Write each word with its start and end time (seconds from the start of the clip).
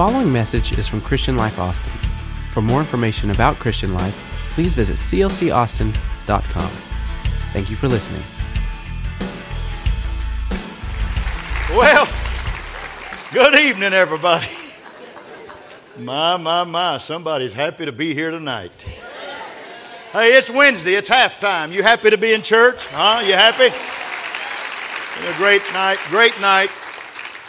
following 0.00 0.32
message 0.32 0.78
is 0.78 0.88
from 0.88 0.98
Christian 0.98 1.36
Life 1.36 1.58
Austin. 1.58 1.92
For 2.52 2.62
more 2.62 2.80
information 2.80 3.32
about 3.32 3.56
Christian 3.56 3.92
Life, 3.92 4.14
please 4.54 4.74
visit 4.74 4.96
clcaustin.com. 4.96 6.70
Thank 7.52 7.68
you 7.68 7.76
for 7.76 7.86
listening. 7.86 8.22
Well, 11.76 12.08
good 13.30 13.60
evening, 13.60 13.92
everybody. 13.92 14.48
My, 15.98 16.38
my, 16.38 16.64
my, 16.64 16.96
somebody's 16.96 17.52
happy 17.52 17.84
to 17.84 17.92
be 17.92 18.14
here 18.14 18.30
tonight. 18.30 18.72
Hey, 20.12 20.28
it's 20.28 20.48
Wednesday, 20.48 20.94
it's 20.94 21.10
halftime. 21.10 21.72
You 21.72 21.82
happy 21.82 22.08
to 22.08 22.16
be 22.16 22.32
in 22.32 22.40
church? 22.40 22.86
Huh? 22.86 23.20
You 23.20 23.34
happy? 23.34 23.66
A 25.28 25.36
great 25.36 25.60
night, 25.74 25.98
great 26.08 26.40
night. 26.40 26.70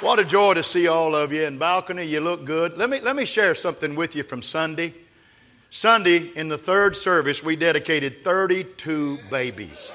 What 0.02 0.18
a 0.18 0.25
joy 0.25 0.55
to 0.55 0.63
see 0.63 0.88
all 0.88 1.13
of 1.13 1.31
you 1.31 1.44
in 1.44 1.59
balcony. 1.59 2.03
You 2.05 2.21
look 2.21 2.44
good. 2.44 2.76
Let 2.76 2.89
me, 2.89 2.99
let 3.02 3.16
me 3.16 3.23
share 3.23 3.53
something 3.53 3.94
with 3.94 4.16
you 4.16 4.23
from 4.23 4.41
Sunday. 4.41 4.95
Sunday, 5.70 6.31
in 6.35 6.48
the 6.48 6.57
third 6.57 6.95
service, 6.95 7.43
we 7.43 7.55
dedicated 7.55 8.23
32 8.23 9.20
babies. 9.29 9.91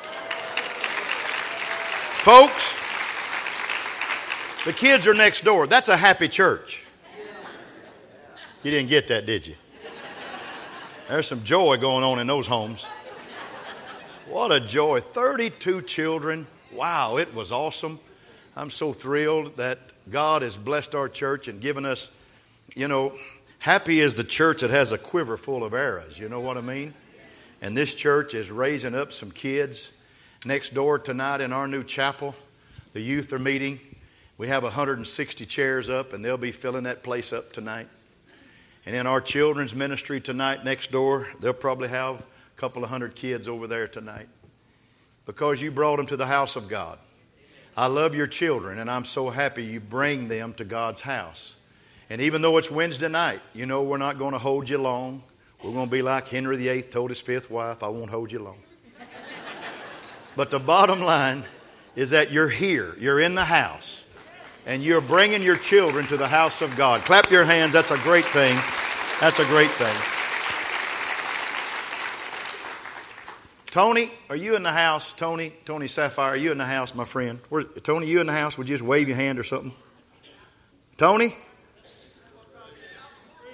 Folks, 2.23 2.73
the 4.65 4.73
kids 4.73 5.09
are 5.09 5.15
next 5.15 5.43
door. 5.43 5.67
That's 5.67 5.89
a 5.89 5.97
happy 5.97 6.29
church. 6.29 6.85
You 8.63 8.71
didn't 8.71 8.89
get 8.89 9.09
that, 9.09 9.27
did 9.27 9.45
you? 9.45 9.57
There's 11.09 11.27
some 11.27 11.43
joy 11.43 11.79
going 11.79 12.05
on 12.05 12.21
in 12.21 12.29
those 12.29 12.47
homes. 12.47 12.85
What 14.29 14.53
a 14.53 14.61
joy. 14.61 15.01
32 15.01 15.83
children. 15.83 16.47
Wow, 16.73 17.17
it 17.17 17.35
was 17.35 17.51
awesome. 17.51 17.99
I'm 18.55 18.71
so 18.71 18.93
thrilled 18.93 19.57
that 19.57 19.81
God 20.09 20.43
has 20.43 20.57
blessed 20.57 20.95
our 20.95 21.09
church 21.09 21.49
and 21.49 21.61
given 21.61 21.85
us, 21.85 22.11
you 22.75 22.89
know, 22.89 23.13
happy 23.59 24.01
is 24.01 24.15
the 24.15 24.25
church 24.25 24.61
that 24.61 24.71
has 24.71 24.93
a 24.93 24.99
quiver 24.99 25.37
full 25.37 25.65
of 25.65 25.75
arrows. 25.75 26.19
You 26.19 26.29
know 26.29 26.41
what 26.41 26.57
I 26.57 26.61
mean? 26.61 26.95
And 27.61 27.77
this 27.77 27.95
church 27.95 28.35
is 28.35 28.51
raising 28.51 28.95
up 28.95 29.13
some 29.13 29.31
kids. 29.31 29.93
Next 30.45 30.75
door 30.75 30.99
tonight 30.99 31.41
in 31.41 31.53
our 31.53 31.67
new 31.67 31.83
chapel, 31.83 32.35
the 32.93 33.01
youth 33.01 33.33
are 33.33 33.39
meeting. 33.39 33.81
We 34.39 34.49
have 34.49 34.63
160 34.63 35.47
chairs 35.47 35.89
up, 35.89 36.13
and 36.13 36.25
they'll 36.25 36.37
be 36.37 36.53
filling 36.53 36.85
that 36.85 37.03
place 37.03 37.33
up 37.33 37.53
tonight. 37.53 37.89
And 38.85 38.95
in 38.95 39.07
our 39.07 39.21
children's 39.21 39.75
ministry 39.75 40.21
tonight, 40.21 40.65
next 40.65 40.93
door, 40.93 41.27
they'll 41.41 41.53
probably 41.53 41.89
have 41.89 42.21
a 42.21 42.61
couple 42.61 42.85
of 42.85 42.91
hundred 42.91 43.17
kids 43.17 43.49
over 43.49 43.67
there 43.67 43.89
tonight 43.89 44.29
because 45.25 45.61
you 45.61 45.73
brought 45.73 45.97
them 45.97 46.07
to 46.07 46.17
the 46.17 46.27
house 46.27 46.55
of 46.55 46.69
God. 46.69 46.99
I 47.77 47.87
love 47.87 48.15
your 48.15 48.27
children, 48.27 48.79
and 48.79 48.91
I'm 48.91 49.05
so 49.05 49.29
happy 49.29 49.63
you 49.63 49.81
bring 49.81 50.29
them 50.29 50.55
to 50.55 50.65
God's 50.65 51.03
house. 51.03 51.57
And 52.09 52.21
even 52.21 52.41
though 52.41 52.57
it's 52.57 52.71
Wednesday 52.71 53.09
night, 53.09 53.41
you 53.55 53.67
know 53.67 53.83
we're 53.83 53.99
not 53.99 54.17
going 54.17 54.33
to 54.33 54.39
hold 54.39 54.69
you 54.71 54.79
long. 54.79 55.23
We're 55.63 55.73
going 55.73 55.87
to 55.87 55.93
be 55.93 56.03
like 56.03 56.29
Henry 56.29 56.57
VIII 56.57 56.83
told 56.83 57.11
his 57.11 57.21
fifth 57.21 57.51
wife, 57.51 57.83
I 57.83 57.89
won't 57.89 58.11
hold 58.11 58.33
you 58.33 58.39
long. 58.39 58.59
but 60.37 60.51
the 60.51 60.59
bottom 60.59 61.01
line 61.01 61.45
is 61.97 62.11
that 62.11 62.33
you're 62.33 62.49
here, 62.49 62.95
you're 62.99 63.21
in 63.21 63.35
the 63.35 63.45
house 63.45 64.05
and 64.67 64.83
you're 64.83 65.01
bringing 65.01 65.43
your 65.43 65.57
children 65.57 66.07
to 66.07 66.17
the 66.17 66.27
house 66.27 66.61
of 66.61 66.77
God. 66.77 67.01
Clap 67.03 67.31
your 67.31 67.45
hands. 67.45 67.73
That's 67.73 67.93
a 67.93 67.99
great 67.99 68.25
thing. 68.25 68.57
That's 69.21 69.39
a 69.39 69.45
great 69.45 69.71
thing. 69.71 70.16
Tony, 73.77 74.09
are 74.31 74.37
you 74.37 74.57
in 74.57 74.63
the 74.63 74.73
house? 74.73 75.13
Tony, 75.13 75.53
Tony 75.67 75.87
Sapphire, 75.87 76.31
are 76.31 76.37
you 76.39 76.51
in 76.51 76.57
the 76.57 76.65
house, 76.65 76.95
my 76.95 77.05
friend? 77.05 77.41
Where, 77.51 77.63
Tony, 77.63 78.07
you 78.07 78.23
in 78.23 78.27
the 78.27 78.33
house? 78.33 78.57
Would 78.57 78.71
you 78.71 78.75
just 78.75 78.83
wave 78.83 79.07
your 79.07 79.19
hand 79.19 79.39
or 79.39 79.43
something? 79.43 79.71
Tony? 80.97 81.35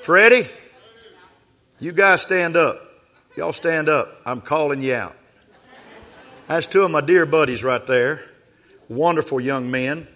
Freddie? 0.00 0.46
You 1.80 1.90
guys 1.90 2.22
stand 2.22 2.56
up. 2.56 2.80
Y'all 3.36 3.52
stand 3.52 3.88
up. 3.88 4.16
I'm 4.24 4.40
calling 4.40 4.80
you 4.80 4.94
out. 4.94 5.16
That's 6.46 6.68
two 6.68 6.84
of 6.84 6.92
my 6.92 7.00
dear 7.00 7.26
buddies 7.26 7.64
right 7.64 7.84
there. 7.84 8.22
Wonderful 8.88 9.40
young 9.40 9.72
men 9.72 10.06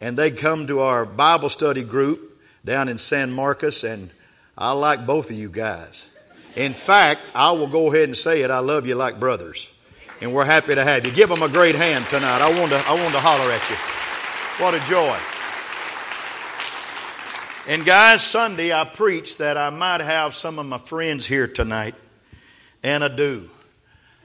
and 0.00 0.16
they 0.16 0.30
come 0.30 0.66
to 0.68 0.80
our 0.80 1.04
Bible 1.04 1.50
study 1.50 1.82
group 1.82 2.40
down 2.64 2.88
in 2.88 2.96
San 2.96 3.30
Marcos, 3.30 3.84
and 3.84 4.10
I 4.56 4.72
like 4.72 5.04
both 5.04 5.30
of 5.30 5.36
you 5.36 5.50
guys. 5.50 6.08
In 6.56 6.74
fact, 6.74 7.20
I 7.34 7.52
will 7.52 7.66
go 7.66 7.92
ahead 7.92 8.04
and 8.04 8.16
say 8.16 8.42
it. 8.42 8.50
I 8.50 8.58
love 8.58 8.86
you 8.86 8.94
like 8.94 9.18
brothers, 9.18 9.72
and 10.20 10.34
we're 10.34 10.44
happy 10.44 10.74
to 10.74 10.84
have 10.84 11.06
you. 11.06 11.12
Give 11.12 11.28
them 11.28 11.42
a 11.42 11.48
great 11.48 11.74
hand 11.74 12.04
tonight. 12.06 12.42
I 12.42 12.58
want 12.58 12.70
to, 12.72 12.82
I 12.86 12.94
want 12.94 13.14
to 13.14 13.20
holler 13.20 13.50
at 13.50 13.70
you. 13.70 13.76
What 14.62 14.74
a 14.74 14.80
joy. 14.90 15.18
And 17.68 17.86
guys, 17.86 18.22
Sunday 18.22 18.72
I 18.72 18.84
preached 18.84 19.38
that 19.38 19.56
I 19.56 19.70
might 19.70 20.00
have 20.00 20.34
some 20.34 20.58
of 20.58 20.66
my 20.66 20.78
friends 20.78 21.26
here 21.26 21.46
tonight, 21.46 21.94
and 22.82 23.02
I 23.02 23.08
do. 23.08 23.48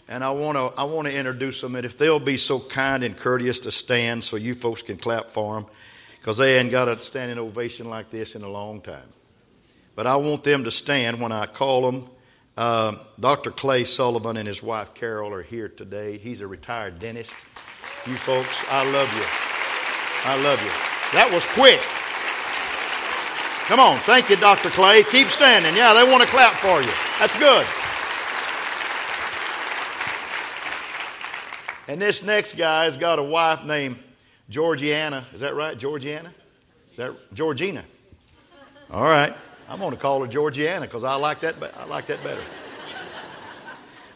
And 0.09 0.23
I 0.23 0.31
want 0.31 0.57
to 0.57 0.79
I 0.79 0.85
want 0.85 1.07
to 1.07 1.15
introduce 1.15 1.61
them, 1.61 1.75
and 1.75 1.85
if 1.85 1.97
they'll 1.97 2.19
be 2.19 2.37
so 2.37 2.59
kind 2.59 3.03
and 3.03 3.15
courteous 3.15 3.59
to 3.61 3.71
stand 3.71 4.23
so 4.23 4.37
you 4.37 4.55
folks 4.55 4.81
can 4.81 4.97
clap 4.97 5.27
for 5.27 5.55
them, 5.55 5.65
because 6.19 6.37
they 6.37 6.57
ain't 6.59 6.71
got 6.71 6.87
a 6.87 6.97
standing 6.97 7.37
ovation 7.37 7.89
like 7.89 8.09
this 8.09 8.35
in 8.35 8.41
a 8.41 8.49
long 8.49 8.81
time. 8.81 9.09
But 9.95 10.07
I 10.07 10.17
want 10.17 10.43
them 10.43 10.65
to 10.65 10.71
stand 10.71 11.21
when 11.21 11.31
I 11.31 11.45
call 11.45 11.89
them. 11.89 12.09
Uh, 12.57 12.95
Dr. 13.19 13.51
Clay 13.51 13.83
Sullivan 13.83 14.35
and 14.35 14.47
his 14.47 14.63
wife 14.63 14.95
Carol 14.95 15.31
are 15.31 15.43
here 15.43 15.69
today. 15.69 16.17
He's 16.17 16.41
a 16.41 16.47
retired 16.47 16.97
dentist. 16.97 17.33
You 18.07 18.15
folks, 18.15 18.65
I 18.71 18.83
love 18.91 19.13
you. 19.13 19.25
I 20.25 20.41
love 20.43 20.59
you. 20.63 20.71
That 21.13 21.29
was 21.31 21.45
quick. 21.45 21.79
Come 23.67 23.79
on, 23.79 23.97
thank 23.99 24.29
you, 24.29 24.37
Dr. 24.37 24.69
Clay. 24.69 25.03
Keep 25.03 25.27
standing. 25.27 25.75
Yeah, 25.75 25.93
they 25.93 26.09
want 26.09 26.23
to 26.23 26.29
clap 26.29 26.53
for 26.53 26.81
you. 26.81 26.89
That's 27.19 27.37
good. 27.37 27.65
And 31.87 32.01
this 32.01 32.23
next 32.23 32.57
guy 32.57 32.85
has 32.85 32.97
got 32.97 33.19
a 33.19 33.23
wife 33.23 33.65
named 33.65 33.97
Georgiana. 34.49 35.25
Is 35.33 35.41
that 35.41 35.55
right? 35.55 35.77
Georgiana? 35.77 36.33
Is 36.91 36.97
that 36.97 37.33
Georgina? 37.35 37.83
All 38.89 39.03
right. 39.03 39.33
I'm 39.69 39.79
going 39.79 39.91
to 39.91 39.97
call 39.97 40.21
her 40.21 40.27
Georgiana 40.27 40.85
because 40.85 41.03
I 41.03 41.15
like 41.15 41.41
that. 41.41 41.55
I 41.77 41.85
like 41.85 42.05
that 42.05 42.23
better. 42.23 42.41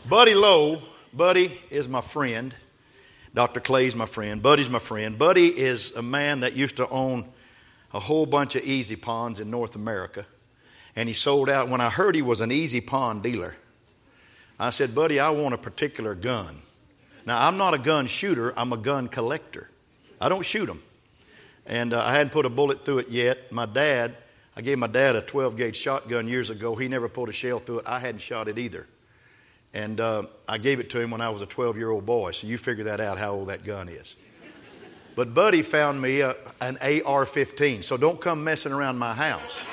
Buddy 0.07 0.33
Lowe. 0.33 0.81
Buddy 1.13 1.59
is 1.69 1.89
my 1.89 1.99
friend. 1.99 2.55
Dr. 3.33 3.59
Clay's 3.59 3.95
my 3.95 4.05
friend. 4.05 4.41
Buddy's 4.41 4.69
my 4.69 4.79
friend. 4.79 5.17
Buddy 5.17 5.47
is 5.47 5.93
a 5.95 6.01
man 6.01 6.41
that 6.41 6.53
used 6.53 6.77
to 6.77 6.87
own 6.87 7.27
a 7.93 7.99
whole 7.99 8.25
bunch 8.25 8.55
of 8.55 8.61
EZPAWNs 8.63 9.41
in 9.41 9.51
North 9.51 9.75
America. 9.75 10.25
And 10.95 11.09
he 11.09 11.13
sold 11.13 11.49
out. 11.49 11.67
When 11.67 11.81
I 11.81 11.89
heard 11.89 12.15
he 12.15 12.21
was 12.21 12.39
an 12.39 12.49
EZPAWN 12.49 13.21
dealer, 13.21 13.55
I 14.57 14.69
said, 14.69 14.95
Buddy, 14.95 15.19
I 15.19 15.31
want 15.31 15.53
a 15.53 15.57
particular 15.57 16.15
gun. 16.15 16.61
Now, 17.25 17.45
I'm 17.45 17.57
not 17.57 17.73
a 17.73 17.77
gun 17.77 18.07
shooter, 18.07 18.53
I'm 18.57 18.71
a 18.71 18.77
gun 18.77 19.09
collector. 19.09 19.69
I 20.19 20.29
don't 20.29 20.45
shoot 20.45 20.65
them. 20.65 20.81
And 21.65 21.93
uh, 21.93 22.03
I 22.03 22.13
hadn't 22.13 22.31
put 22.31 22.45
a 22.45 22.49
bullet 22.49 22.85
through 22.85 22.99
it 22.99 23.09
yet. 23.09 23.51
My 23.51 23.65
dad, 23.65 24.15
I 24.55 24.61
gave 24.61 24.77
my 24.77 24.87
dad 24.87 25.15
a 25.15 25.21
12 25.21 25.55
gauge 25.57 25.77
shotgun 25.77 26.27
years 26.27 26.49
ago. 26.49 26.75
He 26.75 26.87
never 26.87 27.07
pulled 27.07 27.29
a 27.29 27.33
shell 27.33 27.59
through 27.59 27.79
it. 27.79 27.87
I 27.87 27.99
hadn't 27.99 28.21
shot 28.21 28.47
it 28.47 28.57
either. 28.57 28.85
And 29.73 29.99
uh, 29.99 30.23
I 30.47 30.57
gave 30.57 30.79
it 30.79 30.89
to 30.91 30.99
him 30.99 31.11
when 31.11 31.21
I 31.21 31.29
was 31.29 31.41
a 31.41 31.45
12 31.45 31.77
year 31.77 31.89
old 31.89 32.05
boy. 32.05 32.31
So 32.31 32.47
you 32.47 32.57
figure 32.57 32.85
that 32.85 32.99
out 32.99 33.17
how 33.17 33.33
old 33.33 33.47
that 33.47 33.63
gun 33.63 33.87
is. 33.87 34.15
But 35.15 35.33
Buddy 35.33 35.61
found 35.61 36.01
me 36.01 36.21
a, 36.21 36.35
an 36.59 36.77
AR 37.05 37.25
15. 37.25 37.83
So 37.83 37.97
don't 37.97 38.19
come 38.19 38.43
messing 38.43 38.71
around 38.71 38.97
my 38.97 39.13
house. 39.13 39.63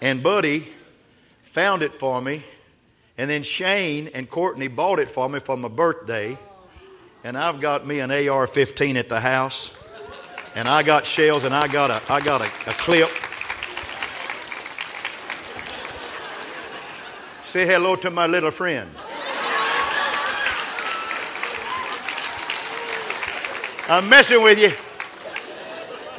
and 0.00 0.22
Buddy 0.22 0.66
found 1.42 1.82
it 1.82 1.92
for 1.94 2.20
me 2.20 2.42
and 3.18 3.28
then 3.30 3.42
Shane 3.42 4.08
and 4.14 4.28
Courtney 4.28 4.68
bought 4.68 4.98
it 4.98 5.08
for 5.08 5.28
me 5.28 5.38
for 5.38 5.56
my 5.56 5.68
birthday. 5.68 6.38
And 7.24 7.36
I've 7.36 7.60
got 7.60 7.86
me 7.86 8.00
an 8.00 8.10
AR 8.10 8.46
15 8.46 8.96
at 8.96 9.08
the 9.08 9.20
house. 9.20 9.72
And 10.54 10.68
I 10.68 10.82
got 10.82 11.06
shells 11.06 11.44
and 11.44 11.54
I 11.54 11.66
got 11.68 11.90
a, 11.90 12.12
I 12.12 12.20
got 12.20 12.40
a, 12.40 12.44
a 12.44 12.74
clip. 12.74 13.08
Say 17.40 17.66
hello 17.66 17.96
to 17.96 18.10
my 18.10 18.26
little 18.26 18.50
friend. 18.50 18.88
I'm 23.88 24.08
messing 24.08 24.42
with 24.42 24.58
you. 24.58 24.72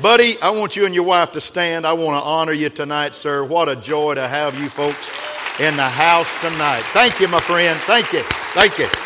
Buddy, 0.02 0.40
I 0.42 0.50
want 0.50 0.76
you 0.76 0.86
and 0.86 0.94
your 0.94 1.06
wife 1.06 1.32
to 1.34 1.42
stand. 1.42 1.86
I 1.86 1.94
want 1.94 2.22
to 2.22 2.28
honor 2.28 2.52
you 2.52 2.70
tonight, 2.70 3.16
sir. 3.16 3.44
What 3.44 3.70
a 3.70 3.76
joy 3.76 4.16
to 4.16 4.28
have 4.28 4.60
you 4.60 4.70
folks 4.70 5.10
in 5.60 5.76
the 5.76 5.84
house 5.84 6.30
tonight. 6.42 6.82
Thank 6.88 7.20
you, 7.20 7.28
my 7.28 7.40
friend. 7.40 7.78
Thank 7.82 8.12
you. 8.12 8.22
Thank 8.54 8.80
you. 8.80 9.03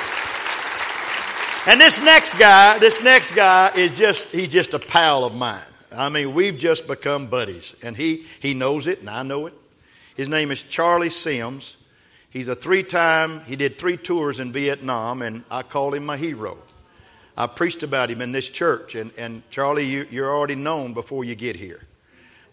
And 1.67 1.81
this 1.81 2.01
next 2.01 2.35
guy, 2.35 2.79
this 2.79 3.03
next 3.03 3.35
guy 3.35 3.69
is 3.75 3.91
just, 3.97 4.31
he's 4.31 4.47
just 4.47 4.73
a 4.73 4.79
pal 4.79 5.25
of 5.25 5.35
mine. 5.35 5.59
I 5.93 6.07
mean, 6.07 6.33
we've 6.33 6.57
just 6.57 6.87
become 6.87 7.27
buddies. 7.27 7.75
And 7.83 7.93
he, 7.93 8.23
he 8.39 8.53
knows 8.53 8.87
it, 8.87 9.01
and 9.01 9.09
I 9.09 9.23
know 9.23 9.47
it. 9.47 9.53
His 10.15 10.29
name 10.29 10.49
is 10.51 10.63
Charlie 10.63 11.09
Sims. 11.09 11.75
He's 12.29 12.47
a 12.47 12.55
three 12.55 12.83
time, 12.83 13.41
he 13.41 13.57
did 13.57 13.77
three 13.77 13.97
tours 13.97 14.39
in 14.39 14.53
Vietnam, 14.53 15.21
and 15.21 15.43
I 15.51 15.61
call 15.61 15.93
him 15.93 16.05
my 16.05 16.15
hero. 16.15 16.57
I 17.35 17.47
preached 17.47 17.83
about 17.83 18.09
him 18.09 18.21
in 18.21 18.31
this 18.31 18.47
church, 18.47 18.95
and, 18.95 19.11
and 19.17 19.43
Charlie, 19.49 19.87
you, 19.87 20.07
you're 20.09 20.33
already 20.33 20.55
known 20.55 20.93
before 20.93 21.25
you 21.25 21.35
get 21.35 21.57
here. 21.57 21.81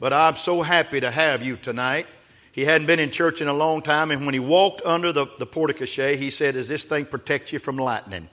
But 0.01 0.13
I'm 0.13 0.35
so 0.35 0.61
happy 0.63 0.99
to 0.99 1.11
have 1.13 1.41
you 1.41 1.55
tonight. 1.55 2.09
He 2.51 2.65
hadn't 2.65 2.89
been 2.89 2.99
in 2.99 3.13
church 3.13 3.41
in 3.41 3.47
a 3.47 3.55
long 3.55 3.81
time, 3.81 4.11
and 4.11 4.27
when 4.27 4.35
he 4.35 4.41
walked 4.41 4.83
under 4.85 5.13
the, 5.13 5.27
the 5.39 5.47
portico, 5.47 5.85
he 6.17 6.31
said, 6.31 6.55
Does 6.55 6.69
this 6.69 6.85
thing 6.85 7.05
protect 7.05 7.53
you 7.53 7.61
from 7.61 7.77
lightning? 7.77 8.29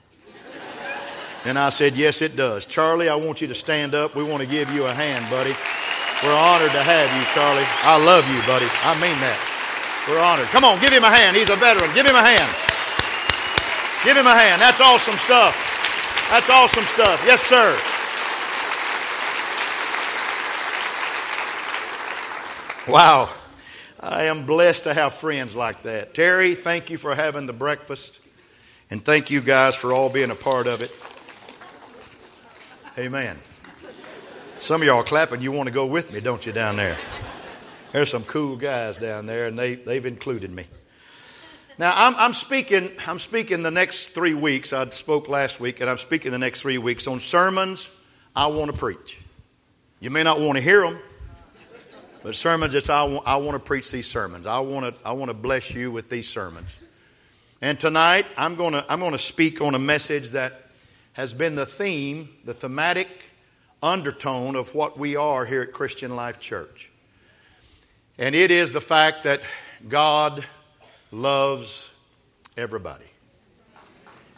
And 1.44 1.58
I 1.58 1.70
said, 1.70 1.96
Yes, 1.96 2.22
it 2.22 2.36
does. 2.36 2.66
Charlie, 2.66 3.08
I 3.08 3.16
want 3.16 3.40
you 3.40 3.48
to 3.48 3.54
stand 3.54 3.94
up. 3.94 4.14
We 4.14 4.22
want 4.22 4.42
to 4.42 4.48
give 4.48 4.72
you 4.72 4.86
a 4.86 4.92
hand, 4.92 5.28
buddy. 5.30 5.54
We're 6.22 6.38
honored 6.38 6.70
to 6.70 6.82
have 6.82 7.10
you, 7.18 7.24
Charlie. 7.34 7.66
I 7.82 7.98
love 7.98 8.22
you, 8.30 8.38
buddy. 8.46 8.70
I 8.86 8.94
mean 9.02 9.18
that. 9.18 9.34
We're 10.08 10.22
honored. 10.22 10.46
Come 10.54 10.64
on, 10.64 10.78
give 10.80 10.92
him 10.92 11.02
a 11.02 11.10
hand. 11.10 11.36
He's 11.36 11.48
a 11.48 11.56
veteran. 11.56 11.90
Give 11.94 12.06
him 12.06 12.14
a 12.14 12.22
hand. 12.22 12.50
Give 14.04 14.16
him 14.16 14.26
a 14.26 14.34
hand. 14.34 14.62
That's 14.62 14.80
awesome 14.80 15.18
stuff. 15.18 15.54
That's 16.30 16.48
awesome 16.48 16.84
stuff. 16.84 17.22
Yes, 17.26 17.42
sir. 17.42 17.74
Wow. 22.88 23.30
I 24.00 24.24
am 24.24 24.44
blessed 24.44 24.84
to 24.84 24.94
have 24.94 25.14
friends 25.14 25.54
like 25.54 25.82
that. 25.82 26.14
Terry, 26.14 26.54
thank 26.54 26.90
you 26.90 26.98
for 26.98 27.14
having 27.14 27.46
the 27.46 27.52
breakfast. 27.52 28.20
And 28.90 29.04
thank 29.04 29.30
you 29.30 29.40
guys 29.40 29.76
for 29.76 29.92
all 29.92 30.08
being 30.08 30.30
a 30.30 30.34
part 30.34 30.66
of 30.66 30.82
it. 30.82 30.90
Amen. 32.98 33.38
Some 34.58 34.82
of 34.82 34.86
y'all 34.86 35.02
clapping, 35.02 35.40
you 35.40 35.50
want 35.50 35.66
to 35.66 35.72
go 35.72 35.86
with 35.86 36.12
me, 36.12 36.20
don't 36.20 36.44
you, 36.44 36.52
down 36.52 36.76
there? 36.76 36.98
There's 37.90 38.10
some 38.10 38.22
cool 38.24 38.56
guys 38.56 38.98
down 38.98 39.24
there, 39.24 39.46
and 39.46 39.58
they, 39.58 39.76
they've 39.76 40.04
included 40.04 40.50
me. 40.50 40.66
Now, 41.78 41.94
I'm, 41.96 42.14
I'm, 42.16 42.32
speaking, 42.34 42.90
I'm 43.06 43.18
speaking 43.18 43.62
the 43.62 43.70
next 43.70 44.10
three 44.10 44.34
weeks. 44.34 44.74
I 44.74 44.86
spoke 44.90 45.30
last 45.30 45.58
week, 45.58 45.80
and 45.80 45.88
I'm 45.88 45.96
speaking 45.96 46.32
the 46.32 46.38
next 46.38 46.60
three 46.60 46.76
weeks 46.76 47.06
on 47.08 47.18
sermons 47.18 47.90
I 48.36 48.48
want 48.48 48.70
to 48.70 48.76
preach. 48.76 49.18
You 50.00 50.10
may 50.10 50.22
not 50.22 50.38
want 50.38 50.58
to 50.58 50.62
hear 50.62 50.82
them, 50.82 50.98
but 52.22 52.36
sermons, 52.36 52.74
it's 52.74 52.90
I 52.90 53.04
want, 53.04 53.26
I 53.26 53.36
want 53.36 53.54
to 53.54 53.58
preach 53.58 53.90
these 53.90 54.06
sermons. 54.06 54.46
I 54.46 54.58
want 54.60 54.94
to, 54.94 55.08
I 55.08 55.12
want 55.12 55.30
to 55.30 55.34
bless 55.34 55.74
you 55.74 55.90
with 55.90 56.10
these 56.10 56.28
sermons. 56.28 56.76
And 57.62 57.80
tonight, 57.80 58.26
I'm 58.36 58.54
going 58.54 58.74
to, 58.74 58.84
I'm 58.92 59.00
going 59.00 59.12
to 59.12 59.18
speak 59.18 59.62
on 59.62 59.74
a 59.74 59.78
message 59.78 60.32
that 60.32 60.61
has 61.14 61.34
been 61.34 61.54
the 61.54 61.66
theme, 61.66 62.28
the 62.44 62.54
thematic 62.54 63.08
undertone 63.82 64.56
of 64.56 64.74
what 64.74 64.98
we 64.98 65.16
are 65.16 65.44
here 65.44 65.62
at 65.62 65.72
Christian 65.72 66.16
Life 66.16 66.40
Church. 66.40 66.90
And 68.18 68.34
it 68.34 68.50
is 68.50 68.72
the 68.72 68.80
fact 68.80 69.24
that 69.24 69.40
God 69.88 70.44
loves 71.10 71.90
everybody. 72.56 73.04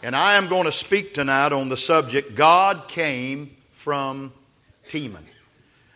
And 0.02 0.14
I 0.14 0.34
am 0.34 0.48
going 0.48 0.64
to 0.64 0.72
speak 0.72 1.14
tonight 1.14 1.52
on 1.52 1.68
the 1.68 1.76
subject 1.76 2.34
God 2.34 2.88
came 2.88 3.56
from 3.72 4.32
Teman. 4.88 5.24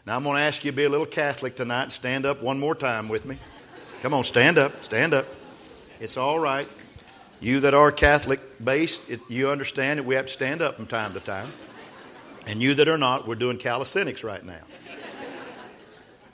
Now, 0.07 0.17
I'm 0.17 0.23
going 0.23 0.37
to 0.37 0.43
ask 0.43 0.65
you 0.65 0.71
to 0.71 0.77
be 0.77 0.85
a 0.85 0.89
little 0.89 1.07
Catholic 1.07 1.57
tonight. 1.57 1.93
Stand 1.93 2.25
up 2.25 2.43
one 2.43 2.59
more 2.59 2.75
time 2.75 3.09
with 3.09 3.27
me. 3.27 3.37
Come 4.01 4.15
on, 4.15 4.25
stand 4.25 4.57
up. 4.57 4.75
Stand 4.83 5.13
up. 5.13 5.27
It's 6.01 6.17
all 6.17 6.39
right. 6.39 6.67
You 7.41 7.61
that 7.61 7.75
are 7.75 7.93
Catholic 7.93 8.41
based, 8.63 9.11
it, 9.11 9.21
you 9.29 9.51
understand 9.51 9.99
that 9.99 10.05
we 10.05 10.17
have 10.17 10.27
to 10.27 10.33
stand 10.33 10.61
up 10.61 10.77
from 10.77 10.87
time 10.87 11.15
to 11.15 11.21
time. 11.21 11.49
And 12.47 12.63
you 12.63 12.75
that 12.75 12.89
are 12.89 12.99
not, 12.99 13.27
we're 13.29 13.35
doing 13.35 13.59
calisthenics 13.59 14.25
right 14.25 14.45
now. 14.45 14.61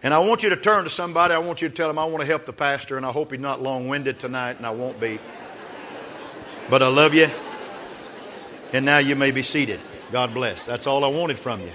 And 0.02 0.14
I 0.14 0.18
want 0.18 0.42
you 0.42 0.50
to 0.50 0.56
turn 0.56 0.84
to 0.84 0.90
somebody. 0.90 1.34
I 1.34 1.38
want 1.38 1.62
you 1.62 1.68
to 1.68 1.74
tell 1.74 1.88
them, 1.88 1.98
I 1.98 2.04
want 2.04 2.20
to 2.20 2.26
help 2.26 2.44
the 2.44 2.52
pastor, 2.52 2.96
and 2.96 3.06
I 3.06 3.10
hope 3.10 3.32
he's 3.32 3.40
not 3.40 3.62
long 3.62 3.88
winded 3.88 4.20
tonight, 4.20 4.58
and 4.58 4.66
I 4.66 4.70
won't 4.70 5.00
be. 5.00 5.18
But 6.68 6.82
I 6.82 6.88
love 6.88 7.14
you. 7.14 7.28
And 8.72 8.84
now 8.84 8.98
you 8.98 9.16
may 9.16 9.30
be 9.30 9.42
seated. 9.42 9.80
God 10.12 10.34
bless. 10.34 10.66
That's 10.66 10.86
all 10.86 11.04
I 11.04 11.08
wanted 11.08 11.38
from 11.38 11.60
you. 11.60 11.70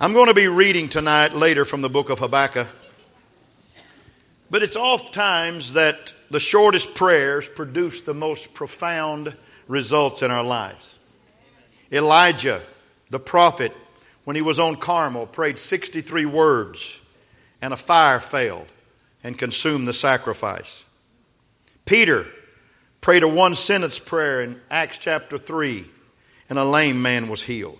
I'm 0.00 0.12
going 0.12 0.26
to 0.26 0.34
be 0.34 0.48
reading 0.48 0.88
tonight 0.88 1.32
later 1.32 1.64
from 1.64 1.80
the 1.80 1.88
book 1.88 2.10
of 2.10 2.18
Habakkuk. 2.18 2.66
But 4.50 4.62
it's 4.62 4.76
oft 4.76 5.12
times 5.12 5.72
that 5.72 6.12
the 6.30 6.40
shortest 6.40 6.94
prayers 6.94 7.48
produce 7.48 8.02
the 8.02 8.14
most 8.14 8.54
profound 8.54 9.34
results 9.66 10.22
in 10.22 10.30
our 10.30 10.44
lives. 10.44 10.96
Elijah, 11.90 12.60
the 13.10 13.18
prophet, 13.18 13.72
when 14.24 14.36
he 14.36 14.42
was 14.42 14.58
on 14.58 14.76
Carmel, 14.76 15.26
prayed 15.26 15.58
63 15.58 16.26
words, 16.26 17.14
and 17.60 17.72
a 17.72 17.76
fire 17.76 18.20
failed 18.20 18.66
and 19.22 19.38
consumed 19.38 19.88
the 19.88 19.92
sacrifice. 19.92 20.84
Peter 21.84 22.26
prayed 23.00 23.22
a 23.22 23.28
one 23.28 23.54
sentence 23.54 23.98
prayer 23.98 24.40
in 24.40 24.60
Acts 24.70 24.98
chapter 24.98 25.38
3, 25.38 25.84
and 26.50 26.58
a 26.58 26.64
lame 26.64 27.00
man 27.02 27.28
was 27.28 27.44
healed. 27.44 27.78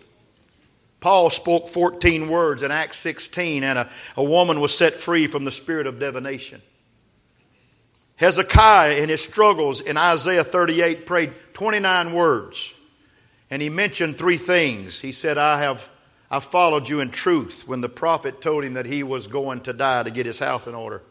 Paul 1.01 1.31
spoke 1.31 1.69
14 1.69 2.29
words 2.29 2.63
in 2.63 2.71
Acts 2.71 2.99
16, 2.99 3.63
and 3.63 3.79
a, 3.79 3.91
a 4.17 4.25
woman 4.25 4.61
was 4.61 4.77
set 4.77 4.95
free 4.95 5.27
from 5.27 5.45
the 5.45 5.51
spirit 5.51 5.87
of 5.87 5.99
divination. 5.99 6.63
Hezekiah, 8.17 8.97
in 8.97 9.09
his 9.09 9.23
struggles 9.23 9.83
in 9.83 9.97
Isaiah 9.97 10.45
38, 10.45 11.05
prayed 11.05 11.33
29 11.53 12.13
words, 12.13 12.75
and 13.51 13.61
he 13.61 13.69
mentioned 13.69 14.17
three 14.17 14.39
things. 14.39 15.01
He 15.01 15.13
said, 15.13 15.37
I 15.39 15.61
have 15.61 15.89
I 16.31 16.41
followed 16.41 16.89
you 16.89 17.01
in 17.01 17.11
truth 17.11 17.69
when 17.69 17.81
the 17.81 17.89
prophet 17.89 18.41
told 18.41 18.65
him 18.65 18.75
that 18.75 18.87
he 18.87 19.03
was 19.03 19.29
going 19.29 19.61
to 19.63 19.73
die 19.73 20.03
to 20.03 20.11
get 20.11 20.27
his 20.27 20.39
house 20.39 20.67
in 20.67 20.75
order. 20.75 21.03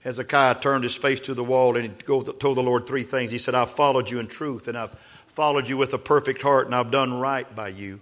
Hezekiah 0.00 0.60
turned 0.60 0.84
his 0.84 0.94
face 0.94 1.20
to 1.20 1.34
the 1.34 1.42
wall 1.42 1.76
and 1.76 1.86
he 1.86 1.90
told 1.90 2.26
the 2.26 2.62
Lord 2.62 2.86
three 2.86 3.02
things. 3.02 3.30
He 3.30 3.38
said, 3.38 3.54
I've 3.54 3.70
followed 3.70 4.10
you 4.10 4.20
in 4.20 4.26
truth, 4.26 4.68
and 4.68 4.76
I've 4.76 4.92
followed 5.26 5.68
you 5.68 5.76
with 5.76 5.94
a 5.94 5.98
perfect 5.98 6.42
heart, 6.42 6.66
and 6.66 6.74
I've 6.74 6.90
done 6.90 7.18
right 7.18 7.52
by 7.56 7.68
you. 7.68 8.00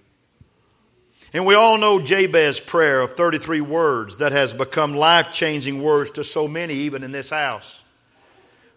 And 1.34 1.46
we 1.46 1.54
all 1.54 1.78
know 1.78 1.98
Jabez's 1.98 2.60
prayer 2.60 3.00
of 3.00 3.12
33 3.12 3.62
words 3.62 4.18
that 4.18 4.32
has 4.32 4.52
become 4.52 4.94
life 4.94 5.32
changing 5.32 5.82
words 5.82 6.10
to 6.12 6.24
so 6.24 6.46
many, 6.46 6.74
even 6.74 7.02
in 7.02 7.12
this 7.12 7.30
house. 7.30 7.82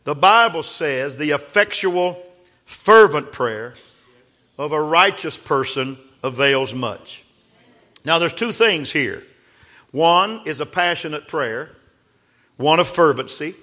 The 0.06 0.16
Bible 0.16 0.64
says 0.64 1.18
the 1.18 1.32
effectual, 1.32 2.22
fervent 2.66 3.34
prayer 3.34 3.74
of 4.58 4.72
a 4.72 4.82
righteous 4.82 5.38
person 5.38 5.98
avails 6.24 6.74
much. 6.74 7.24
Now, 8.06 8.20
there's 8.20 8.34
two 8.34 8.52
things 8.52 8.92
here. 8.92 9.24
One 9.92 10.42
is 10.46 10.62
a 10.62 10.66
passionate 10.66 11.28
prayer, 11.28 11.72
one 12.56 12.80
of 12.80 12.88
fervency, 12.88 13.56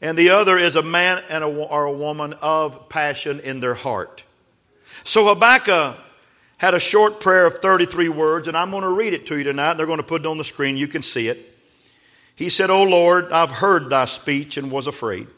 and 0.00 0.16
the 0.16 0.30
other 0.30 0.56
is 0.56 0.74
a 0.74 0.82
man 0.82 1.22
and 1.28 1.44
a, 1.44 1.46
or 1.46 1.84
a 1.84 1.92
woman 1.92 2.34
of 2.40 2.88
passion 2.88 3.40
in 3.40 3.60
their 3.60 3.74
heart. 3.74 4.24
So 5.04 5.26
Habakkuk 5.28 5.96
had 6.58 6.74
a 6.74 6.80
short 6.80 7.20
prayer 7.20 7.46
of 7.46 7.58
33 7.58 8.08
words, 8.08 8.48
and 8.48 8.56
I'm 8.56 8.70
going 8.70 8.82
to 8.82 8.92
read 8.92 9.14
it 9.14 9.26
to 9.26 9.38
you 9.38 9.44
tonight. 9.44 9.74
They're 9.74 9.86
going 9.86 9.98
to 9.98 10.04
put 10.04 10.22
it 10.22 10.26
on 10.26 10.38
the 10.38 10.44
screen. 10.44 10.76
You 10.76 10.88
can 10.88 11.02
see 11.02 11.28
it. 11.28 11.38
He 12.34 12.48
said, 12.48 12.68
O 12.68 12.82
Lord, 12.82 13.32
I've 13.32 13.50
heard 13.50 13.88
thy 13.90 14.04
speech 14.04 14.56
and 14.56 14.70
was 14.70 14.86
afraid. 14.86 15.28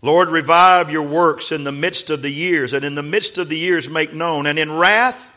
Lord, 0.00 0.28
revive 0.28 0.90
your 0.90 1.02
works 1.02 1.52
in 1.52 1.64
the 1.64 1.72
midst 1.72 2.10
of 2.10 2.22
the 2.22 2.30
years, 2.30 2.72
and 2.72 2.84
in 2.84 2.94
the 2.94 3.02
midst 3.02 3.38
of 3.38 3.48
the 3.48 3.58
years 3.58 3.88
make 3.88 4.12
known, 4.12 4.46
and 4.46 4.58
in 4.58 4.72
wrath 4.72 5.32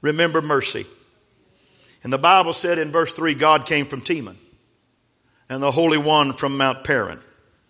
remember 0.00 0.40
mercy. 0.40 0.84
And 2.02 2.12
the 2.12 2.18
Bible 2.18 2.52
said 2.52 2.78
in 2.78 2.90
verse 2.90 3.12
3 3.12 3.34
God 3.34 3.66
came 3.66 3.86
from 3.86 4.02
Teman, 4.02 4.36
and 5.48 5.62
the 5.62 5.70
Holy 5.70 5.98
One 5.98 6.32
from 6.32 6.56
Mount 6.56 6.84
Paran. 6.84 7.20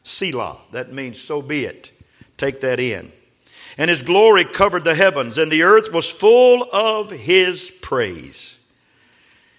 Selah, 0.03 0.59
that 0.73 0.93
means 0.93 1.21
so 1.21 1.43
be 1.43 1.65
it. 1.65 1.93
Take 2.37 2.61
that 2.61 2.79
in 2.79 3.13
and 3.79 3.89
his 3.89 4.03
glory 4.03 4.45
covered 4.45 4.85
the 4.85 4.95
heavens, 4.95 5.39
and 5.39 5.51
the 5.51 5.63
earth 5.63 5.93
was 5.93 6.11
full 6.11 6.65
of 6.73 7.11
his 7.11 7.71
praise. 7.81 8.57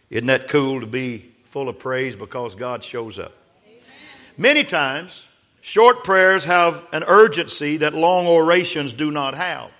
Isn't 0.09 0.27
that 0.27 0.49
cool 0.49 0.81
to 0.81 0.85
be 0.85 1.19
full 1.45 1.69
of 1.69 1.79
praise 1.79 2.17
because 2.17 2.55
God 2.55 2.83
shows 2.83 3.17
up? 3.17 3.31
Many 4.37 4.65
times, 4.65 5.27
short 5.61 6.03
prayers 6.03 6.45
have 6.45 6.85
an 6.91 7.03
urgency 7.07 7.77
that 7.77 7.93
long 7.93 8.27
orations 8.27 8.93
do 8.93 9.09
not 9.09 9.35
have. 9.35 9.71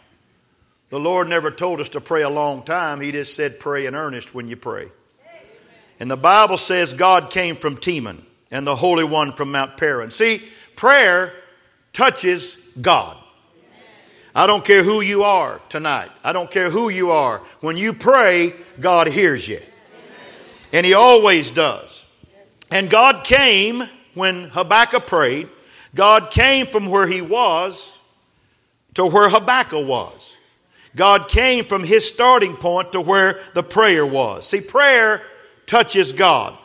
The 0.90 1.00
Lord 1.00 1.28
never 1.28 1.52
told 1.52 1.82
us 1.82 1.90
to 1.90 2.02
pray 2.02 2.24
a 2.24 2.30
long 2.30 2.64
time, 2.64 3.02
He 3.02 3.12
just 3.12 3.36
said, 3.36 3.60
pray 3.60 3.86
in 3.86 3.94
earnest 3.94 4.34
when 4.34 4.48
you 4.48 4.56
pray. 4.56 4.88
And 6.00 6.10
the 6.10 6.18
Bible 6.18 6.58
says 6.58 6.94
God 6.94 7.30
came 7.30 7.56
from 7.56 7.76
Teman 7.76 8.24
and 8.52 8.66
the 8.66 8.76
Holy 8.76 9.04
One 9.04 9.34
from 9.34 9.52
Mount 9.52 9.76
Paran. 9.76 10.12
See, 10.12 10.42
prayer 10.78 11.34
touches 11.92 12.56
God. 12.82 13.18
I 14.36 14.48
don't 14.48 14.64
care 14.64 14.84
who 14.84 15.02
you 15.02 15.24
are 15.24 15.60
tonight. 15.70 16.10
I 16.24 16.34
don't 16.34 16.52
care 16.52 16.70
who 16.70 16.90
you 16.90 17.12
are. 17.12 17.40
When 17.62 17.78
you 17.78 17.94
pray, 17.94 18.54
God 18.80 19.08
hears 19.08 19.48
you. 19.48 19.60
And 20.72 20.86
He 20.86 20.94
always 20.94 21.52
does. 21.52 22.06
And 22.72 22.90
God 22.90 23.24
came 23.24 23.84
when 24.14 24.50
Habakkuk 24.50 25.08
prayed. 25.08 25.48
God 25.96 26.32
came 26.32 26.68
from 26.68 26.88
where 26.88 27.08
he 27.08 27.22
was 27.22 28.00
to 28.94 29.06
where 29.06 29.30
Habakkuk 29.30 29.88
was. 29.88 30.38
God 30.96 31.30
came 31.30 31.66
from 31.66 31.84
his 31.84 32.08
starting 32.08 32.56
point 32.56 32.92
to 32.94 33.02
where 33.02 33.40
the 33.54 33.64
prayer 33.64 34.06
was. 34.06 34.48
See, 34.48 34.62
prayer 34.62 35.22
touches 35.66 36.14
God. 36.14 36.58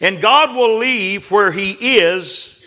And 0.00 0.20
God 0.20 0.54
will 0.54 0.78
leave 0.78 1.30
where 1.30 1.50
he 1.50 1.72
is 1.72 2.64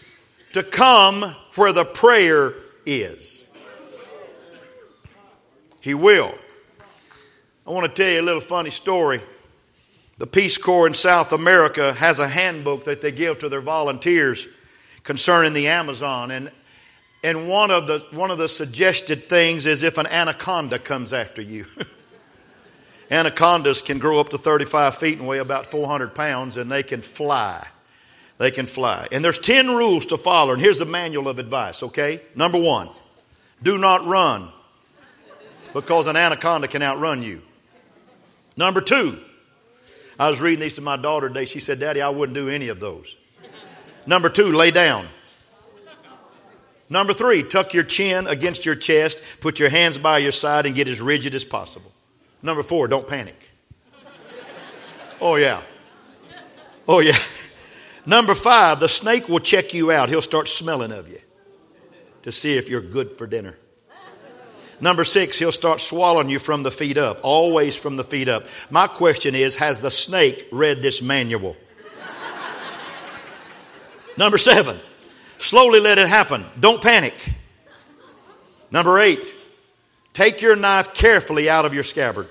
to 0.53 0.63
come 0.63 1.35
where 1.55 1.71
the 1.71 1.85
prayer 1.85 2.53
is. 2.85 3.36
He 5.87 5.93
will. 5.93 6.35
I 7.65 7.71
want 7.71 7.85
to 7.85 8.03
tell 8.03 8.11
you 8.11 8.19
a 8.19 8.21
little 8.21 8.41
funny 8.41 8.71
story. 8.71 9.21
The 10.17 10.27
Peace 10.27 10.57
Corps 10.57 10.85
in 10.85 10.93
South 10.93 11.31
America 11.31 11.93
has 11.93 12.19
a 12.19 12.27
handbook 12.27 12.83
that 12.83 12.99
they 12.99 13.13
give 13.13 13.39
to 13.39 13.47
their 13.47 13.61
volunteers 13.61 14.49
concerning 15.03 15.53
the 15.53 15.69
Amazon. 15.69 16.31
And, 16.31 16.51
and 17.23 17.47
one, 17.47 17.71
of 17.71 17.87
the, 17.87 17.99
one 18.11 18.31
of 18.31 18.37
the 18.37 18.49
suggested 18.49 19.23
things 19.23 19.65
is 19.65 19.81
if 19.81 19.97
an 19.97 20.07
anaconda 20.07 20.77
comes 20.77 21.13
after 21.13 21.41
you. 21.41 21.65
Anacondas 23.09 23.81
can 23.81 23.97
grow 23.97 24.19
up 24.19 24.27
to 24.31 24.37
35 24.37 24.97
feet 24.97 25.19
and 25.19 25.25
weigh 25.25 25.37
about 25.37 25.67
400 25.67 26.13
pounds, 26.13 26.57
and 26.57 26.69
they 26.69 26.83
can 26.83 27.01
fly. 27.01 27.65
They 28.39 28.51
can 28.51 28.65
fly. 28.65 29.07
And 29.13 29.23
there's 29.23 29.39
10 29.39 29.69
rules 29.69 30.07
to 30.07 30.17
follow, 30.17 30.51
and 30.51 30.61
here's 30.61 30.79
the 30.79 30.85
manual 30.85 31.29
of 31.29 31.39
advice, 31.39 31.81
okay? 31.81 32.19
Number 32.35 32.59
one, 32.59 32.89
do 33.63 33.77
not 33.77 34.05
run 34.05 34.51
because 35.81 36.07
an 36.07 36.15
anaconda 36.15 36.67
can 36.67 36.81
outrun 36.81 37.21
you. 37.21 37.41
Number 38.55 38.81
two, 38.81 39.17
I 40.19 40.27
was 40.27 40.41
reading 40.41 40.61
these 40.61 40.73
to 40.73 40.81
my 40.81 40.97
daughter 40.97 41.27
today. 41.27 41.45
She 41.45 41.59
said, 41.59 41.79
Daddy, 41.79 42.01
I 42.01 42.09
wouldn't 42.09 42.35
do 42.35 42.49
any 42.49 42.69
of 42.69 42.79
those. 42.79 43.15
Number 44.07 44.29
two, 44.29 44.51
lay 44.51 44.71
down. 44.71 45.05
Number 46.89 47.13
three, 47.13 47.43
tuck 47.43 47.73
your 47.73 47.83
chin 47.83 48.25
against 48.25 48.65
your 48.65 48.73
chest, 48.73 49.21
put 49.41 49.59
your 49.59 49.69
hands 49.69 49.97
by 49.99 50.17
your 50.17 50.31
side, 50.31 50.65
and 50.65 50.73
get 50.73 50.87
as 50.87 50.99
rigid 50.99 51.35
as 51.35 51.43
possible. 51.43 51.91
Number 52.41 52.63
four, 52.63 52.87
don't 52.87 53.07
panic. 53.07 53.51
Oh, 55.21 55.35
yeah. 55.35 55.61
Oh, 56.87 56.99
yeah. 56.99 57.17
Number 58.05 58.33
five, 58.33 58.79
the 58.79 58.89
snake 58.89 59.29
will 59.29 59.39
check 59.39 59.73
you 59.73 59.91
out. 59.91 60.09
He'll 60.09 60.21
start 60.21 60.47
smelling 60.47 60.91
of 60.91 61.09
you 61.09 61.19
to 62.23 62.31
see 62.31 62.57
if 62.57 62.69
you're 62.69 62.81
good 62.81 63.17
for 63.17 63.27
dinner. 63.27 63.55
Number 64.79 65.03
six, 65.03 65.39
he'll 65.39 65.51
start 65.51 65.81
swallowing 65.81 66.29
you 66.29 66.37
from 66.37 66.63
the 66.63 66.71
feet 66.71 66.97
up, 66.97 67.19
always 67.23 67.75
from 67.75 67.95
the 67.95 68.03
feet 68.03 68.29
up. 68.29 68.45
My 68.69 68.87
question 68.87 69.33
is 69.33 69.55
Has 69.55 69.81
the 69.81 69.91
snake 69.91 70.47
read 70.51 70.81
this 70.81 71.01
manual? 71.01 71.55
Number 74.17 74.37
seven, 74.37 74.77
slowly 75.37 75.79
let 75.79 75.97
it 75.97 76.07
happen. 76.07 76.45
Don't 76.59 76.81
panic. 76.81 77.15
Number 78.69 78.99
eight, 78.99 79.33
take 80.13 80.41
your 80.41 80.55
knife 80.55 80.93
carefully 80.93 81.49
out 81.49 81.65
of 81.65 81.73
your 81.73 81.83
scabbard. 81.83 82.27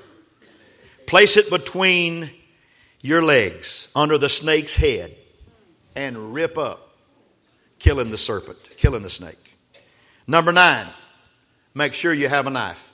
Place 1.06 1.36
it 1.36 1.50
between 1.50 2.30
your 3.00 3.22
legs 3.22 3.90
under 3.94 4.18
the 4.18 4.28
snake's 4.28 4.74
head 4.74 5.12
and 5.94 6.34
rip 6.34 6.58
up, 6.58 6.94
killing 7.78 8.10
the 8.10 8.18
serpent, 8.18 8.58
killing 8.76 9.02
the 9.02 9.10
snake. 9.10 9.56
Number 10.26 10.52
nine, 10.52 10.86
make 11.76 11.92
sure 11.92 12.12
you 12.14 12.26
have 12.26 12.46
a 12.46 12.50
knife. 12.50 12.90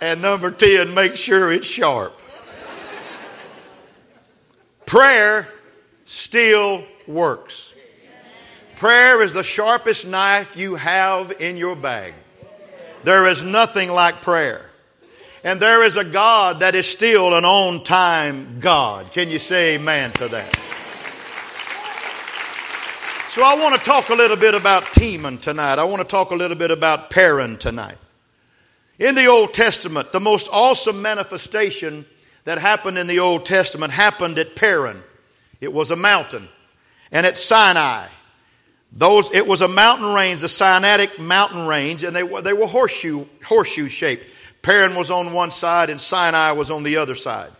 and 0.00 0.22
number 0.22 0.50
10, 0.50 0.94
make 0.94 1.14
sure 1.16 1.52
it's 1.52 1.66
sharp. 1.66 2.18
Prayer 4.86 5.46
still 6.06 6.84
works. 7.06 7.74
Prayer 8.76 9.22
is 9.22 9.34
the 9.34 9.42
sharpest 9.42 10.08
knife 10.08 10.56
you 10.56 10.76
have 10.76 11.32
in 11.38 11.58
your 11.58 11.76
bag. 11.76 12.14
There 13.02 13.26
is 13.26 13.44
nothing 13.44 13.90
like 13.90 14.22
prayer. 14.22 14.70
And 15.44 15.60
there 15.60 15.84
is 15.84 15.98
a 15.98 16.04
God 16.04 16.60
that 16.60 16.74
is 16.74 16.86
still 16.86 17.34
an 17.34 17.44
on 17.44 17.84
time 17.84 18.60
God. 18.60 19.12
Can 19.12 19.28
you 19.28 19.38
say 19.38 19.74
amen 19.74 20.12
to 20.12 20.28
that? 20.28 20.56
So 23.28 23.42
I 23.42 23.54
want 23.54 23.74
to 23.74 23.80
talk 23.84 24.08
a 24.08 24.14
little 24.14 24.38
bit 24.38 24.54
about 24.54 24.84
Teman 24.84 25.38
tonight. 25.38 25.78
I 25.78 25.84
want 25.84 26.00
to 26.00 26.08
talk 26.08 26.30
a 26.30 26.34
little 26.34 26.56
bit 26.56 26.70
about 26.70 27.10
Paran 27.10 27.58
tonight. 27.58 27.98
In 28.98 29.14
the 29.14 29.26
Old 29.26 29.52
Testament, 29.52 30.12
the 30.12 30.20
most 30.20 30.48
awesome 30.50 31.02
manifestation 31.02 32.06
that 32.44 32.56
happened 32.56 32.96
in 32.96 33.06
the 33.06 33.18
Old 33.18 33.44
Testament 33.44 33.92
happened 33.92 34.38
at 34.38 34.56
Paran. 34.56 35.02
It 35.60 35.72
was 35.72 35.90
a 35.90 35.96
mountain. 35.96 36.48
And 37.12 37.26
at 37.26 37.36
Sinai. 37.36 38.06
Those, 38.92 39.34
it 39.34 39.46
was 39.46 39.60
a 39.60 39.68
mountain 39.68 40.14
range, 40.14 40.40
the 40.40 40.46
Sinaitic 40.46 41.18
mountain 41.18 41.66
range, 41.66 42.04
and 42.04 42.16
they 42.16 42.22
were, 42.22 42.40
they 42.40 42.52
were 42.52 42.68
horseshoe, 42.68 43.26
horseshoe 43.44 43.88
shaped. 43.88 44.24
Paran 44.64 44.96
was 44.96 45.10
on 45.10 45.34
one 45.34 45.50
side 45.50 45.90
and 45.90 46.00
Sinai 46.00 46.52
was 46.52 46.70
on 46.70 46.82
the 46.82 46.96
other 46.96 47.14
side. 47.14 47.50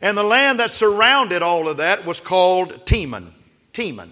And 0.00 0.16
the 0.16 0.22
land 0.22 0.58
that 0.58 0.70
surrounded 0.70 1.42
all 1.42 1.68
of 1.68 1.76
that 1.76 2.06
was 2.06 2.20
called 2.20 2.86
Teman. 2.86 3.30
Teman. 3.74 4.08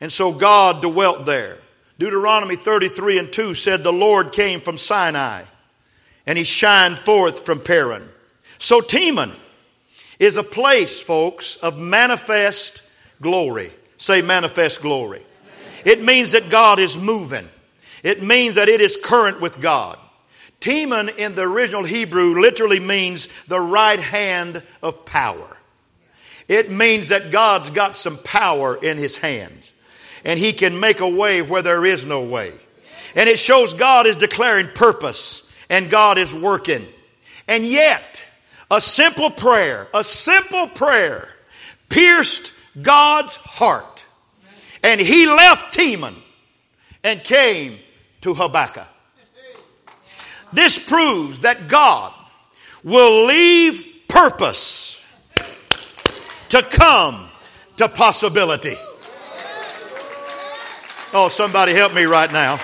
And 0.00 0.10
so 0.10 0.32
God 0.32 0.80
dwelt 0.80 1.26
there. 1.26 1.58
Deuteronomy 1.98 2.56
33 2.56 3.18
and 3.18 3.32
2 3.32 3.52
said, 3.52 3.82
The 3.82 3.92
Lord 3.92 4.32
came 4.32 4.60
from 4.60 4.78
Sinai 4.78 5.42
and 6.26 6.38
he 6.38 6.44
shined 6.44 6.98
forth 6.98 7.40
from 7.44 7.60
Paran. 7.60 8.08
So 8.58 8.80
Teman 8.80 9.30
is 10.18 10.38
a 10.38 10.42
place, 10.42 10.98
folks, 10.98 11.56
of 11.56 11.78
manifest 11.78 12.90
glory. 13.20 13.70
Say 13.98 14.22
manifest 14.22 14.80
glory. 14.80 15.22
It 15.84 16.02
means 16.02 16.32
that 16.32 16.48
God 16.48 16.78
is 16.78 16.96
moving. 16.96 17.46
It 18.02 18.22
means 18.22 18.54
that 18.54 18.70
it 18.70 18.80
is 18.80 18.96
current 18.96 19.42
with 19.42 19.60
God. 19.60 19.98
Teman 20.64 21.14
in 21.18 21.34
the 21.34 21.42
original 21.42 21.84
Hebrew 21.84 22.40
literally 22.40 22.80
means 22.80 23.28
the 23.44 23.60
right 23.60 24.00
hand 24.00 24.62
of 24.82 25.04
power. 25.04 25.58
It 26.48 26.70
means 26.70 27.08
that 27.08 27.30
God's 27.30 27.68
got 27.68 27.96
some 27.96 28.16
power 28.16 28.74
in 28.74 28.96
his 28.96 29.18
hands 29.18 29.74
and 30.24 30.38
he 30.38 30.54
can 30.54 30.80
make 30.80 31.00
a 31.00 31.08
way 31.08 31.42
where 31.42 31.60
there 31.60 31.84
is 31.84 32.06
no 32.06 32.24
way. 32.24 32.50
And 33.14 33.28
it 33.28 33.38
shows 33.38 33.74
God 33.74 34.06
is 34.06 34.16
declaring 34.16 34.68
purpose 34.68 35.54
and 35.68 35.90
God 35.90 36.16
is 36.16 36.34
working. 36.34 36.86
And 37.46 37.66
yet, 37.66 38.24
a 38.70 38.80
simple 38.80 39.28
prayer, 39.28 39.86
a 39.92 40.02
simple 40.02 40.66
prayer 40.68 41.28
pierced 41.90 42.54
God's 42.80 43.36
heart 43.36 44.06
and 44.82 44.98
he 44.98 45.26
left 45.26 45.76
Teman 45.76 46.14
and 47.02 47.22
came 47.22 47.76
to 48.22 48.32
Habakkuk. 48.32 48.88
This 50.54 50.78
proves 50.78 51.42
that 51.42 51.68
God 51.68 52.12
will 52.82 53.26
leave 53.26 53.84
purpose 54.08 55.04
to 56.50 56.62
come 56.62 57.28
to 57.76 57.88
possibility. 57.88 58.76
Oh, 61.12 61.28
somebody 61.28 61.72
help 61.72 61.94
me 61.94 62.04
right 62.04 62.32
now. 62.32 62.60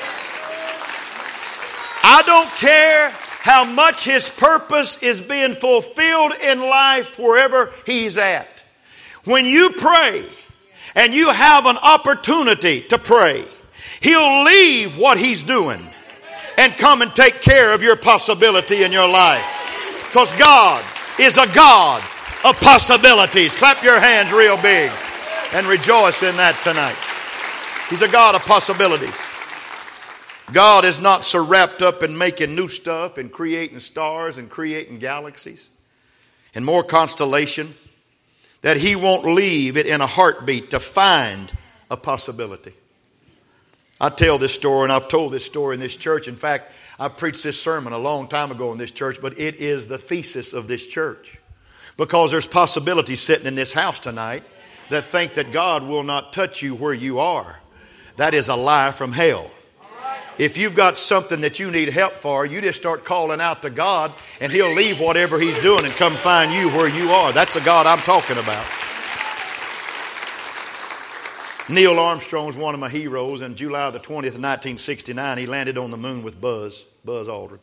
I 2.02 2.22
don't 2.26 2.50
care 2.52 3.10
how 3.40 3.64
much 3.64 4.04
his 4.04 4.28
purpose 4.28 5.02
is 5.02 5.20
being 5.20 5.54
fulfilled 5.54 6.32
in 6.42 6.60
life 6.60 7.18
wherever 7.18 7.72
he's 7.86 8.18
at. 8.18 8.64
When 9.24 9.46
you 9.46 9.70
pray, 9.70 10.24
and 10.94 11.14
you 11.14 11.30
have 11.30 11.66
an 11.66 11.76
opportunity 11.76 12.82
to 12.82 12.98
pray, 12.98 13.44
He'll 14.00 14.44
leave 14.44 14.98
what 14.98 15.18
He's 15.18 15.44
doing 15.44 15.80
and 16.60 16.76
come 16.76 17.00
and 17.00 17.14
take 17.16 17.40
care 17.40 17.72
of 17.72 17.82
your 17.82 17.96
possibility 17.96 18.82
in 18.82 18.92
your 18.92 19.08
life. 19.08 20.04
Because 20.08 20.30
God 20.34 20.84
is 21.18 21.38
a 21.38 21.46
God 21.54 22.02
of 22.44 22.60
possibilities. 22.60 23.56
Clap 23.56 23.82
your 23.82 23.98
hands 23.98 24.30
real 24.30 24.60
big 24.60 24.90
and 25.54 25.66
rejoice 25.66 26.22
in 26.22 26.36
that 26.36 26.54
tonight. 26.62 26.96
He's 27.88 28.02
a 28.02 28.12
God 28.12 28.34
of 28.34 28.42
possibilities. 28.42 29.16
God 30.52 30.84
is 30.84 31.00
not 31.00 31.24
so 31.24 31.42
wrapped 31.42 31.80
up 31.80 32.02
in 32.02 32.18
making 32.18 32.54
new 32.54 32.68
stuff 32.68 33.16
and 33.16 33.32
creating 33.32 33.80
stars 33.80 34.36
and 34.36 34.50
creating 34.50 34.98
galaxies 34.98 35.70
and 36.54 36.64
more 36.64 36.82
constellation 36.82 37.72
that 38.60 38.76
He 38.76 38.96
won't 38.96 39.24
leave 39.24 39.78
it 39.78 39.86
in 39.86 40.02
a 40.02 40.06
heartbeat 40.06 40.72
to 40.72 40.80
find 40.80 41.50
a 41.90 41.96
possibility. 41.96 42.74
I 44.00 44.08
tell 44.08 44.38
this 44.38 44.54
story, 44.54 44.84
and 44.84 44.92
I've 44.92 45.08
told 45.08 45.32
this 45.32 45.44
story 45.44 45.74
in 45.74 45.80
this 45.80 45.96
church. 45.96 46.26
In 46.26 46.36
fact, 46.36 46.72
I 46.98 47.08
preached 47.08 47.42
this 47.42 47.60
sermon 47.60 47.92
a 47.92 47.98
long 47.98 48.28
time 48.28 48.50
ago 48.50 48.72
in 48.72 48.78
this 48.78 48.90
church, 48.90 49.18
but 49.20 49.38
it 49.38 49.56
is 49.56 49.86
the 49.86 49.98
thesis 49.98 50.54
of 50.54 50.68
this 50.68 50.86
church. 50.86 51.38
Because 51.96 52.30
there's 52.30 52.46
possibilities 52.46 53.20
sitting 53.20 53.46
in 53.46 53.54
this 53.54 53.72
house 53.74 54.00
tonight 54.00 54.42
that 54.88 55.04
think 55.04 55.34
that 55.34 55.52
God 55.52 55.86
will 55.86 56.02
not 56.02 56.32
touch 56.32 56.62
you 56.62 56.74
where 56.74 56.94
you 56.94 57.18
are. 57.18 57.60
That 58.16 58.34
is 58.34 58.48
a 58.48 58.56
lie 58.56 58.92
from 58.92 59.12
hell. 59.12 59.50
If 60.38 60.56
you've 60.56 60.74
got 60.74 60.96
something 60.96 61.42
that 61.42 61.58
you 61.58 61.70
need 61.70 61.90
help 61.90 62.14
for, 62.14 62.46
you 62.46 62.62
just 62.62 62.80
start 62.80 63.04
calling 63.04 63.42
out 63.42 63.60
to 63.62 63.70
God 63.70 64.12
and 64.40 64.50
He'll 64.50 64.74
leave 64.74 64.98
whatever 64.98 65.38
He's 65.38 65.58
doing 65.58 65.84
and 65.84 65.92
come 65.94 66.14
find 66.14 66.50
you 66.50 66.70
where 66.70 66.88
you 66.88 67.10
are. 67.10 67.32
That's 67.32 67.52
the 67.52 67.60
God 67.60 67.86
I'm 67.86 67.98
talking 67.98 68.38
about. 68.38 68.64
Neil 71.70 71.98
Armstrong 72.00 72.46
was 72.46 72.56
one 72.56 72.74
of 72.74 72.80
my 72.80 72.88
heroes. 72.88 73.42
In 73.42 73.54
July 73.54 73.90
the 73.90 74.00
20th, 74.00 74.36
1969, 74.36 75.38
he 75.38 75.46
landed 75.46 75.78
on 75.78 75.90
the 75.90 75.96
moon 75.96 76.22
with 76.22 76.40
Buzz, 76.40 76.84
Buzz 77.04 77.28
Aldrin. 77.28 77.60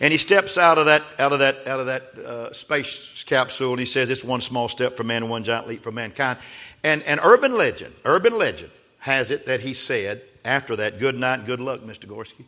And 0.00 0.10
he 0.10 0.18
steps 0.18 0.56
out 0.56 0.78
of 0.78 0.86
that, 0.86 1.02
out 1.18 1.32
of 1.32 1.40
that, 1.40 1.66
out 1.66 1.78
of 1.78 1.86
that 1.86 2.02
uh, 2.18 2.52
space 2.52 3.22
capsule 3.24 3.70
and 3.70 3.78
he 3.78 3.86
says, 3.86 4.10
It's 4.10 4.24
one 4.24 4.40
small 4.40 4.68
step 4.68 4.96
for 4.96 5.04
man 5.04 5.28
one 5.28 5.44
giant 5.44 5.68
leap 5.68 5.82
for 5.82 5.92
mankind. 5.92 6.38
And 6.82 7.02
an 7.02 7.20
urban 7.22 7.54
legend, 7.54 7.94
urban 8.04 8.36
legend 8.36 8.70
has 9.00 9.30
it 9.30 9.46
that 9.46 9.60
he 9.60 9.74
said, 9.74 10.22
after 10.44 10.74
that, 10.76 10.98
good 10.98 11.16
night 11.16 11.44
good 11.44 11.60
luck, 11.60 11.80
Mr. 11.80 12.06
Gorsky. 12.06 12.44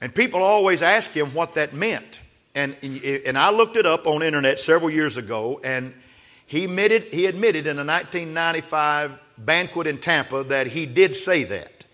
And 0.00 0.14
people 0.14 0.42
always 0.42 0.82
ask 0.82 1.10
him 1.12 1.28
what 1.28 1.54
that 1.54 1.72
meant. 1.72 2.20
And, 2.54 2.76
and 2.82 3.38
I 3.38 3.50
looked 3.50 3.76
it 3.76 3.86
up 3.86 4.06
on 4.06 4.22
internet 4.22 4.60
several 4.60 4.90
years 4.90 5.16
ago, 5.16 5.60
and 5.64 5.94
he 6.46 6.64
admitted, 6.64 7.04
he 7.04 7.26
admitted 7.26 7.66
in 7.66 7.78
a 7.78 7.84
1995 7.84 9.18
banquet 9.38 9.86
in 9.86 9.98
Tampa 9.98 10.44
that 10.44 10.66
he 10.66 10.86
did 10.86 11.14
say 11.14 11.44
that. 11.44 11.84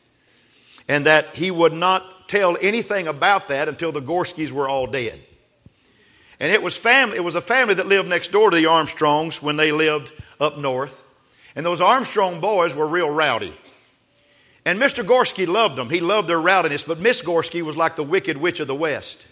And 0.88 1.06
that 1.06 1.36
he 1.36 1.50
would 1.50 1.72
not 1.72 2.28
tell 2.28 2.56
anything 2.60 3.06
about 3.06 3.48
that 3.48 3.68
until 3.68 3.92
the 3.92 4.02
Gorskys 4.02 4.52
were 4.52 4.68
all 4.68 4.86
dead. 4.86 5.20
And 6.40 6.50
it 6.50 6.62
was, 6.62 6.76
family, 6.76 7.16
it 7.16 7.24
was 7.24 7.34
a 7.34 7.40
family 7.40 7.74
that 7.74 7.86
lived 7.86 8.08
next 8.08 8.32
door 8.32 8.50
to 8.50 8.56
the 8.56 8.66
Armstrongs 8.66 9.42
when 9.42 9.56
they 9.56 9.72
lived 9.72 10.10
up 10.40 10.58
north. 10.58 11.04
And 11.54 11.66
those 11.66 11.80
Armstrong 11.80 12.40
boys 12.40 12.74
were 12.74 12.86
real 12.86 13.10
rowdy. 13.10 13.52
And 14.64 14.78
Mr. 14.78 15.04
Gorsky 15.04 15.46
loved 15.46 15.76
them. 15.76 15.90
He 15.90 16.00
loved 16.00 16.28
their 16.28 16.40
rowdiness, 16.40 16.84
but 16.84 16.98
Miss 16.98 17.22
Gorsky 17.22 17.62
was 17.62 17.76
like 17.76 17.96
the 17.96 18.02
wicked 18.02 18.36
witch 18.36 18.60
of 18.60 18.66
the 18.66 18.74
West. 18.74 19.28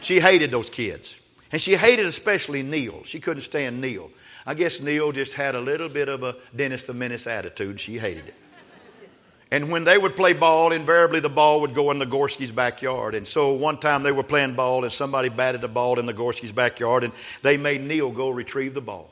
She 0.00 0.20
hated 0.20 0.50
those 0.50 0.70
kids. 0.70 1.20
And 1.50 1.60
she 1.60 1.74
hated 1.76 2.06
especially 2.06 2.62
Neil. 2.62 3.02
She 3.04 3.20
couldn't 3.20 3.42
stand 3.42 3.80
Neil. 3.80 4.10
I 4.46 4.54
guess 4.54 4.80
Neil 4.80 5.12
just 5.12 5.34
had 5.34 5.54
a 5.54 5.60
little 5.60 5.88
bit 5.88 6.08
of 6.08 6.22
a 6.22 6.36
Dennis 6.54 6.84
the 6.84 6.94
Menace 6.94 7.26
attitude. 7.26 7.80
She 7.80 7.98
hated 7.98 8.28
it. 8.28 8.34
And 9.50 9.70
when 9.70 9.84
they 9.84 9.96
would 9.96 10.16
play 10.16 10.32
ball, 10.32 10.72
invariably 10.72 11.20
the 11.20 11.28
ball 11.28 11.60
would 11.60 11.74
go 11.74 11.90
in 11.92 11.98
the 11.98 12.06
Gorsky's 12.06 12.50
backyard. 12.50 13.14
And 13.14 13.26
so 13.26 13.52
one 13.52 13.78
time 13.78 14.02
they 14.02 14.10
were 14.10 14.24
playing 14.24 14.54
ball 14.54 14.82
and 14.82 14.92
somebody 14.92 15.28
batted 15.28 15.60
the 15.60 15.68
ball 15.68 15.98
in 16.00 16.06
the 16.06 16.12
Gorsky's 16.12 16.50
backyard 16.50 17.04
and 17.04 17.12
they 17.42 17.56
made 17.56 17.80
Neil 17.80 18.10
go 18.10 18.30
retrieve 18.30 18.74
the 18.74 18.80
ball. 18.80 19.10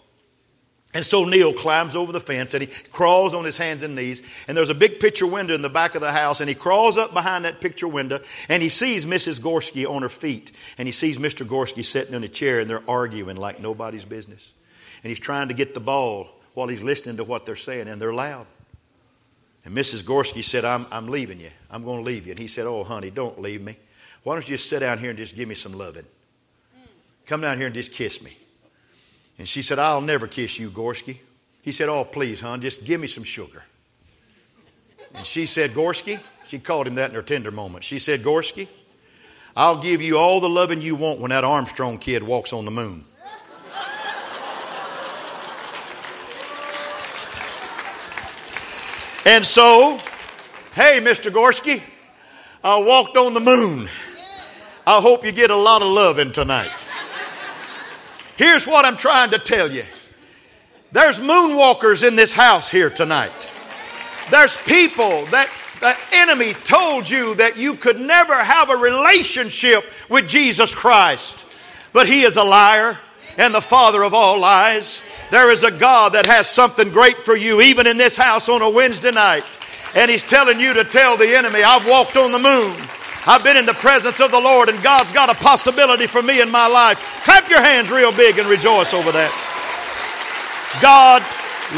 And 0.95 1.07
so 1.07 1.25
Neil 1.25 1.55
climbs 1.55 1.97
over 1.97 2.13
the 2.13 2.21
fence 2.21 2.53
and 2.53 2.63
he 2.63 2.69
crawls 2.91 3.33
on 3.33 3.45
his 3.45 3.57
hands 3.57 3.83
and 3.83 3.95
knees. 3.95 4.21
And 4.47 4.57
there's 4.57 4.69
a 4.69 4.75
big 4.75 5.01
picture 5.01 5.27
window 5.27 5.55
in 5.55 5.63
the 5.63 5.71
back 5.71 5.95
of 5.95 6.03
the 6.03 6.13
house. 6.13 6.41
And 6.41 6.49
he 6.49 6.55
crawls 6.55 6.99
up 6.99 7.15
behind 7.15 7.45
that 7.45 7.61
picture 7.61 7.89
window 7.89 8.21
and 8.49 8.63
he 8.63 8.69
sees 8.69 9.07
Mrs. 9.07 9.41
Gorsky 9.41 9.89
on 9.89 10.03
her 10.03 10.11
feet. 10.11 10.53
And 10.77 10.89
he 10.89 10.93
sees 10.93 11.19
Mr. 11.19 11.47
Gorsky 11.47 11.85
sitting 11.85 12.15
in 12.15 12.25
a 12.25 12.29
chair 12.29 12.61
and 12.61 12.69
they're 12.69 12.83
arguing 12.91 13.37
like 13.37 13.61
nobody's 13.61 14.05
business. 14.05 14.53
And 15.03 15.09
he's 15.11 15.21
trying 15.21 15.49
to 15.49 15.55
get 15.55 15.75
the 15.75 15.81
ball 15.81 16.29
while 16.55 16.69
he's 16.69 16.83
listening 16.83 17.17
to 17.17 17.25
what 17.25 17.47
they're 17.47 17.57
saying. 17.57 17.89
And 17.89 18.01
they're 18.01 18.13
loud. 18.13 18.47
And 19.65 19.77
Mrs. 19.77 20.05
Gorsky 20.05 20.43
said, 20.43 20.65
I'm, 20.65 20.87
I'm 20.91 21.09
leaving 21.09 21.41
you. 21.41 21.51
I'm 21.71 21.85
going 21.85 21.99
to 21.99 22.05
leave 22.05 22.27
you. 22.27 22.33
And 22.33 22.39
he 22.39 22.49
said, 22.49 22.67
Oh, 22.67 22.83
honey, 22.85 23.11
don't 23.11 23.41
leave 23.41 23.63
me. 23.63 23.77
Why 24.23 24.35
don't 24.35 24.49
you 24.49 24.57
just 24.57 24.69
sit 24.69 24.81
down 24.81 24.99
here 24.99 25.11
and 25.11 25.19
just 25.19 25.37
give 25.37 25.49
me 25.49 25.55
some 25.55 25.73
loving? 25.73 26.05
Come 27.27 27.41
down 27.41 27.57
here 27.57 27.67
and 27.67 27.75
just 27.75 27.93
kiss 27.93 28.23
me. 28.23 28.37
And 29.39 29.49
she 29.49 29.63
said, 29.63 29.79
I'll 29.79 30.01
never 30.01 30.27
kiss 30.27 30.59
you, 30.59 30.71
Gorsky. 30.71 31.19
He 31.63 31.73
said, 31.73 31.89
Oh, 31.89 32.05
please, 32.05 32.41
hon, 32.41 32.61
just 32.61 32.85
give 32.85 33.01
me 33.01 33.07
some 33.07 33.25
sugar. 33.25 33.63
And 35.15 35.27
she 35.27 35.47
said, 35.47 35.71
Gorsky, 35.71 36.19
she 36.47 36.59
called 36.59 36.87
him 36.87 36.97
that 36.97 37.11
in 37.11 37.17
her 37.17 37.23
tender 37.23 37.51
moment. 37.51 37.85
She 37.85 37.99
said, 37.99 38.21
Gorsky, 38.21 38.69
I'll 39.57 39.81
give 39.81 40.01
you 40.01 40.19
all 40.19 40.41
the 40.41 40.49
loving 40.49 40.81
you 40.81 40.95
want 40.95 41.21
when 41.21 41.31
that 41.31 41.45
Armstrong 41.45 41.99
kid 41.99 42.23
walks 42.23 42.53
on 42.53 42.65
the 42.65 42.71
moon. 42.71 43.05
And 49.25 49.45
so, 49.45 49.99
hey, 50.75 50.99
Mr. 51.01 51.31
Gorsky, 51.31 51.81
I 52.65 52.81
walked 52.81 53.17
on 53.17 53.35
the 53.35 53.41
moon. 53.41 53.89
I 54.85 55.01
hope 55.01 55.25
you 55.25 55.31
get 55.31 55.51
a 55.51 55.57
lot 55.57 55.81
of 55.81 55.89
loving 55.89 56.33
tonight. 56.33 56.73
Here's 58.37 58.67
what 58.67 58.85
I'm 58.85 58.97
trying 58.97 59.31
to 59.31 59.39
tell 59.39 59.71
you 59.71 59.85
there's 60.91 61.21
moonwalkers 61.21 62.07
in 62.07 62.17
this 62.17 62.33
house 62.33 62.69
here 62.69 62.91
tonight. 62.91 63.33
There's 64.31 64.57
people 64.65 65.25
that 65.27 65.51
the 65.81 65.97
enemy 66.15 66.53
told 66.53 67.09
you 67.09 67.35
that 67.37 67.57
you 67.57 67.75
could 67.75 67.99
never 67.99 68.35
have 68.35 68.71
a 68.71 68.77
relationship 68.77 69.85
with 70.09 70.29
Jesus 70.29 70.75
Christ. 70.75 71.47
But 71.93 72.07
he 72.07 72.23
is 72.23 72.37
a 72.37 72.45
liar 72.45 72.99
and 73.39 73.55
the 73.55 73.61
father 73.61 74.03
of 74.03 74.15
all 74.15 74.39
lies. 74.39 75.03
There 75.33 75.51
is 75.51 75.65
a 75.65 75.71
God 75.71 76.13
that 76.13 76.27
has 76.27 76.47
something 76.47 76.91
great 76.91 77.17
for 77.17 77.35
you, 77.35 77.63
even 77.63 77.87
in 77.87 77.97
this 77.97 78.19
house 78.19 78.51
on 78.51 78.61
a 78.61 78.69
Wednesday 78.69 79.13
night. 79.13 79.45
And 79.95 80.11
he's 80.11 80.23
telling 80.23 80.61
you 80.61 80.75
to 80.75 80.85
tell 80.85 81.17
the 81.17 81.25
enemy, 81.25 81.63
I've 81.63 81.89
walked 81.89 82.19
on 82.19 82.33
the 82.33 82.39
moon. 82.39 82.77
I've 83.27 83.43
been 83.43 83.57
in 83.57 83.65
the 83.65 83.73
presence 83.73 84.21
of 84.21 84.31
the 84.31 84.39
Lord, 84.39 84.69
and 84.69 84.83
God's 84.83 85.11
got 85.13 85.31
a 85.31 85.35
possibility 85.35 86.07
for 86.07 86.21
me 86.21 86.43
in 86.43 86.51
my 86.51 86.67
life. 86.67 86.99
Clap 87.25 87.49
your 87.49 87.63
hands 87.63 87.91
real 87.91 88.15
big 88.15 88.39
and 88.39 88.47
rejoice 88.47 88.93
over 88.93 89.11
that. 89.11 89.33
God 90.83 91.23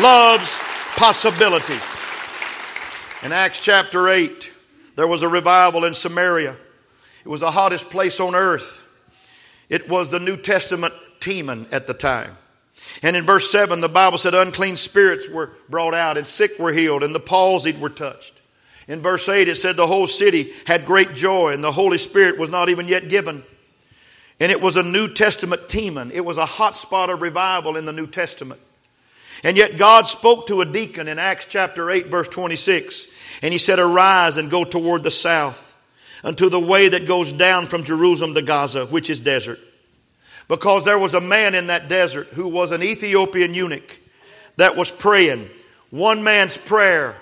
loves 0.02 0.58
possibility. 0.96 1.78
In 3.24 3.30
Acts 3.30 3.60
chapter 3.60 4.08
8, 4.08 4.52
there 4.96 5.06
was 5.06 5.22
a 5.22 5.28
revival 5.28 5.84
in 5.84 5.94
Samaria. 5.94 6.56
It 7.24 7.28
was 7.28 7.42
the 7.42 7.52
hottest 7.52 7.88
place 7.88 8.18
on 8.18 8.34
earth. 8.34 8.80
It 9.68 9.88
was 9.88 10.10
the 10.10 10.18
New 10.18 10.38
Testament 10.38 10.92
Teman 11.20 11.72
at 11.72 11.86
the 11.86 11.94
time. 11.94 12.36
And 13.04 13.16
in 13.16 13.24
verse 13.24 13.50
7, 13.50 13.82
the 13.82 13.88
Bible 13.90 14.16
said 14.16 14.32
unclean 14.32 14.76
spirits 14.76 15.28
were 15.28 15.50
brought 15.68 15.92
out, 15.92 16.16
and 16.16 16.26
sick 16.26 16.58
were 16.58 16.72
healed, 16.72 17.02
and 17.02 17.14
the 17.14 17.20
palsied 17.20 17.78
were 17.78 17.90
touched. 17.90 18.40
In 18.88 19.02
verse 19.02 19.28
8, 19.28 19.46
it 19.46 19.56
said 19.56 19.76
the 19.76 19.86
whole 19.86 20.06
city 20.06 20.50
had 20.66 20.86
great 20.86 21.12
joy, 21.12 21.52
and 21.52 21.62
the 21.62 21.70
Holy 21.70 21.98
Spirit 21.98 22.38
was 22.38 22.48
not 22.48 22.70
even 22.70 22.88
yet 22.88 23.10
given. 23.10 23.42
And 24.40 24.50
it 24.50 24.62
was 24.62 24.78
a 24.78 24.82
New 24.82 25.12
Testament 25.12 25.68
Teman. 25.68 26.12
It 26.12 26.24
was 26.24 26.38
a 26.38 26.46
hot 26.46 26.76
spot 26.76 27.10
of 27.10 27.20
revival 27.20 27.76
in 27.76 27.84
the 27.84 27.92
New 27.92 28.06
Testament. 28.06 28.58
And 29.42 29.58
yet 29.58 29.76
God 29.76 30.06
spoke 30.06 30.46
to 30.46 30.62
a 30.62 30.64
deacon 30.64 31.06
in 31.06 31.18
Acts 31.18 31.44
chapter 31.44 31.90
8, 31.90 32.06
verse 32.06 32.28
26. 32.30 33.10
And 33.42 33.52
he 33.52 33.58
said, 33.58 33.78
Arise 33.78 34.38
and 34.38 34.50
go 34.50 34.64
toward 34.64 35.02
the 35.02 35.10
south 35.10 35.76
unto 36.24 36.48
the 36.48 36.58
way 36.58 36.88
that 36.88 37.06
goes 37.06 37.34
down 37.34 37.66
from 37.66 37.84
Jerusalem 37.84 38.32
to 38.32 38.40
Gaza, 38.40 38.86
which 38.86 39.10
is 39.10 39.20
desert. 39.20 39.60
Because 40.48 40.84
there 40.84 40.98
was 40.98 41.14
a 41.14 41.20
man 41.20 41.54
in 41.54 41.68
that 41.68 41.88
desert 41.88 42.28
who 42.28 42.48
was 42.48 42.70
an 42.70 42.82
Ethiopian 42.82 43.54
eunuch 43.54 43.98
that 44.56 44.76
was 44.76 44.90
praying. 44.90 45.48
One 45.90 46.22
man's 46.22 46.56
prayer 46.56 47.16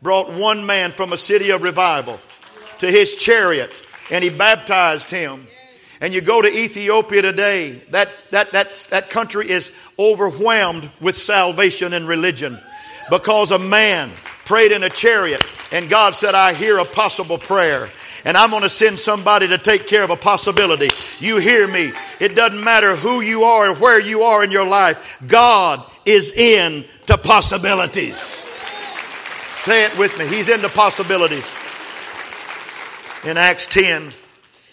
brought 0.00 0.32
one 0.32 0.64
man 0.64 0.92
from 0.92 1.12
a 1.12 1.16
city 1.16 1.50
of 1.50 1.62
revival 1.62 2.20
to 2.78 2.90
his 2.90 3.16
chariot 3.16 3.72
and 4.10 4.22
he 4.22 4.30
baptized 4.30 5.10
him. 5.10 5.46
And 6.00 6.14
you 6.14 6.20
go 6.20 6.40
to 6.40 6.48
Ethiopia 6.48 7.22
today, 7.22 7.72
that, 7.90 8.08
that, 8.30 8.52
that, 8.52 8.86
that 8.90 9.10
country 9.10 9.50
is 9.50 9.76
overwhelmed 9.98 10.88
with 11.00 11.16
salvation 11.16 11.92
and 11.92 12.06
religion 12.06 12.58
because 13.10 13.50
a 13.50 13.58
man 13.58 14.10
prayed 14.44 14.70
in 14.70 14.84
a 14.84 14.90
chariot 14.90 15.42
and 15.72 15.90
God 15.90 16.14
said, 16.14 16.34
I 16.34 16.54
hear 16.54 16.78
a 16.78 16.84
possible 16.84 17.38
prayer. 17.38 17.88
And 18.24 18.36
I'm 18.36 18.50
going 18.50 18.62
to 18.62 18.70
send 18.70 18.98
somebody 18.98 19.48
to 19.48 19.58
take 19.58 19.86
care 19.86 20.02
of 20.02 20.10
a 20.10 20.16
possibility. 20.16 20.90
You 21.18 21.38
hear 21.38 21.68
me. 21.68 21.92
It 22.20 22.34
doesn't 22.34 22.62
matter 22.62 22.96
who 22.96 23.20
you 23.20 23.44
are 23.44 23.70
or 23.70 23.74
where 23.74 24.00
you 24.00 24.22
are 24.22 24.42
in 24.42 24.50
your 24.50 24.66
life. 24.66 25.22
God 25.26 25.84
is 26.04 26.32
into 26.32 27.18
possibilities. 27.18 28.16
Say 29.58 29.84
it 29.84 29.98
with 29.98 30.18
me. 30.18 30.26
He's 30.26 30.48
into 30.48 30.68
possibilities. 30.68 31.46
In 33.24 33.36
Acts 33.36 33.66
10, 33.66 34.10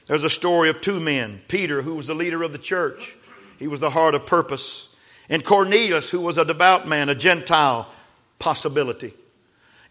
there's 0.08 0.23
a 0.23 0.29
story 0.29 0.69
of 0.69 0.81
two 0.81 0.99
men 0.99 1.41
Peter, 1.47 1.81
who 1.81 1.95
was 1.95 2.08
the 2.08 2.13
leader 2.13 2.43
of 2.43 2.51
the 2.51 2.58
church, 2.58 3.17
he 3.58 3.67
was 3.67 3.79
the 3.79 3.89
heart 3.89 4.15
of 4.15 4.25
purpose, 4.25 4.95
and 5.29 5.43
Cornelius, 5.43 6.10
who 6.10 6.21
was 6.21 6.38
a 6.38 6.45
devout 6.45 6.88
man, 6.88 7.10
a 7.10 7.15
Gentile 7.15 7.89
possibility. 8.38 9.13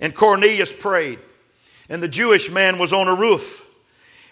And 0.01 0.15
Cornelius 0.15 0.73
prayed, 0.73 1.19
and 1.89 2.03
the 2.03 2.09
Jewish 2.09 2.51
man 2.51 2.79
was 2.79 2.93
on 2.93 3.09
a 3.09 3.15
roof. 3.15 3.61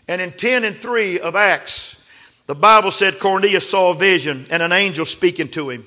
And 0.08 0.20
in 0.20 0.32
10 0.32 0.64
and 0.64 0.76
3 0.76 1.20
of 1.20 1.36
Acts, 1.36 2.08
the 2.46 2.54
Bible 2.54 2.90
said 2.90 3.18
Cornelius 3.18 3.68
saw 3.68 3.90
a 3.92 3.94
vision 3.94 4.46
and 4.50 4.62
an 4.62 4.72
angel 4.72 5.04
speaking 5.04 5.48
to 5.48 5.70
him, 5.70 5.86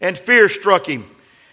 and 0.00 0.16
fear 0.16 0.48
struck 0.48 0.86
him. 0.86 1.04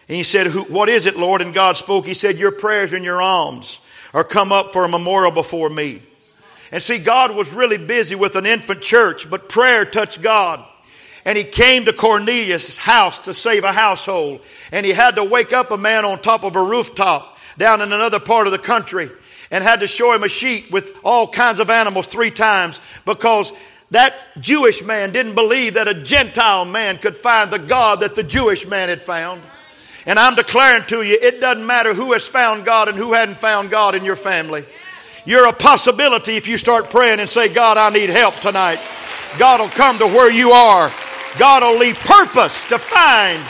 And 0.07 0.15
he 0.15 0.23
said, 0.23 0.47
What 0.69 0.87
is 0.87 1.07
it, 1.07 1.17
Lord? 1.17 1.41
And 1.41 1.53
God 1.53 1.75
spoke. 1.77 2.05
He 2.05 2.13
said, 2.13 2.37
Your 2.37 2.51
prayers 2.51 2.93
and 2.93 3.03
your 3.03 3.21
alms 3.21 3.81
are 4.13 4.23
come 4.23 4.51
up 4.51 4.71
for 4.71 4.85
a 4.85 4.89
memorial 4.89 5.31
before 5.31 5.69
me. 5.69 6.01
And 6.71 6.81
see, 6.81 6.99
God 6.99 7.35
was 7.35 7.53
really 7.53 7.77
busy 7.77 8.15
with 8.15 8.35
an 8.35 8.45
infant 8.45 8.81
church, 8.81 9.29
but 9.29 9.49
prayer 9.49 9.83
touched 9.85 10.21
God. 10.21 10.63
And 11.23 11.37
he 11.37 11.43
came 11.43 11.85
to 11.85 11.93
Cornelius' 11.93 12.77
house 12.77 13.19
to 13.19 13.33
save 13.33 13.63
a 13.63 13.71
household. 13.71 14.41
And 14.71 14.85
he 14.85 14.91
had 14.91 15.15
to 15.15 15.23
wake 15.23 15.53
up 15.53 15.71
a 15.71 15.77
man 15.77 16.05
on 16.05 16.19
top 16.19 16.43
of 16.43 16.55
a 16.55 16.63
rooftop 16.63 17.37
down 17.57 17.81
in 17.81 17.91
another 17.91 18.19
part 18.19 18.45
of 18.45 18.51
the 18.51 18.59
country 18.59 19.09
and 19.51 19.63
had 19.63 19.81
to 19.81 19.87
show 19.87 20.13
him 20.13 20.23
a 20.23 20.29
sheet 20.29 20.71
with 20.71 20.99
all 21.03 21.27
kinds 21.27 21.59
of 21.59 21.69
animals 21.69 22.07
three 22.07 22.31
times 22.31 22.81
because 23.05 23.53
that 23.91 24.15
Jewish 24.39 24.83
man 24.83 25.11
didn't 25.11 25.35
believe 25.35 25.75
that 25.75 25.87
a 25.87 25.93
Gentile 25.93 26.65
man 26.65 26.97
could 26.97 27.15
find 27.15 27.51
the 27.51 27.59
God 27.59 27.99
that 27.99 28.15
the 28.15 28.23
Jewish 28.23 28.67
man 28.67 28.89
had 28.89 29.01
found. 29.03 29.41
And 30.05 30.19
I'm 30.19 30.35
declaring 30.35 30.83
to 30.87 31.01
you, 31.01 31.17
it 31.21 31.39
doesn't 31.39 31.65
matter 31.65 31.93
who 31.93 32.13
has 32.13 32.27
found 32.27 32.65
God 32.65 32.89
and 32.89 32.97
who 32.97 33.13
hadn't 33.13 33.37
found 33.37 33.69
God 33.69 33.95
in 33.95 34.05
your 34.05 34.15
family. 34.15 34.65
You're 35.25 35.47
a 35.47 35.53
possibility 35.53 36.35
if 36.35 36.47
you 36.47 36.57
start 36.57 36.89
praying 36.89 37.19
and 37.19 37.29
say, 37.29 37.51
God, 37.51 37.77
I 37.77 37.89
need 37.89 38.09
help 38.09 38.35
tonight. 38.35 38.79
God 39.39 39.59
will 39.59 39.69
come 39.69 39.97
to 39.99 40.05
where 40.05 40.31
you 40.31 40.51
are. 40.51 40.91
God 41.39 41.63
will 41.63 41.79
leave 41.79 41.99
purpose 41.99 42.67
to 42.69 42.77
find 42.77 43.41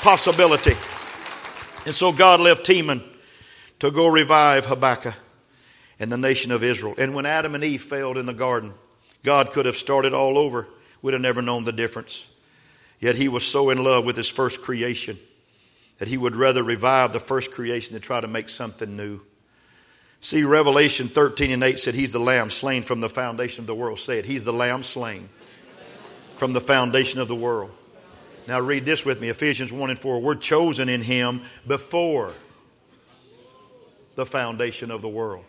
possibility. 0.00 0.74
And 1.84 1.94
so 1.94 2.12
God 2.12 2.40
left 2.40 2.64
Teman 2.64 3.02
to 3.80 3.90
go 3.90 4.06
revive 4.06 4.66
Habakkuk 4.66 5.14
and 5.98 6.10
the 6.10 6.18
nation 6.18 6.52
of 6.52 6.62
Israel. 6.62 6.94
And 6.98 7.14
when 7.14 7.26
Adam 7.26 7.54
and 7.54 7.64
Eve 7.64 7.82
failed 7.82 8.18
in 8.18 8.26
the 8.26 8.34
garden, 8.34 8.74
God 9.22 9.52
could 9.52 9.66
have 9.66 9.76
started 9.76 10.12
all 10.12 10.38
over. 10.38 10.68
We'd 11.02 11.12
have 11.12 11.22
never 11.22 11.42
known 11.42 11.64
the 11.64 11.72
difference. 11.72 12.32
Yet 12.98 13.16
he 13.16 13.28
was 13.28 13.46
so 13.46 13.70
in 13.70 13.82
love 13.82 14.04
with 14.04 14.16
his 14.16 14.28
first 14.28 14.62
creation 14.62 15.18
that 15.98 16.08
he 16.08 16.16
would 16.16 16.36
rather 16.36 16.62
revive 16.62 17.12
the 17.12 17.20
first 17.20 17.52
creation 17.52 17.94
than 17.94 18.02
try 18.02 18.20
to 18.20 18.28
make 18.28 18.48
something 18.48 18.96
new. 18.96 19.20
See, 20.20 20.44
Revelation 20.44 21.08
13 21.08 21.50
and 21.50 21.62
8 21.62 21.78
said, 21.78 21.94
He's 21.94 22.12
the 22.12 22.18
lamb 22.18 22.50
slain 22.50 22.82
from 22.82 23.00
the 23.00 23.08
foundation 23.08 23.62
of 23.62 23.66
the 23.66 23.74
world. 23.74 23.98
Say 23.98 24.18
it. 24.18 24.24
He's 24.24 24.44
the 24.44 24.52
lamb 24.52 24.82
slain 24.82 25.28
from 26.36 26.52
the 26.52 26.60
foundation 26.60 27.20
of 27.20 27.28
the 27.28 27.34
world. 27.34 27.70
Now 28.48 28.60
read 28.60 28.84
this 28.84 29.04
with 29.04 29.20
me 29.20 29.28
Ephesians 29.28 29.72
1 29.72 29.90
and 29.90 29.98
4. 29.98 30.20
We're 30.20 30.34
chosen 30.34 30.88
in 30.88 31.02
Him 31.02 31.42
before 31.66 32.32
the 34.14 34.26
foundation 34.26 34.90
of 34.90 35.02
the 35.02 35.08
world. 35.08 35.44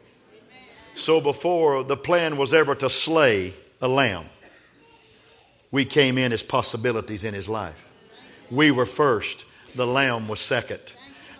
So 0.97 1.21
before 1.21 1.83
the 1.83 1.95
plan 1.95 2.37
was 2.37 2.55
ever 2.55 2.73
to 2.73 2.89
slay 2.89 3.53
a 3.79 3.87
lamb, 3.87 4.25
we 5.71 5.85
came 5.85 6.17
in 6.17 6.33
as 6.33 6.41
possibilities 6.41 7.23
in 7.23 7.35
His 7.35 7.47
life. 7.47 7.93
We 8.49 8.71
were 8.71 8.87
first, 8.87 9.45
the 9.75 9.85
lamb 9.85 10.27
was 10.27 10.39
second. 10.39 10.81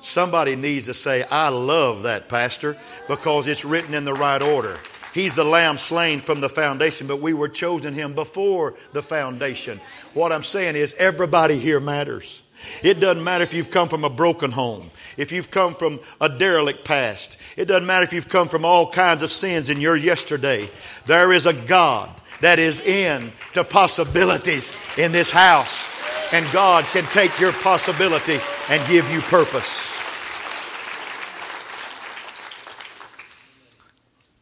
Somebody 0.02 0.56
needs 0.56 0.86
to 0.86 0.94
say, 0.94 1.24
I 1.24 1.50
love 1.50 2.04
that, 2.04 2.30
Pastor, 2.30 2.78
because 3.08 3.48
it's 3.48 3.66
written 3.66 3.96
in 3.96 4.06
the 4.06 4.14
right 4.14 4.44
order. 4.44 4.78
He's 5.12 5.34
the 5.34 5.44
lamb 5.44 5.80
slain 5.80 6.20
from 6.20 6.40
the 6.40 6.50
foundation, 6.50 7.08
but 7.08 7.20
we 7.20 7.34
were 7.34 7.50
chosen 7.50 7.96
him 7.96 8.14
before 8.14 8.76
the 8.94 9.02
foundation. 9.02 9.82
What 10.14 10.32
I'm 10.32 10.44
saying 10.44 10.76
is, 10.76 10.94
everybody 11.00 11.58
here 11.58 11.80
matters. 11.80 12.44
It 12.84 13.00
doesn't 13.00 13.24
matter 13.24 13.44
if 13.44 13.54
you've 13.54 13.72
come 13.72 13.90
from 13.90 14.04
a 14.04 14.10
broken 14.10 14.52
home, 14.52 14.90
if 15.18 15.32
you've 15.32 15.52
come 15.52 15.76
from 15.76 16.00
a 16.20 16.30
derelict 16.30 16.84
past. 16.84 17.38
It 17.56 17.66
doesn't 17.66 17.88
matter 17.88 18.04
if 18.04 18.14
you've 18.14 18.30
come 18.30 18.50
from 18.50 18.66
all 18.66 18.92
kinds 18.92 19.24
of 19.24 19.32
sins 19.32 19.70
in 19.70 19.82
your 19.82 19.96
yesterday. 19.96 20.70
There 21.06 21.34
is 21.34 21.46
a 21.46 21.54
God 21.54 22.10
that 22.42 22.60
is 22.60 22.82
in 22.82 23.32
to 23.54 23.64
possibilities 23.64 24.74
in 24.98 25.12
this 25.12 25.32
house. 25.32 25.90
And 26.34 26.46
God 26.52 26.84
can 26.86 27.06
take 27.06 27.40
your 27.40 27.54
possibility 27.54 28.38
and 28.70 28.86
give 28.90 29.10
you 29.12 29.22
purpose. 29.22 29.94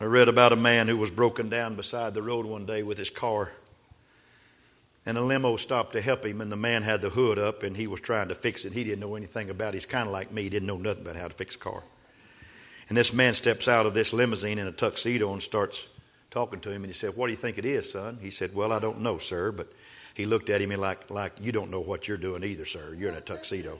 I 0.01 0.05
read 0.05 0.27
about 0.27 0.51
a 0.51 0.57
man 0.57 0.87
who 0.87 0.97
was 0.97 1.11
broken 1.11 1.47
down 1.47 1.75
beside 1.75 2.13
the 2.13 2.21
road 2.21 2.45
one 2.45 2.65
day 2.65 2.83
with 2.83 2.97
his 2.97 3.09
car. 3.09 3.51
And 5.05 5.17
a 5.17 5.21
limo 5.21 5.55
stopped 5.57 5.93
to 5.93 6.01
help 6.01 6.25
him, 6.25 6.41
and 6.41 6.51
the 6.51 6.55
man 6.55 6.81
had 6.81 7.01
the 7.01 7.09
hood 7.09 7.37
up, 7.37 7.61
and 7.61 7.77
he 7.77 7.85
was 7.85 8.01
trying 8.01 8.29
to 8.29 8.35
fix 8.35 8.65
it. 8.65 8.73
He 8.73 8.83
didn't 8.83 9.01
know 9.01 9.15
anything 9.15 9.49
about 9.49 9.69
it. 9.69 9.75
He's 9.75 9.85
kind 9.85 10.07
of 10.07 10.13
like 10.13 10.31
me, 10.31 10.43
he 10.43 10.49
didn't 10.49 10.67
know 10.67 10.77
nothing 10.77 11.03
about 11.03 11.15
how 11.15 11.27
to 11.27 11.33
fix 11.33 11.55
a 11.55 11.59
car. 11.59 11.83
And 12.89 12.97
this 12.97 13.13
man 13.13 13.33
steps 13.33 13.67
out 13.67 13.85
of 13.85 13.93
this 13.93 14.13
limousine 14.13 14.59
in 14.59 14.67
a 14.67 14.71
tuxedo 14.71 15.31
and 15.33 15.41
starts 15.41 15.87
talking 16.35 16.59
to 16.59 16.69
him, 16.69 16.83
and 16.83 16.87
he 16.87 16.93
said, 16.93 17.15
What 17.15 17.27
do 17.27 17.31
you 17.31 17.37
think 17.37 17.57
it 17.57 17.65
is, 17.65 17.91
son? 17.91 18.17
He 18.21 18.29
said, 18.29 18.53
Well, 18.53 18.71
I 18.71 18.79
don't 18.79 19.01
know, 19.01 19.17
sir. 19.17 19.51
But 19.51 19.71
he 20.13 20.25
looked 20.25 20.49
at 20.49 20.61
him 20.61 20.69
like, 20.79 21.09
like 21.09 21.33
You 21.39 21.51
don't 21.51 21.71
know 21.71 21.81
what 21.81 22.07
you're 22.07 22.17
doing 22.17 22.43
either, 22.43 22.65
sir. 22.65 22.93
You're 22.95 23.11
in 23.11 23.17
a 23.17 23.21
tuxedo. 23.21 23.79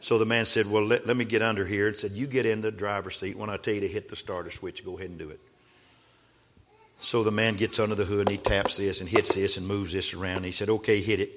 So 0.00 0.18
the 0.18 0.26
man 0.26 0.46
said, 0.46 0.70
Well, 0.70 0.84
let, 0.84 1.06
let 1.06 1.16
me 1.16 1.24
get 1.24 1.42
under 1.42 1.66
here 1.66 1.88
and 1.88 1.96
said, 1.96 2.12
You 2.12 2.26
get 2.26 2.46
in 2.46 2.60
the 2.60 2.70
driver's 2.70 3.16
seat. 3.16 3.36
When 3.36 3.50
I 3.50 3.56
tell 3.56 3.74
you 3.74 3.80
to 3.80 3.88
hit 3.88 4.08
the 4.08 4.16
starter 4.16 4.50
switch, 4.50 4.84
go 4.84 4.96
ahead 4.96 5.10
and 5.10 5.18
do 5.18 5.30
it. 5.30 5.40
So 6.98 7.22
the 7.22 7.30
man 7.30 7.56
gets 7.56 7.78
under 7.78 7.94
the 7.94 8.04
hood 8.04 8.20
and 8.20 8.30
he 8.30 8.38
taps 8.38 8.76
this 8.76 9.00
and 9.00 9.08
hits 9.08 9.34
this 9.34 9.56
and 9.56 9.66
moves 9.66 9.92
this 9.92 10.14
around. 10.14 10.38
And 10.38 10.46
he 10.46 10.52
said, 10.52 10.68
Okay, 10.68 11.00
hit 11.00 11.20
it. 11.20 11.30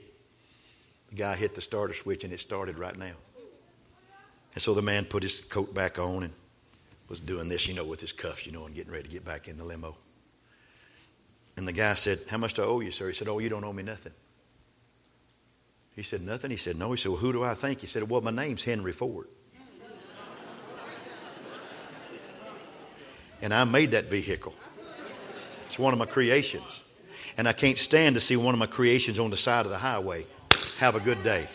The 1.09 1.15
guy 1.15 1.35
hit 1.35 1.55
the 1.55 1.61
starter 1.61 1.93
switch 1.93 2.23
and 2.23 2.33
it 2.33 2.39
started 2.39 2.77
right 2.77 2.97
now. 2.97 3.13
And 4.53 4.61
so 4.61 4.73
the 4.73 4.81
man 4.81 5.05
put 5.05 5.23
his 5.23 5.39
coat 5.39 5.73
back 5.73 5.99
on 5.99 6.23
and 6.23 6.33
was 7.09 7.19
doing 7.19 7.47
this, 7.47 7.67
you 7.67 7.73
know, 7.73 7.85
with 7.85 8.01
his 8.01 8.11
cuffs, 8.11 8.45
you 8.45 8.51
know, 8.51 8.65
and 8.65 8.75
getting 8.75 8.91
ready 8.91 9.03
to 9.03 9.09
get 9.09 9.23
back 9.23 9.47
in 9.47 9.57
the 9.57 9.63
limo. 9.63 9.95
And 11.55 11.67
the 11.67 11.73
guy 11.73 11.93
said, 11.95 12.19
How 12.29 12.37
much 12.37 12.53
do 12.53 12.63
I 12.63 12.65
owe 12.65 12.79
you, 12.79 12.91
sir? 12.91 13.07
He 13.07 13.13
said, 13.13 13.27
Oh, 13.27 13.39
you 13.39 13.49
don't 13.49 13.63
owe 13.63 13.73
me 13.73 13.83
nothing. 13.83 14.13
He 15.95 16.03
said, 16.03 16.21
Nothing. 16.21 16.51
He 16.51 16.57
said, 16.57 16.77
No. 16.77 16.91
He 16.91 16.97
said, 16.97 17.09
Well, 17.09 17.19
who 17.19 17.33
do 17.33 17.43
I 17.43 17.55
think? 17.55 17.81
He 17.81 17.87
said, 17.87 18.07
Well, 18.09 18.21
my 18.21 18.31
name's 18.31 18.63
Henry 18.63 18.91
Ford. 18.91 19.27
and 23.41 23.53
I 23.53 23.63
made 23.63 23.91
that 23.91 24.05
vehicle. 24.05 24.53
It's 25.67 25.77
one 25.77 25.91
of 25.91 25.99
my 25.99 26.05
creations. 26.05 26.81
And 27.37 27.47
I 27.47 27.53
can't 27.53 27.77
stand 27.77 28.15
to 28.15 28.21
see 28.21 28.37
one 28.37 28.55
of 28.55 28.59
my 28.59 28.65
creations 28.65 29.19
on 29.19 29.29
the 29.29 29.37
side 29.37 29.65
of 29.65 29.71
the 29.71 29.77
highway. 29.77 30.25
Have 30.79 30.95
a 30.95 30.99
good 31.01 31.21
day. 31.23 31.45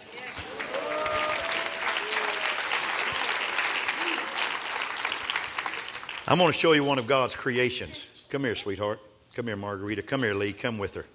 I'm 6.29 6.39
going 6.39 6.53
to 6.53 6.57
show 6.57 6.73
you 6.73 6.85
one 6.85 6.99
of 6.99 7.07
God's 7.07 7.35
creations. 7.35 8.07
Come 8.29 8.45
here, 8.45 8.55
sweetheart. 8.55 9.01
Come 9.35 9.47
here, 9.47 9.57
Margarita. 9.57 10.03
Come 10.03 10.23
here, 10.23 10.35
Lee. 10.35 10.53
Come 10.53 10.77
with 10.77 10.95
her. 10.95 11.07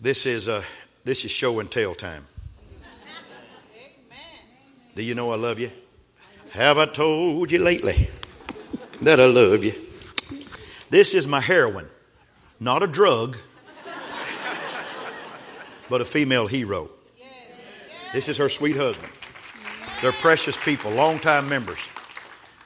This 0.00 0.24
is, 0.24 0.48
uh, 0.48 0.62
this 1.04 1.24
is 1.24 1.32
show 1.32 1.58
and 1.58 1.70
tell 1.70 1.94
time. 1.94 2.24
Do 4.94 5.02
you 5.02 5.16
know 5.16 5.32
I 5.32 5.36
love 5.36 5.58
you? 5.58 5.72
Have 6.52 6.78
I 6.78 6.86
told 6.86 7.50
you 7.50 7.58
lately 7.58 8.08
that 9.02 9.18
I 9.18 9.26
love 9.26 9.64
you? 9.64 9.74
This 10.90 11.14
is 11.14 11.26
my 11.26 11.40
heroine. 11.40 11.88
Not 12.58 12.82
a 12.82 12.86
drug, 12.88 13.38
but 15.88 16.00
a 16.00 16.04
female 16.04 16.48
hero. 16.48 16.90
This 18.12 18.28
is 18.28 18.36
her 18.38 18.48
sweet 18.48 18.76
husband. 18.76 19.12
They're 20.02 20.12
precious 20.12 20.62
people, 20.62 20.90
longtime 20.90 21.48
members. 21.48 21.78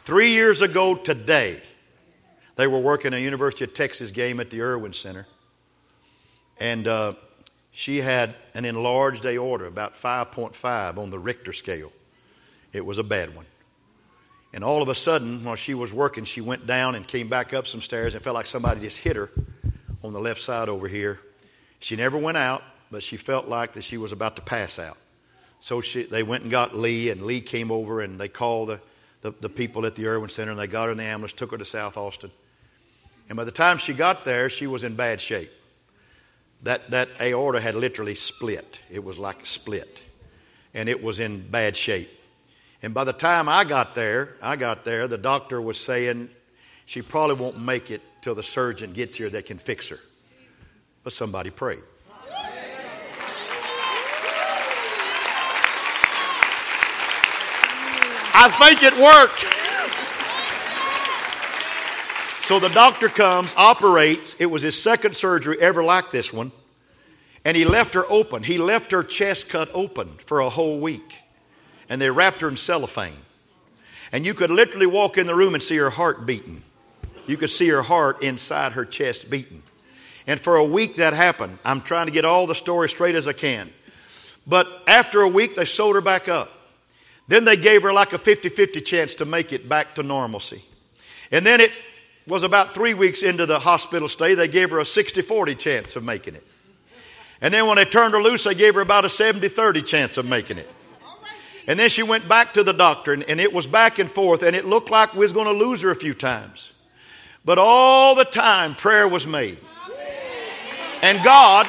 Three 0.04 0.30
years 0.30 0.62
ago 0.62 0.94
today, 0.94 1.60
they 2.56 2.66
were 2.66 2.78
working 2.78 3.12
a 3.12 3.18
University 3.18 3.64
of 3.64 3.74
Texas 3.74 4.10
game 4.10 4.40
at 4.40 4.50
the 4.50 4.62
Erwin 4.62 4.94
Center. 4.94 5.26
And 6.58 6.88
uh, 6.88 7.14
she 7.72 7.98
had 7.98 8.34
an 8.54 8.64
enlarged 8.64 9.26
aorta, 9.26 9.66
about 9.66 9.94
5.5 9.94 10.96
on 10.96 11.10
the 11.10 11.18
Richter 11.18 11.52
scale. 11.52 11.92
It 12.72 12.86
was 12.86 12.98
a 12.98 13.04
bad 13.04 13.34
one. 13.36 13.46
And 14.54 14.62
all 14.62 14.82
of 14.82 14.88
a 14.88 14.94
sudden, 14.94 15.42
while 15.42 15.56
she 15.56 15.74
was 15.74 15.92
working, 15.92 16.22
she 16.22 16.40
went 16.40 16.64
down 16.64 16.94
and 16.94 17.04
came 17.04 17.28
back 17.28 17.52
up 17.52 17.66
some 17.66 17.80
stairs 17.80 18.14
and 18.14 18.22
felt 18.22 18.34
like 18.34 18.46
somebody 18.46 18.80
just 18.80 18.98
hit 18.98 19.16
her 19.16 19.28
on 20.04 20.12
the 20.12 20.20
left 20.20 20.40
side 20.40 20.68
over 20.68 20.86
here. 20.86 21.18
She 21.80 21.96
never 21.96 22.16
went 22.16 22.36
out, 22.36 22.62
but 22.88 23.02
she 23.02 23.16
felt 23.16 23.48
like 23.48 23.72
that 23.72 23.82
she 23.82 23.98
was 23.98 24.12
about 24.12 24.36
to 24.36 24.42
pass 24.42 24.78
out. 24.78 24.96
So 25.58 25.80
she, 25.80 26.04
they 26.04 26.22
went 26.22 26.44
and 26.44 26.52
got 26.52 26.72
Lee, 26.72 27.10
and 27.10 27.22
Lee 27.22 27.40
came 27.40 27.72
over 27.72 28.00
and 28.00 28.16
they 28.20 28.28
called 28.28 28.68
the, 28.68 28.80
the, 29.22 29.32
the 29.40 29.48
people 29.48 29.86
at 29.86 29.96
the 29.96 30.06
Erwin 30.06 30.28
Center 30.28 30.52
and 30.52 30.60
they 30.60 30.68
got 30.68 30.84
her 30.84 30.92
in 30.92 30.98
the 30.98 31.04
ambulance, 31.04 31.32
took 31.32 31.50
her 31.50 31.58
to 31.58 31.64
South 31.64 31.96
Austin. 31.96 32.30
And 33.28 33.36
by 33.36 33.42
the 33.42 33.50
time 33.50 33.78
she 33.78 33.92
got 33.92 34.24
there, 34.24 34.48
she 34.48 34.68
was 34.68 34.84
in 34.84 34.94
bad 34.94 35.20
shape. 35.20 35.50
That, 36.62 36.92
that 36.92 37.08
aorta 37.20 37.58
had 37.58 37.74
literally 37.74 38.14
split. 38.14 38.80
It 38.88 39.02
was 39.02 39.18
like 39.18 39.44
split. 39.46 40.00
And 40.74 40.88
it 40.88 41.02
was 41.02 41.18
in 41.18 41.40
bad 41.40 41.76
shape. 41.76 42.08
And 42.84 42.92
by 42.92 43.04
the 43.04 43.14
time 43.14 43.48
I 43.48 43.64
got 43.64 43.94
there, 43.94 44.36
I 44.42 44.56
got 44.56 44.84
there, 44.84 45.08
the 45.08 45.16
doctor 45.16 45.58
was 45.58 45.80
saying 45.80 46.28
she 46.84 47.00
probably 47.00 47.36
won't 47.36 47.58
make 47.58 47.90
it 47.90 48.02
till 48.20 48.34
the 48.34 48.42
surgeon 48.42 48.92
gets 48.92 49.14
here 49.16 49.30
that 49.30 49.46
can 49.46 49.56
fix 49.56 49.88
her. 49.88 49.98
But 51.02 51.14
somebody 51.14 51.48
prayed. 51.48 51.82
I 58.36 58.50
think 58.58 58.82
it 58.82 58.92
worked. 58.98 59.44
So 62.44 62.60
the 62.60 62.68
doctor 62.68 63.08
comes, 63.08 63.54
operates. 63.56 64.38
It 64.38 64.46
was 64.46 64.60
his 64.60 64.78
second 64.78 65.16
surgery 65.16 65.58
ever 65.58 65.82
like 65.82 66.10
this 66.10 66.34
one. 66.34 66.52
And 67.46 67.56
he 67.56 67.64
left 67.64 67.94
her 67.94 68.04
open. 68.10 68.42
He 68.42 68.58
left 68.58 68.90
her 68.90 69.02
chest 69.02 69.48
cut 69.48 69.70
open 69.72 70.18
for 70.26 70.40
a 70.40 70.50
whole 70.50 70.80
week 70.80 71.23
and 71.88 72.00
they 72.00 72.10
wrapped 72.10 72.40
her 72.40 72.48
in 72.48 72.56
cellophane. 72.56 73.16
And 74.12 74.24
you 74.24 74.34
could 74.34 74.50
literally 74.50 74.86
walk 74.86 75.18
in 75.18 75.26
the 75.26 75.34
room 75.34 75.54
and 75.54 75.62
see 75.62 75.76
her 75.76 75.90
heart 75.90 76.24
beating. 76.24 76.62
You 77.26 77.36
could 77.36 77.50
see 77.50 77.68
her 77.68 77.82
heart 77.82 78.22
inside 78.22 78.72
her 78.72 78.84
chest 78.84 79.30
beating. 79.30 79.62
And 80.26 80.40
for 80.40 80.56
a 80.56 80.64
week 80.64 80.96
that 80.96 81.12
happened. 81.12 81.58
I'm 81.64 81.80
trying 81.80 82.06
to 82.06 82.12
get 82.12 82.24
all 82.24 82.46
the 82.46 82.54
story 82.54 82.88
straight 82.88 83.14
as 83.14 83.28
I 83.28 83.32
can. 83.32 83.70
But 84.46 84.68
after 84.86 85.22
a 85.22 85.28
week, 85.28 85.54
they 85.54 85.64
sewed 85.64 85.94
her 85.94 86.00
back 86.00 86.28
up. 86.28 86.50
Then 87.28 87.44
they 87.44 87.56
gave 87.56 87.82
her 87.82 87.92
like 87.92 88.12
a 88.12 88.18
50 88.18 88.50
50 88.50 88.80
chance 88.82 89.14
to 89.16 89.24
make 89.24 89.52
it 89.52 89.68
back 89.68 89.94
to 89.94 90.02
normalcy. 90.02 90.62
And 91.32 91.44
then 91.46 91.60
it 91.60 91.72
was 92.26 92.42
about 92.42 92.74
three 92.74 92.94
weeks 92.94 93.22
into 93.22 93.46
the 93.46 93.58
hospital 93.58 94.08
stay, 94.08 94.34
they 94.34 94.48
gave 94.48 94.70
her 94.70 94.78
a 94.78 94.84
60 94.84 95.22
40 95.22 95.54
chance 95.54 95.96
of 95.96 96.04
making 96.04 96.34
it. 96.34 96.46
And 97.40 97.52
then 97.52 97.66
when 97.66 97.76
they 97.76 97.84
turned 97.84 98.14
her 98.14 98.22
loose, 98.22 98.44
they 98.44 98.54
gave 98.54 98.74
her 98.74 98.80
about 98.80 99.04
a 99.04 99.08
70 99.08 99.48
30 99.48 99.82
chance 99.82 100.16
of 100.18 100.28
making 100.28 100.58
it. 100.58 100.70
And 101.66 101.78
then 101.78 101.88
she 101.88 102.02
went 102.02 102.28
back 102.28 102.54
to 102.54 102.62
the 102.62 102.72
doctor, 102.72 103.12
and, 103.12 103.22
and 103.24 103.40
it 103.40 103.52
was 103.52 103.66
back 103.66 103.98
and 103.98 104.10
forth, 104.10 104.42
and 104.42 104.54
it 104.54 104.66
looked 104.66 104.90
like 104.90 105.14
we 105.14 105.20
was 105.20 105.32
going 105.32 105.46
to 105.46 105.64
lose 105.64 105.82
her 105.82 105.90
a 105.90 105.96
few 105.96 106.14
times. 106.14 106.72
But 107.44 107.58
all 107.58 108.14
the 108.14 108.24
time, 108.24 108.74
prayer 108.74 109.08
was 109.08 109.26
made. 109.26 109.58
And 111.02 111.22
God, 111.22 111.66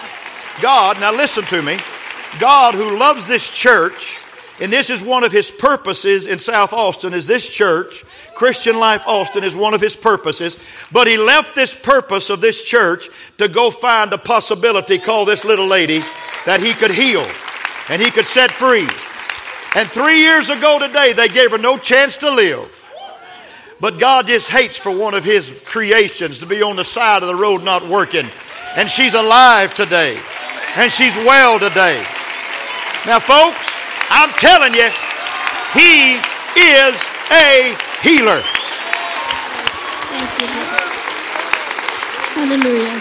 God, 0.61 0.99
now 0.99 1.11
listen 1.11 1.43
to 1.45 1.61
me, 1.61 1.77
God 2.39 2.73
who 2.73 2.97
loves 2.97 3.27
this 3.27 3.49
church 3.49 4.17
And 4.61 4.71
this 4.71 4.89
is 4.89 5.03
one 5.03 5.23
of 5.23 5.33
his 5.33 5.51
purposes 5.51 6.27
in 6.27 6.39
South 6.39 6.71
Austin 6.71 7.13
is 7.13 7.27
this 7.27 7.49
church. 7.49 8.05
Christian 8.35 8.77
Life 8.79 9.03
Austin 9.05 9.43
is 9.43 9.55
one 9.55 9.73
of 9.73 9.81
his 9.81 9.95
purposes. 9.95 10.57
But 10.91 11.07
he 11.07 11.17
left 11.17 11.55
this 11.55 11.73
purpose 11.73 12.29
of 12.29 12.41
this 12.41 12.63
church 12.63 13.09
to 13.37 13.47
go 13.49 13.69
find 13.69 14.13
a 14.13 14.17
possibility 14.17 14.97
call 14.97 15.25
this 15.25 15.43
little 15.43 15.67
lady 15.67 16.01
that 16.45 16.61
he 16.61 16.73
could 16.73 16.91
heal 16.91 17.25
and 17.89 18.01
he 18.01 18.09
could 18.11 18.25
set 18.25 18.51
free. 18.51 18.87
And 19.75 19.89
three 19.89 20.19
years 20.19 20.49
ago 20.49 20.79
today, 20.79 21.11
they 21.11 21.27
gave 21.27 21.51
her 21.51 21.57
no 21.57 21.77
chance 21.77 22.15
to 22.17 22.31
live. 22.33 22.71
But 23.81 23.99
God 23.99 24.27
just 24.27 24.49
hates 24.49 24.77
for 24.77 24.89
one 24.89 25.13
of 25.13 25.25
his 25.25 25.61
creations 25.65 26.39
to 26.39 26.45
be 26.45 26.61
on 26.61 26.77
the 26.77 26.85
side 26.85 27.21
of 27.23 27.27
the 27.27 27.35
road 27.35 27.61
not 27.63 27.85
working. 27.85 28.25
And 28.77 28.89
she's 28.89 29.15
alive 29.15 29.75
today. 29.75 30.17
And 30.77 30.89
she's 30.89 31.15
well 31.17 31.59
today. 31.59 31.97
Now, 33.05 33.19
folks, 33.19 33.69
I'm 34.09 34.29
telling 34.39 34.73
you, 34.73 34.89
He 35.73 36.15
is 36.55 36.95
a 37.31 37.75
healer. 38.01 38.39
Thank 40.07 40.39
you, 40.39 40.47
Hallelujah. 42.35 42.99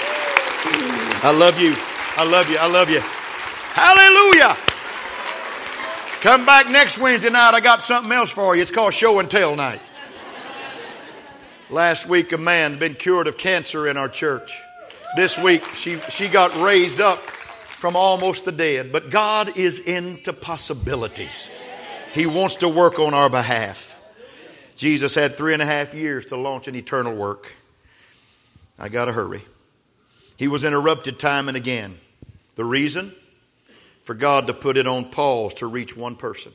I 1.22 1.32
love 1.32 1.60
you. 1.60 1.74
I 2.16 2.24
love 2.24 2.50
you. 2.50 2.56
I 2.58 2.66
love 2.66 2.90
you. 2.90 3.00
Hallelujah. 3.74 4.56
Come 6.24 6.46
back 6.46 6.70
next 6.70 6.96
Wednesday 6.96 7.28
night. 7.28 7.50
I 7.52 7.60
got 7.60 7.82
something 7.82 8.10
else 8.10 8.30
for 8.30 8.56
you. 8.56 8.62
It's 8.62 8.70
called 8.70 8.94
Show 8.94 9.18
and 9.18 9.30
Tell 9.30 9.54
Night. 9.54 9.82
Last 11.68 12.08
week, 12.08 12.32
a 12.32 12.38
man 12.38 12.70
had 12.70 12.80
been 12.80 12.94
cured 12.94 13.28
of 13.28 13.36
cancer 13.36 13.86
in 13.86 13.98
our 13.98 14.08
church. 14.08 14.58
This 15.16 15.38
week, 15.38 15.62
she, 15.74 15.98
she 16.08 16.28
got 16.28 16.56
raised 16.56 16.98
up 16.98 17.18
from 17.18 17.94
almost 17.94 18.46
the 18.46 18.52
dead. 18.52 18.90
But 18.90 19.10
God 19.10 19.58
is 19.58 19.80
into 19.80 20.32
possibilities. 20.32 21.50
He 22.14 22.24
wants 22.24 22.56
to 22.56 22.70
work 22.70 22.98
on 22.98 23.12
our 23.12 23.28
behalf. 23.28 23.94
Jesus 24.76 25.14
had 25.14 25.36
three 25.36 25.52
and 25.52 25.60
a 25.60 25.66
half 25.66 25.92
years 25.92 26.24
to 26.26 26.38
launch 26.38 26.68
an 26.68 26.74
eternal 26.74 27.14
work. 27.14 27.54
I 28.78 28.88
got 28.88 29.04
to 29.04 29.12
hurry. 29.12 29.42
He 30.38 30.48
was 30.48 30.64
interrupted 30.64 31.18
time 31.18 31.48
and 31.48 31.56
again. 31.58 31.98
The 32.54 32.64
reason? 32.64 33.12
For 34.04 34.14
God 34.14 34.46
to 34.48 34.54
put 34.54 34.76
it 34.76 34.86
on 34.86 35.06
pause 35.06 35.54
to 35.54 35.66
reach 35.66 35.96
one 35.96 36.14
person. 36.14 36.52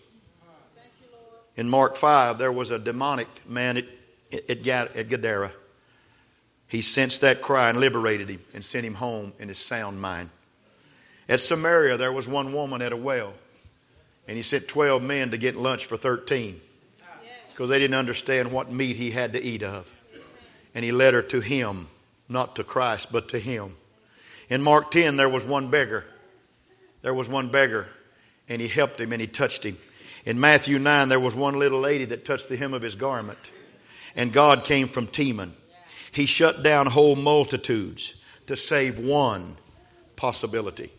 In 1.58 1.68
Mark 1.68 1.98
5, 1.98 2.38
there 2.38 2.52
was 2.52 2.70
a 2.70 2.78
demonic 2.78 3.28
man 3.48 3.78
at, 3.78 3.86
at, 4.32 4.68
at 4.68 5.10
Gadara. 5.10 5.52
He 6.68 6.82
sensed 6.82 7.22
that 7.22 7.42
cry 7.42 7.70
and 7.70 7.80
liberated 7.80 8.30
him 8.30 8.42
and 8.54 8.64
sent 8.64 8.86
him 8.86 8.94
home 8.94 9.34
in 9.40 9.48
his 9.48 9.58
sound 9.58 10.00
mind. 10.00 10.30
At 11.28 11.40
Samaria, 11.40 11.98
there 11.98 12.14
was 12.14 12.28
one 12.28 12.54
woman 12.54 12.84
at 12.84 12.94
a 12.94 12.98
well, 12.98 13.34
and 14.28 14.38
he 14.38 14.44
sent 14.44 14.68
12 14.68 15.02
men 15.02 15.32
to 15.32 15.38
get 15.38 15.56
lunch 15.56 15.88
for 15.88 15.98
13 15.98 16.62
because 17.50 17.70
they 17.70 17.80
didn't 17.80 17.96
understand 17.96 18.52
what 18.52 18.72
meat 18.72 18.96
he 18.96 19.10
had 19.10 19.34
to 19.34 19.42
eat 19.42 19.64
of. 19.64 19.92
And 20.76 20.86
he 20.86 20.92
led 20.92 21.16
her 21.16 21.24
to 21.24 21.40
him, 21.40 21.88
not 22.30 22.56
to 22.58 22.64
Christ, 22.64 23.12
but 23.12 23.30
to 23.30 23.40
him. 23.40 23.76
In 24.50 24.62
Mark 24.62 24.92
10, 24.92 25.18
there 25.18 25.28
was 25.28 25.46
one 25.46 25.72
beggar. 25.72 26.06
There 27.02 27.14
was 27.14 27.30
one 27.30 27.50
beggar, 27.50 27.88
and 28.48 28.62
he 28.62 28.68
helped 28.68 29.00
him 29.00 29.14
and 29.14 29.22
he 29.22 29.28
touched 29.28 29.64
him. 29.64 29.78
In 30.26 30.40
Matthew 30.40 30.80
9, 30.80 31.10
there 31.10 31.20
was 31.20 31.36
one 31.36 31.58
little 31.58 31.80
lady 31.80 32.06
that 32.06 32.26
touched 32.26 32.50
the 32.50 32.58
hem 32.58 32.74
of 32.74 32.82
his 32.82 32.96
garment, 32.96 33.52
and 34.16 34.34
God 34.34 34.66
came 34.66 34.88
from 34.88 35.08
Teman. 35.08 35.52
He 36.12 36.26
shut 36.26 36.64
down 36.64 36.88
whole 36.88 37.16
multitudes 37.16 38.24
to 38.48 38.58
save 38.58 39.00
one 39.00 39.58
possibility. 40.16 40.92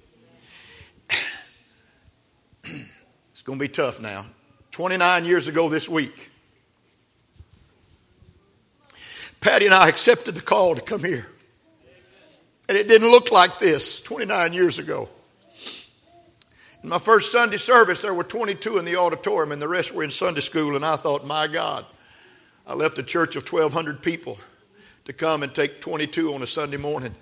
it's 2.65 3.43
going 3.43 3.59
to 3.59 3.63
be 3.63 3.69
tough 3.69 4.01
now. 4.01 4.25
29 4.71 5.25
years 5.25 5.49
ago 5.49 5.69
this 5.69 5.89
week, 5.89 6.31
Patty 9.41 9.67
and 9.67 9.75
I 9.75 9.89
accepted 9.89 10.35
the 10.35 10.43
call 10.43 10.75
to 10.75 10.83
come 10.83 11.03
here. 11.03 11.27
And 12.69 12.79
it 12.79 12.89
didn't 12.89 13.11
look 13.11 13.33
like 13.33 13.59
this 13.59 14.01
29 14.03 14.53
years 14.53 14.79
ago. 14.79 15.09
In 16.83 16.88
my 16.88 16.99
first 16.99 17.31
Sunday 17.31 17.59
service, 17.59 18.03
there 18.03 18.14
were 18.14 18.25
22 18.25 18.79
in 18.79 18.85
the 18.85 18.97
auditorium, 18.97 19.53
and 19.53 19.61
the 19.61 19.69
rest 19.69 19.93
were 19.93 20.03
in 20.03 20.11
Sunday 20.11 20.40
school. 20.40 20.77
And 20.77 20.85
I 20.85 20.97
thought, 20.97 21.27
my 21.27 21.47
God, 21.47 21.85
I 22.66 22.75
left 22.75 22.99
a 22.99 23.03
church 23.03 23.37
of 23.37 23.51
1,200 23.51 24.03
people 24.03 24.38
to 25.05 25.12
come 25.12 25.43
and 25.43 25.55
take 25.55 25.81
22 25.81 26.35
on 26.35 26.43
a 26.43 26.47
Sunday 26.47 26.79
morning. 26.79 27.14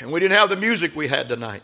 And 0.00 0.12
we 0.12 0.20
didn't 0.20 0.38
have 0.38 0.50
the 0.50 0.56
music 0.56 0.94
we 0.94 1.08
had 1.08 1.28
tonight. 1.28 1.62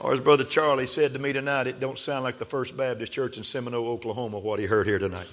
Or 0.00 0.12
as 0.12 0.20
Brother 0.20 0.44
Charlie 0.44 0.86
said 0.86 1.12
to 1.12 1.18
me 1.18 1.32
tonight, 1.32 1.66
it 1.66 1.78
don't 1.78 1.98
sound 1.98 2.24
like 2.24 2.38
the 2.38 2.44
First 2.44 2.76
Baptist 2.76 3.12
Church 3.12 3.36
in 3.36 3.44
Seminole, 3.44 3.88
Oklahoma, 3.88 4.38
what 4.38 4.58
he 4.58 4.66
heard 4.66 4.86
here 4.86 4.98
tonight. 4.98 5.32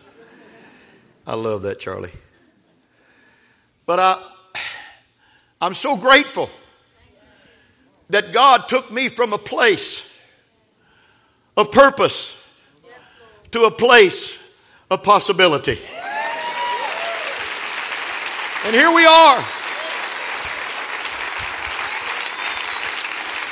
I 1.25 1.35
love 1.35 1.63
that, 1.63 1.79
Charlie. 1.79 2.11
But 3.85 3.99
I, 3.99 4.31
I'm 5.61 5.73
so 5.73 5.97
grateful 5.97 6.49
that 8.09 8.31
God 8.33 8.67
took 8.67 8.91
me 8.91 9.09
from 9.09 9.33
a 9.33 9.37
place 9.37 10.11
of 11.57 11.71
purpose 11.71 12.41
to 13.51 13.63
a 13.63 13.71
place 13.71 14.39
of 14.91 15.03
possibility. 15.03 15.79
And 18.65 18.73
here 18.73 18.93
we 18.93 19.05
are. 19.05 19.43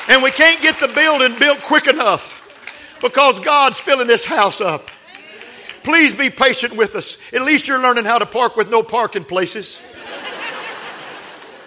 And 0.09 0.21
we 0.21 0.31
can't 0.31 0.61
get 0.61 0.79
the 0.79 0.89
building 0.89 1.37
built 1.39 1.59
quick 1.61 1.87
enough 1.87 2.99
because 3.01 3.39
God's 3.39 3.79
filling 3.79 4.07
this 4.07 4.25
house 4.25 4.59
up. 4.59 4.89
Please 5.83 6.13
be 6.13 6.29
patient 6.29 6.75
with 6.75 6.95
us. 6.95 7.17
At 7.33 7.43
least 7.43 7.67
you're 7.67 7.81
learning 7.81 8.05
how 8.05 8.17
to 8.17 8.25
park 8.25 8.55
with 8.55 8.69
no 8.69 8.83
parking 8.83 9.23
places. 9.23 9.81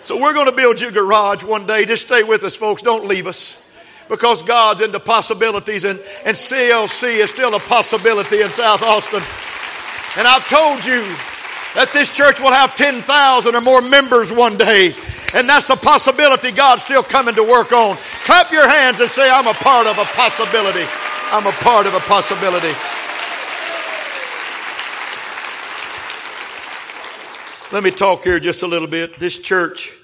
So 0.06 0.16
we're 0.16 0.34
going 0.34 0.46
to 0.46 0.54
build 0.54 0.80
you 0.80 0.90
a 0.90 0.92
garage 0.92 1.42
one 1.42 1.66
day. 1.66 1.84
Just 1.84 2.06
stay 2.06 2.22
with 2.22 2.44
us, 2.44 2.54
folks. 2.54 2.80
Don't 2.80 3.08
leave 3.08 3.26
us. 3.26 3.60
Because 4.08 4.40
God's 4.40 4.80
into 4.80 5.00
possibilities, 5.00 5.84
and, 5.84 5.98
and 6.24 6.36
CLC 6.36 7.18
is 7.18 7.30
still 7.30 7.56
a 7.56 7.58
possibility 7.58 8.40
in 8.40 8.48
South 8.48 8.84
Austin. 8.84 9.18
And 10.16 10.28
I've 10.28 10.46
told 10.48 10.84
you 10.84 11.02
that 11.74 11.90
this 11.92 12.14
church 12.14 12.38
will 12.38 12.52
have 12.52 12.76
10,000 12.76 13.02
or 13.52 13.60
more 13.60 13.82
members 13.82 14.32
one 14.32 14.56
day. 14.56 14.94
And 15.34 15.48
that's 15.48 15.70
a 15.70 15.76
possibility 15.76 16.52
God's 16.52 16.84
still 16.84 17.02
coming 17.02 17.34
to 17.34 17.42
work 17.42 17.72
on. 17.72 17.96
Clap 18.22 18.52
your 18.52 18.68
hands 18.68 19.00
and 19.00 19.10
say, 19.10 19.28
I'm 19.28 19.48
a 19.48 19.54
part 19.54 19.88
of 19.88 19.98
a 19.98 20.04
possibility. 20.14 20.86
I'm 21.32 21.48
a 21.48 21.56
part 21.66 21.88
of 21.88 21.94
a 21.94 22.00
possibility. 22.06 22.70
Let 27.72 27.82
me 27.82 27.90
talk 27.90 28.22
here 28.22 28.38
just 28.38 28.62
a 28.62 28.68
little 28.68 28.86
bit. 28.86 29.18
This 29.18 29.38
church 29.38 29.95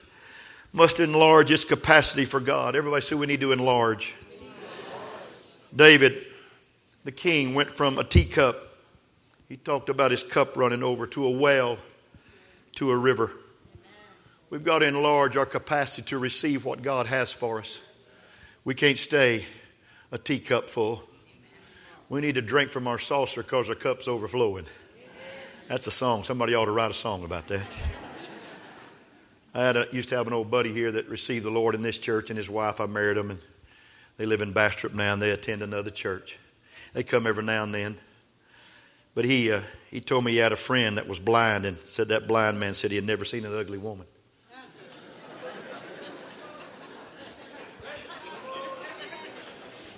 must 0.72 1.00
enlarge 1.00 1.50
its 1.50 1.64
capacity 1.64 2.24
for 2.24 2.40
God. 2.40 2.76
Everybody 2.76 3.02
say 3.02 3.14
we 3.14 3.26
need 3.26 3.40
to 3.40 3.52
enlarge. 3.52 4.14
David, 5.74 6.16
the 7.04 7.12
king, 7.12 7.54
went 7.54 7.72
from 7.72 7.98
a 7.98 8.04
teacup, 8.04 8.68
he 9.48 9.56
talked 9.56 9.90
about 9.90 10.10
his 10.10 10.24
cup 10.24 10.56
running 10.56 10.82
over, 10.82 11.06
to 11.08 11.26
a 11.26 11.30
well, 11.30 11.78
to 12.76 12.90
a 12.90 12.96
river. 12.96 13.30
We've 14.48 14.64
got 14.64 14.80
to 14.80 14.86
enlarge 14.86 15.36
our 15.36 15.46
capacity 15.46 16.02
to 16.08 16.18
receive 16.18 16.64
what 16.64 16.82
God 16.82 17.06
has 17.06 17.32
for 17.32 17.58
us. 17.58 17.80
We 18.64 18.74
can't 18.74 18.98
stay 18.98 19.44
a 20.10 20.18
teacup 20.18 20.68
full. 20.68 21.02
We 22.08 22.20
need 22.20 22.34
to 22.34 22.42
drink 22.42 22.70
from 22.70 22.86
our 22.86 22.98
saucer 22.98 23.42
because 23.42 23.68
our 23.68 23.74
cup's 23.74 24.08
overflowing. 24.08 24.66
That's 25.68 25.86
a 25.86 25.90
song. 25.90 26.24
Somebody 26.24 26.54
ought 26.54 26.66
to 26.66 26.70
write 26.70 26.90
a 26.90 26.94
song 26.94 27.24
about 27.24 27.48
that. 27.48 27.62
I 29.54 29.86
used 29.92 30.08
to 30.08 30.16
have 30.16 30.26
an 30.26 30.32
old 30.32 30.50
buddy 30.50 30.72
here 30.72 30.92
that 30.92 31.08
received 31.08 31.44
the 31.44 31.50
Lord 31.50 31.74
in 31.74 31.82
this 31.82 31.98
church, 31.98 32.30
and 32.30 32.36
his 32.36 32.48
wife, 32.48 32.80
I 32.80 32.86
married 32.86 33.18
them, 33.18 33.30
and 33.30 33.40
they 34.16 34.24
live 34.24 34.40
in 34.40 34.52
Bastrop 34.52 34.94
now, 34.94 35.12
and 35.12 35.20
they 35.20 35.30
attend 35.30 35.62
another 35.62 35.90
church. 35.90 36.38
They 36.94 37.02
come 37.02 37.26
every 37.26 37.44
now 37.44 37.64
and 37.64 37.74
then. 37.74 37.98
But 39.14 39.26
he, 39.26 39.52
uh, 39.52 39.60
he 39.90 40.00
told 40.00 40.24
me 40.24 40.32
he 40.32 40.38
had 40.38 40.52
a 40.52 40.56
friend 40.56 40.96
that 40.96 41.06
was 41.06 41.18
blind, 41.18 41.66
and 41.66 41.76
said 41.84 42.08
that 42.08 42.26
blind 42.26 42.58
man 42.58 42.72
said 42.72 42.90
he 42.90 42.96
had 42.96 43.04
never 43.04 43.26
seen 43.26 43.44
an 43.44 43.54
ugly 43.54 43.78
woman. 43.78 44.06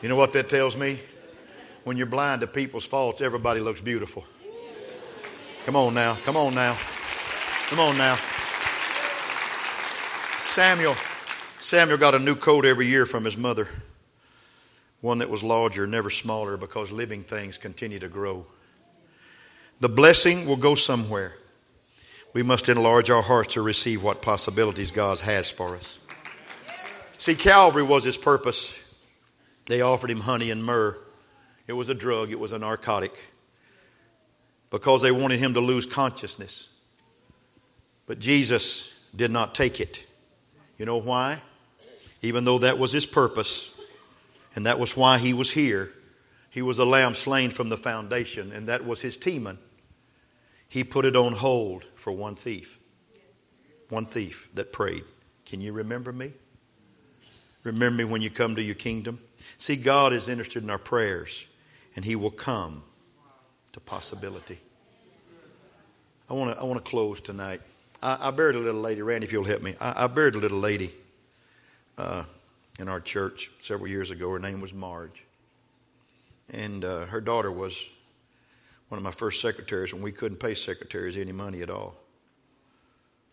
You 0.03 0.09
know 0.09 0.17
what 0.17 0.35
that 0.35 0.51
tells 0.51 0.77
me? 0.77 0.99
When 1.85 1.97
you're 1.97 2.07
blind 2.07 2.41
to 2.41 2.47
people's 2.47 2.85
faults, 2.85 3.21
everybody 3.21 3.61
looks 3.61 3.81
beautiful. 3.81 4.25
Come 5.65 5.77
on 5.77 5.95
now. 5.95 6.15
Come 6.25 6.37
on 6.37 6.55
now. 6.55 6.77
Come 7.69 7.81
on 7.81 7.97
now. 7.97 8.19
Samuel. 10.55 10.95
Samuel 11.59 11.99
got 11.99 12.15
a 12.15 12.19
new 12.21 12.37
coat 12.37 12.65
every 12.65 12.87
year 12.87 13.07
from 13.07 13.25
his 13.25 13.37
mother. 13.37 13.67
One 15.01 15.19
that 15.19 15.29
was 15.29 15.43
larger, 15.43 15.85
never 15.85 16.11
smaller, 16.11 16.57
because 16.57 16.93
living 16.93 17.23
things 17.23 17.59
continue 17.59 17.99
to 17.99 18.07
grow. 18.09 18.47
The 19.81 19.89
blessing 19.89 20.47
will 20.47 20.57
go 20.57 20.77
somewhere. 20.77 21.33
We 22.35 22.45
must 22.45 22.69
enlarge 22.69 23.11
our 23.11 23.21
hearts 23.21 23.55
to 23.55 23.63
receive 23.63 24.05
what 24.05 24.23
possibilities 24.23 24.93
God 24.93 25.19
has 25.19 25.51
for 25.51 25.75
us. 25.75 25.99
See, 27.19 27.35
Calvary 27.35 27.83
was 27.83 28.05
his 28.05 28.17
purpose. 28.17 28.81
They 29.67 29.81
offered 29.81 30.13
him 30.13 30.21
honey 30.21 30.53
and 30.53 30.65
myrrh, 30.65 30.97
It 31.67 31.73
was 31.73 31.89
a 31.89 31.95
drug, 31.95 32.31
it 32.31 32.39
was 32.39 32.53
a 32.53 32.61
narcotic, 32.61 33.11
because 34.71 35.03
they 35.03 35.11
wanted 35.11 35.41
him 35.41 35.55
to 35.55 35.61
lose 35.61 35.85
consciousness. 35.85 36.73
But 38.07 38.21
Jesus 38.21 39.05
did 39.17 39.33
not 39.33 39.57
take 39.57 39.81
it. 39.81 40.05
You 40.79 40.87
know 40.87 40.99
why? 40.99 41.41
Even 42.23 42.45
though 42.45 42.59
that 42.59 42.79
was 42.79 42.93
his 42.93 43.07
purpose, 43.07 43.79
and 44.55 44.67
that 44.67 44.79
was 44.79 44.97
why 44.97 45.19
he 45.19 45.35
was 45.35 45.51
here, 45.51 45.91
he 46.51 46.63
was 46.63 46.79
a 46.79 46.85
lamb 46.85 47.15
slain 47.15 47.51
from 47.51 47.69
the 47.69 47.77
foundation, 47.77 48.53
and 48.53 48.69
that 48.69 48.85
was 48.85 49.01
his 49.03 49.19
teman. 49.19 49.59
He 50.69 50.85
put 50.85 51.05
it 51.05 51.17
on 51.17 51.33
hold 51.33 51.85
for 51.95 52.13
one 52.13 52.35
thief. 52.35 52.79
One 53.89 54.07
thief 54.07 54.49
that 54.55 54.73
prayed. 54.73 55.05
Can 55.45 55.61
you 55.61 55.73
remember 55.73 56.13
me? 56.13 56.33
Remember 57.65 57.99
me 57.99 58.05
when 58.05 58.23
you 58.23 58.31
come 58.31 58.57
to 58.57 58.63
your 58.63 58.75
kingdom? 58.75 59.21
See, 59.59 59.77
God 59.77 60.13
is 60.13 60.29
interested 60.29 60.63
in 60.63 60.71
our 60.71 60.79
prayers, 60.79 61.47
and 61.97 62.05
He 62.05 62.17
will 62.17 62.31
come 62.31 62.83
to 63.73 63.81
possibility. 63.81 64.59
I 66.31 66.35
want 66.35 66.55
to 66.55 66.61
I 66.61 66.65
want 66.65 66.83
to 66.83 66.91
close 66.91 67.21
tonight. 67.21 67.61
I, 68.05 68.29
I, 68.29 68.31
buried 68.31 68.55
a 68.55 68.59
little 68.59 68.83
lady. 68.83 69.01
Randy, 69.01 69.25
if 69.25 69.33
you'll 69.33 69.45
help 69.45 69.63
me. 69.63 69.75
I, 69.81 70.05
I 70.05 70.07
buried 70.09 70.35
a 70.35 70.39
little 70.39 70.59
lady 70.59 70.93
uh, 71.97 72.25
in 72.79 72.87
our 72.89 73.01
church 73.01 73.51
several 73.61 73.89
years 73.89 74.11
ago. 74.11 74.31
Her 74.31 74.39
name 74.39 74.61
was 74.61 74.75
Marge. 74.75 75.25
And 76.53 76.85
uh, 76.85 77.07
her 77.07 77.23
daughter 77.23 77.51
was 77.51 77.89
one 78.91 78.99
of 78.99 79.03
my 79.03 79.11
first 79.11 79.41
secretaries 79.41 79.95
when 79.95 80.03
we 80.03 80.13
couldn't 80.13 80.37
pay 80.37 80.55
secretaries 80.55 81.17
any 81.17 81.33
money 81.33 81.63
at 81.63 81.71
all. 81.71 81.97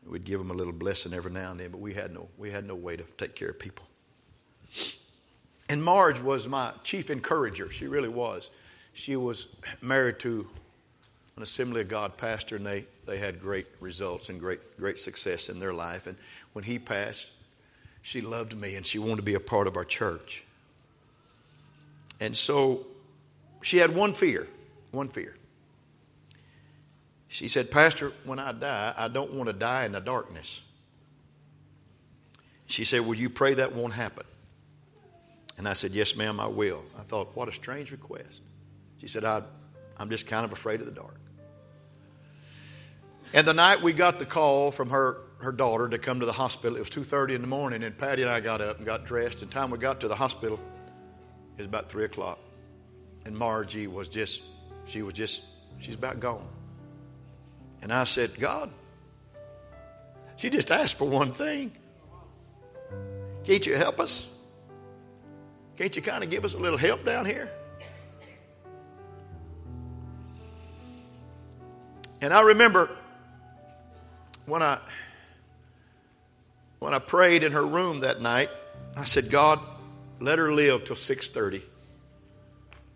We'd 0.10 0.24
give 0.24 0.40
them 0.40 0.52
a 0.52 0.54
little 0.54 0.74
blessing 0.74 1.14
every 1.14 1.32
now 1.32 1.52
and 1.52 1.60
then, 1.60 1.70
but 1.70 1.82
we 1.82 1.94
had 1.94 2.14
no, 2.14 2.30
we 2.38 2.50
had 2.50 2.66
no 2.66 2.74
way 2.74 2.96
to 2.96 3.04
take 3.18 3.36
care 3.36 3.50
of 3.50 3.60
people. 3.60 3.86
And 5.70 5.84
Marge 5.84 6.22
was 6.22 6.48
my 6.48 6.72
chief 6.84 7.10
encourager. 7.10 7.70
She 7.70 7.88
really 7.88 8.10
was. 8.10 8.50
She 8.94 9.18
was 9.18 9.54
married 9.82 10.20
to 10.20 10.48
an 11.38 11.44
Assembly 11.44 11.82
of 11.82 11.88
God 11.88 12.18
pastor, 12.18 12.58
and 12.58 12.66
they, 12.66 12.86
they 13.06 13.18
had 13.18 13.40
great 13.40 13.68
results 13.80 14.30
and 14.30 14.40
great, 14.40 14.60
great 14.78 15.00
success 15.00 15.50
in 15.50 15.60
their 15.60 15.74
life. 15.74 16.08
And 16.08 16.18
when 16.54 16.64
he 16.64 16.78
passed, 16.78 17.32
she 18.02 18.22
loved 18.22 18.60
me 18.60 18.76
and 18.76 18.86
she 18.86 19.00
wanted 19.00 19.18
to 19.18 19.22
be 19.22 19.36
a 19.36 19.40
part 19.40 19.68
of 19.68 19.78
our 19.78 19.86
church. 19.86 20.44
And 22.20 22.36
so 22.36 22.86
she 23.62 23.78
had 23.78 23.96
one 23.96 24.14
fear, 24.14 24.48
one 24.92 25.08
fear. 25.08 25.36
She 27.28 27.48
said, 27.48 27.72
Pastor, 27.72 28.12
when 28.26 28.40
I 28.40 28.52
die, 28.52 28.94
I 28.98 29.08
don't 29.08 29.34
want 29.34 29.48
to 29.48 29.54
die 29.54 29.86
in 29.86 29.94
the 29.94 30.02
darkness. 30.02 30.62
She 32.66 32.84
said, 32.84 33.02
Will 33.02 33.16
you 33.16 33.30
pray 33.30 33.54
that 33.54 33.74
won't 33.74 33.94
happen? 33.94 34.26
And 35.58 35.68
I 35.68 35.74
said, 35.74 35.92
Yes, 35.92 36.16
ma'am, 36.16 36.40
I 36.40 36.48
will. 36.48 36.84
I 37.00 37.04
thought, 37.04 37.36
What 37.36 37.48
a 37.48 37.52
strange 37.52 37.92
request. 37.92 38.42
She 38.98 39.08
said, 39.08 39.24
I, 39.24 39.44
I'm 39.98 40.10
just 40.10 40.28
kind 40.28 40.44
of 40.44 40.52
afraid 40.52 40.82
of 40.82 40.88
the 40.88 40.92
dark. 40.92 41.16
And 43.34 43.48
the 43.48 43.54
night 43.54 43.82
we 43.82 43.94
got 43.94 44.20
the 44.20 44.26
call 44.26 44.72
from 44.72 44.90
her, 44.90 45.22
her 45.40 45.54
daughter 45.54 45.88
to 45.88 45.98
come 45.98 46.20
to 46.20 46.26
the 46.26 46.34
hospital, 46.34 46.76
it 46.76 46.80
was 46.80 46.90
2.30 46.90 47.36
in 47.36 47.42
the 47.42 47.48
morning, 47.48 47.84
and 47.84 47.98
Patty 47.98 48.24
and 48.24 48.32
I 48.32 48.42
got 48.42 48.60
up 48.60 48.78
and 48.78 48.86
got 48.86 49.06
dressed. 49.06 49.42
And 49.42 49.50
time 49.50 49.72
we 49.72 49.78
got 49.78 50.02
to 50.02 50.10
the 50.10 50.16
hospital, 50.16 50.60
it 51.56 51.58
was 51.58 51.66
about 51.66 51.90
3 51.90 52.06
o'clock. 52.06 52.40
And 53.26 53.38
Margie 53.38 53.88
was 53.88 54.10
just, 54.10 54.44
she 54.86 55.02
was 55.02 55.14
just, 55.14 55.46
she's 55.80 55.96
about 55.96 56.20
gone. 56.20 56.48
And 57.82 57.94
I 57.94 58.04
said, 58.04 58.32
God, 58.38 58.70
she 60.36 60.50
just 60.50 60.72
asked 60.72 60.98
for 60.98 61.08
one 61.08 61.32
thing. 61.32 61.72
Can't 63.46 63.66
you 63.66 63.76
help 63.76 64.00
us? 64.00 64.38
Can't 65.78 65.96
you 65.96 66.02
kind 66.02 66.24
of 66.24 66.30
give 66.30 66.44
us 66.44 66.54
a 66.54 66.58
little 66.58 66.78
help 66.78 67.06
down 67.06 67.26
here? 67.26 67.50
And 72.22 72.34
I 72.34 72.42
remember 72.42 72.90
when 74.52 74.62
I 74.62 74.80
when 76.80 76.94
I 76.94 77.00
prayed 77.00 77.44
in 77.44 77.54
her 77.54 77.66
room 77.66 78.02
that 78.02 78.20
night, 78.20 78.50
I 78.98 79.06
said, 79.06 79.30
God, 79.30 79.60
let 80.20 80.40
her 80.40 80.52
live 80.52 80.84
till 80.84 80.98
6:30 80.98 81.54
and 81.54 81.62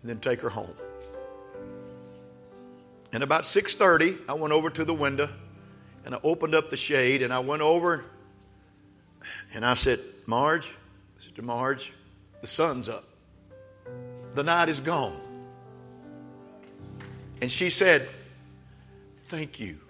then 0.02 0.20
take 0.20 0.42
her 0.42 0.50
home. 0.50 0.74
And 3.10 3.22
about 3.22 3.44
6:30, 3.44 4.18
I 4.28 4.34
went 4.34 4.52
over 4.52 4.68
to 4.68 4.84
the 4.84 4.92
window 4.92 5.30
and 6.04 6.14
I 6.14 6.18
opened 6.22 6.54
up 6.54 6.68
the 6.68 6.76
shade 6.76 7.22
and 7.22 7.32
I 7.32 7.38
went 7.38 7.62
over 7.62 8.04
and 9.54 9.64
I 9.64 9.72
said, 9.74 9.98
Marge, 10.26 10.68
I 10.68 11.22
said 11.22 11.36
to 11.36 11.42
Marge, 11.42 11.90
the 12.42 12.46
sun's 12.46 12.90
up. 12.90 13.04
The 14.34 14.42
night 14.42 14.68
is 14.68 14.80
gone. 14.80 15.18
And 17.40 17.50
she 17.50 17.70
said, 17.70 18.06
Thank 19.28 19.58
you. 19.58 19.85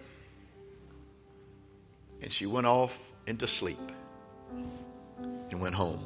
And 2.22 2.32
she 2.32 2.46
went 2.46 2.66
off 2.66 3.12
into 3.26 3.46
sleep 3.46 3.78
and 5.50 5.60
went 5.60 5.74
home. 5.74 6.00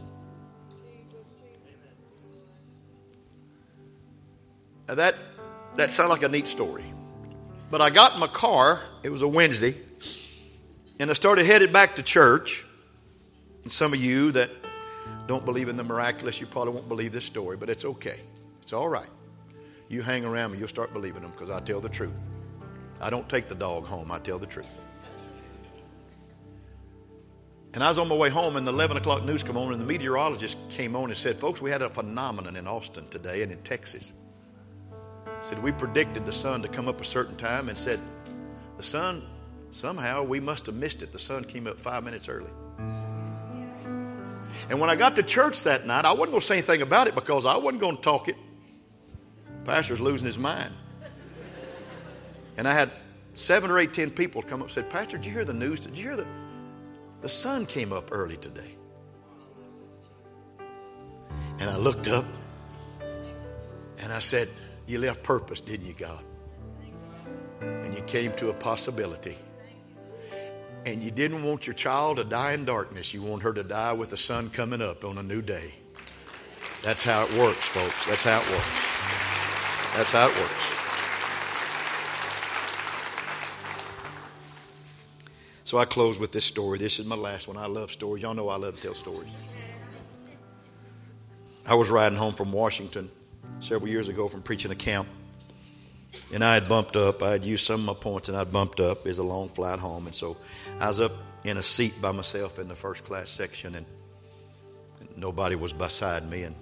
Now 4.88 4.96
that 4.96 5.14
that 5.76 5.90
sounded 5.90 6.12
like 6.12 6.22
a 6.22 6.28
neat 6.28 6.46
story. 6.46 6.84
But 7.70 7.80
I 7.80 7.90
got 7.90 8.14
in 8.14 8.20
my 8.20 8.26
car, 8.26 8.80
it 9.04 9.10
was 9.10 9.22
a 9.22 9.28
Wednesday, 9.28 9.76
and 10.98 11.08
I 11.08 11.12
started 11.14 11.46
headed 11.46 11.72
back 11.72 11.94
to 11.96 12.02
church. 12.02 12.64
And 13.62 13.70
some 13.70 13.92
of 13.92 14.00
you 14.00 14.32
that 14.32 14.50
don't 15.28 15.44
believe 15.44 15.68
in 15.68 15.76
the 15.76 15.84
miraculous, 15.84 16.40
you 16.40 16.46
probably 16.46 16.74
won't 16.74 16.88
believe 16.88 17.12
this 17.12 17.24
story, 17.24 17.56
but 17.56 17.70
it's 17.70 17.84
okay. 17.84 18.18
It's 18.62 18.72
all 18.72 18.88
right. 18.88 19.08
You 19.88 20.02
hang 20.02 20.24
around 20.24 20.52
me, 20.52 20.58
you'll 20.58 20.68
start 20.68 20.92
believing 20.92 21.22
them 21.22 21.30
because 21.30 21.50
I 21.50 21.60
tell 21.60 21.80
the 21.80 21.88
truth. 21.88 22.28
I 23.00 23.10
don't 23.10 23.28
take 23.28 23.46
the 23.46 23.54
dog 23.54 23.86
home, 23.86 24.10
I 24.10 24.18
tell 24.18 24.38
the 24.38 24.46
truth. 24.46 24.79
And 27.72 27.84
I 27.84 27.88
was 27.88 27.98
on 27.98 28.08
my 28.08 28.16
way 28.16 28.30
home, 28.30 28.56
and 28.56 28.66
the 28.66 28.72
11 28.72 28.96
o'clock 28.96 29.24
news 29.24 29.44
came 29.44 29.56
on, 29.56 29.72
and 29.72 29.80
the 29.80 29.86
meteorologist 29.86 30.58
came 30.70 30.96
on 30.96 31.04
and 31.04 31.16
said, 31.16 31.36
Folks, 31.36 31.62
we 31.62 31.70
had 31.70 31.82
a 31.82 31.88
phenomenon 31.88 32.56
in 32.56 32.66
Austin 32.66 33.08
today 33.10 33.42
and 33.42 33.52
in 33.52 33.58
Texas. 33.62 34.12
Said, 35.40 35.62
We 35.62 35.70
predicted 35.70 36.26
the 36.26 36.32
sun 36.32 36.62
to 36.62 36.68
come 36.68 36.88
up 36.88 37.00
a 37.00 37.04
certain 37.04 37.36
time, 37.36 37.68
and 37.68 37.78
said, 37.78 38.00
The 38.76 38.82
sun, 38.82 39.22
somehow 39.70 40.24
we 40.24 40.40
must 40.40 40.66
have 40.66 40.74
missed 40.74 41.04
it. 41.04 41.12
The 41.12 41.20
sun 41.20 41.44
came 41.44 41.68
up 41.68 41.78
five 41.78 42.02
minutes 42.02 42.28
early. 42.28 42.50
And 44.68 44.80
when 44.80 44.90
I 44.90 44.96
got 44.96 45.16
to 45.16 45.22
church 45.22 45.62
that 45.62 45.86
night, 45.86 46.04
I 46.04 46.12
wasn't 46.12 46.32
going 46.32 46.40
to 46.40 46.46
say 46.46 46.54
anything 46.56 46.82
about 46.82 47.06
it 47.06 47.14
because 47.14 47.46
I 47.46 47.56
wasn't 47.56 47.80
going 47.80 47.96
to 47.96 48.02
talk 48.02 48.28
it. 48.28 48.36
pastor's 49.64 50.00
losing 50.00 50.26
his 50.26 50.38
mind. 50.38 50.72
And 52.56 52.66
I 52.66 52.72
had 52.72 52.90
seven 53.34 53.70
or 53.70 53.78
eight, 53.78 53.94
ten 53.94 54.10
people 54.10 54.42
come 54.42 54.60
up 54.60 54.66
and 54.66 54.72
said, 54.72 54.90
Pastor, 54.90 55.16
did 55.16 55.26
you 55.26 55.32
hear 55.32 55.44
the 55.44 55.54
news? 55.54 55.80
Did 55.80 55.96
you 55.96 56.04
hear 56.04 56.16
the 56.16 56.26
the 57.20 57.28
sun 57.28 57.66
came 57.66 57.92
up 57.92 58.10
early 58.12 58.36
today? 58.36 58.76
And 61.58 61.68
I 61.68 61.76
looked 61.76 62.08
up 62.08 62.24
and 63.98 64.12
I 64.12 64.18
said, 64.18 64.48
You 64.86 64.98
left 64.98 65.22
purpose, 65.22 65.60
didn't 65.60 65.86
you, 65.86 65.94
God? 65.94 66.24
And 67.60 67.94
you 67.94 68.02
came 68.02 68.32
to 68.34 68.48
a 68.48 68.54
possibility 68.54 69.36
and 70.86 71.02
you 71.02 71.10
didn't 71.10 71.42
want 71.44 71.66
your 71.66 71.74
child 71.74 72.16
to 72.16 72.24
die 72.24 72.52
in 72.52 72.64
darkness. 72.64 73.12
You 73.12 73.22
want 73.22 73.42
her 73.42 73.52
to 73.52 73.62
die 73.62 73.92
with 73.92 74.10
the 74.10 74.16
sun 74.16 74.50
coming 74.50 74.80
up 74.80 75.04
on 75.04 75.18
a 75.18 75.22
new 75.22 75.42
day. 75.42 75.74
That's 76.82 77.04
how 77.04 77.24
it 77.24 77.34
works, 77.34 77.68
folks. 77.68 78.06
That's 78.06 78.24
how 78.24 78.40
it 78.40 78.50
works. 78.50 79.96
That's 79.96 80.12
how 80.12 80.28
it 80.28 80.36
works. 80.36 80.69
So 85.70 85.78
I 85.78 85.84
close 85.84 86.18
with 86.18 86.32
this 86.32 86.44
story. 86.44 86.78
This 86.78 86.98
is 86.98 87.06
my 87.06 87.14
last 87.14 87.46
one. 87.46 87.56
I 87.56 87.66
love 87.66 87.92
stories. 87.92 88.24
Y'all 88.24 88.34
know 88.34 88.48
I 88.48 88.56
love 88.56 88.74
to 88.74 88.82
tell 88.82 88.92
stories. 88.92 89.30
I 91.64 91.74
was 91.74 91.90
riding 91.90 92.18
home 92.18 92.34
from 92.34 92.50
Washington 92.50 93.08
several 93.60 93.88
years 93.88 94.08
ago 94.08 94.26
from 94.26 94.42
preaching 94.42 94.72
a 94.72 94.74
camp. 94.74 95.06
And 96.34 96.42
I 96.42 96.54
had 96.54 96.68
bumped 96.68 96.96
up. 96.96 97.22
I 97.22 97.30
had 97.30 97.44
used 97.44 97.64
some 97.66 97.82
of 97.82 97.86
my 97.86 97.94
points 97.94 98.28
and 98.28 98.36
I'd 98.36 98.52
bumped 98.52 98.80
up. 98.80 99.06
It 99.06 99.10
was 99.10 99.18
a 99.18 99.22
long 99.22 99.48
flight 99.48 99.78
home. 99.78 100.08
And 100.08 100.14
so 100.16 100.36
I 100.80 100.88
was 100.88 100.98
up 100.98 101.12
in 101.44 101.56
a 101.56 101.62
seat 101.62 101.94
by 102.02 102.10
myself 102.10 102.58
in 102.58 102.66
the 102.66 102.74
first 102.74 103.04
class 103.04 103.30
section 103.30 103.76
and 103.76 103.86
nobody 105.16 105.54
was 105.54 105.72
beside 105.72 106.28
me. 106.28 106.42
And, 106.42 106.56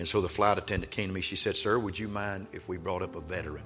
and 0.00 0.08
so 0.08 0.20
the 0.20 0.28
flight 0.28 0.58
attendant 0.58 0.90
came 0.90 1.10
to 1.10 1.14
me. 1.14 1.20
She 1.20 1.36
said, 1.36 1.54
Sir, 1.54 1.78
would 1.78 1.96
you 1.96 2.08
mind 2.08 2.48
if 2.52 2.68
we 2.68 2.76
brought 2.76 3.02
up 3.02 3.14
a 3.14 3.20
veteran? 3.20 3.62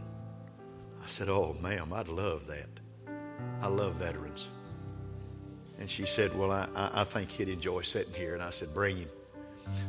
I 1.02 1.06
said, 1.06 1.30
Oh, 1.30 1.56
ma'am, 1.62 1.94
I'd 1.94 2.08
love 2.08 2.46
that. 2.48 2.68
I 3.68 3.70
love 3.70 3.96
veterans. 3.96 4.48
And 5.78 5.90
she 5.90 6.06
said, 6.06 6.36
Well, 6.36 6.50
I, 6.50 6.66
I 6.74 7.04
think 7.04 7.30
he'd 7.30 7.50
enjoy 7.50 7.82
sitting 7.82 8.14
here. 8.14 8.32
And 8.32 8.42
I 8.42 8.48
said, 8.48 8.72
Bring 8.72 8.96
him. 8.96 9.10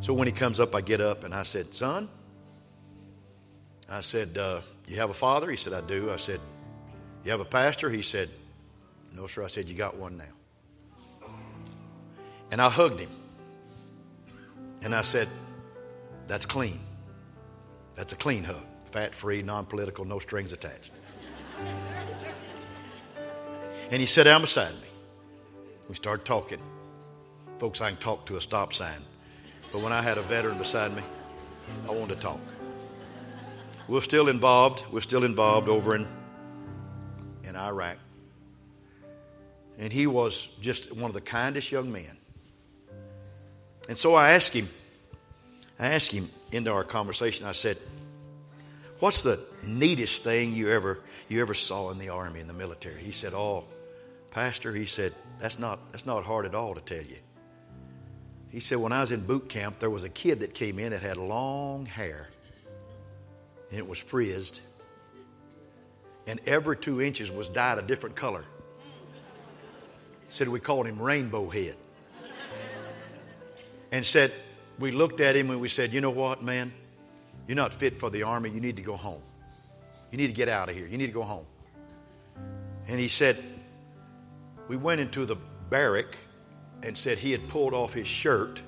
So 0.02 0.14
when 0.14 0.28
he 0.28 0.34
comes 0.34 0.60
up, 0.60 0.76
I 0.76 0.82
get 0.82 1.00
up 1.00 1.24
and 1.24 1.34
I 1.34 1.44
said, 1.44 1.74
Son, 1.74 2.10
I 3.90 4.02
said, 4.02 4.38
uh, 4.38 4.60
You 4.86 4.98
have 4.98 5.10
a 5.10 5.14
father? 5.14 5.50
He 5.50 5.56
said, 5.56 5.72
I 5.72 5.80
do. 5.80 6.12
I 6.12 6.18
said, 6.18 6.42
You 7.24 7.32
have 7.32 7.40
a 7.40 7.46
pastor? 7.46 7.90
He 7.90 8.02
said, 8.02 8.30
No, 9.16 9.28
sir. 9.28 9.46
I 9.46 9.48
said, 9.48 9.70
You 9.70 9.76
got 9.76 9.96
one 9.96 10.18
now. 10.18 11.30
And 12.52 12.62
I 12.62 12.70
hugged 12.70 13.00
him. 13.00 13.12
And 14.84 14.94
I 14.94 15.04
said, 15.04 15.30
That's 16.28 16.46
clean. 16.46 16.82
That's 17.94 18.12
a 18.12 18.18
clean 18.18 18.44
hug. 18.44 18.66
Fat 18.92 19.16
free, 19.16 19.42
non 19.42 19.66
political, 19.66 20.04
no 20.04 20.20
strings 20.20 20.52
attached. 20.52 20.92
And 23.92 24.00
he 24.00 24.06
sat 24.06 24.24
down 24.24 24.42
beside 24.42 24.74
me. 24.76 24.88
We 25.88 25.96
started 25.96 26.26
talking. 26.26 26.60
Folks, 27.58 27.82
I 27.82 27.90
can 27.90 27.98
talk 27.98 28.26
to 28.28 28.38
a 28.38 28.42
stop 28.42 28.74
sign. 28.74 29.00
But 29.72 29.82
when 29.82 29.92
I 29.92 30.02
had 30.02 30.18
a 30.18 30.22
veteran 30.22 30.58
beside 30.58 30.96
me, 30.96 31.02
I 31.88 31.92
wanted 31.92 32.16
to 32.16 32.22
talk. 32.22 32.40
We're 33.88 34.02
still 34.02 34.30
involved. 34.30 34.86
We're 34.92 35.02
still 35.02 35.24
involved 35.24 35.68
over 35.68 35.96
in, 35.96 36.08
in 37.44 37.56
Iraq. 37.56 37.98
And 39.80 39.92
he 39.92 40.06
was 40.06 40.48
just 40.62 40.96
one 40.96 41.10
of 41.10 41.16
the 41.16 41.22
kindest 41.22 41.72
young 41.72 41.92
men. 41.92 42.18
And 43.88 43.98
so 43.98 44.14
I 44.14 44.32
asked 44.32 44.54
him, 44.54 44.68
I 45.80 45.88
asked 45.88 46.12
him 46.12 46.30
into 46.52 46.72
our 46.72 46.84
conversation, 46.84 47.48
I 47.48 47.54
said, 47.54 47.78
What's 49.00 49.24
the 49.24 49.40
neatest 49.66 50.24
thing 50.24 50.54
you 50.54 50.70
ever 50.70 51.00
you 51.30 51.42
ever 51.42 51.54
saw 51.54 51.90
in 51.90 51.98
the 51.98 52.10
army, 52.10 52.42
in 52.42 52.48
the 52.48 52.54
military? 52.54 53.02
He 53.02 53.12
said, 53.12 53.34
Oh, 53.34 53.64
Pastor, 54.32 54.74
he 54.74 54.86
said, 54.86 55.14
that's 55.40 55.60
not 55.60 55.80
that's 55.92 56.06
not 56.06 56.24
hard 56.24 56.46
at 56.46 56.54
all 56.54 56.76
to 56.76 56.82
tell 56.82 57.04
you. 57.04 57.18
He 58.50 58.60
said, 58.60 58.78
when 58.80 58.92
I 58.92 59.02
was 59.02 59.12
in 59.12 59.22
boot 59.22 59.48
camp, 59.48 59.80
there 59.80 59.90
was 59.90 60.04
a 60.04 60.10
kid 60.10 60.40
that 60.40 60.54
came 60.54 60.80
in 60.80 60.92
that 60.92 61.02
had 61.02 61.18
long 61.18 61.86
hair. 61.86 62.30
And 63.70 63.78
it 63.78 63.88
was 63.88 64.00
frizzed. 64.00 64.60
And 66.26 66.40
every 66.48 66.76
two 66.78 67.02
inches 67.02 67.32
was 67.32 67.48
dyed 67.48 67.78
a 67.78 67.82
different 67.82 68.16
color. 68.16 68.44
Said 70.30 70.48
we 70.48 70.60
called 70.60 70.88
him 70.88 71.00
Rainbow 71.00 71.50
Head. 71.50 71.76
And 73.92 74.06
said, 74.06 74.32
we 74.78 74.92
looked 74.92 75.22
at 75.22 75.36
him 75.36 75.50
and 75.50 75.60
we 75.60 75.68
said, 75.68 75.94
you 75.94 76.02
know 76.02 76.12
what, 76.12 76.44
man? 76.44 76.72
You're 77.48 77.56
not 77.56 77.74
fit 77.74 78.00
for 78.00 78.10
the 78.10 78.24
army. 78.24 78.52
You 78.52 78.62
need 78.62 78.78
to 78.78 78.84
go 78.84 78.96
home. 78.96 79.22
You 80.12 80.18
need 80.18 80.28
to 80.28 80.34
get 80.34 80.50
out 80.50 80.70
of 80.70 80.76
here. 80.76 80.88
You 80.88 80.98
need 80.98 81.08
to 81.08 81.14
go 81.14 81.24
home. 81.24 81.46
And 82.88 83.00
he 83.00 83.08
said, 83.08 83.38
we 84.70 84.78
went 84.78 85.02
into 85.02 85.26
the 85.26 85.36
barrack 85.70 86.16
and 86.84 86.98
said 86.98 87.18
he 87.18 87.34
had 87.34 87.46
pulled 87.50 87.74
off 87.74 87.92
his 87.92 88.08
shirt 88.08 88.62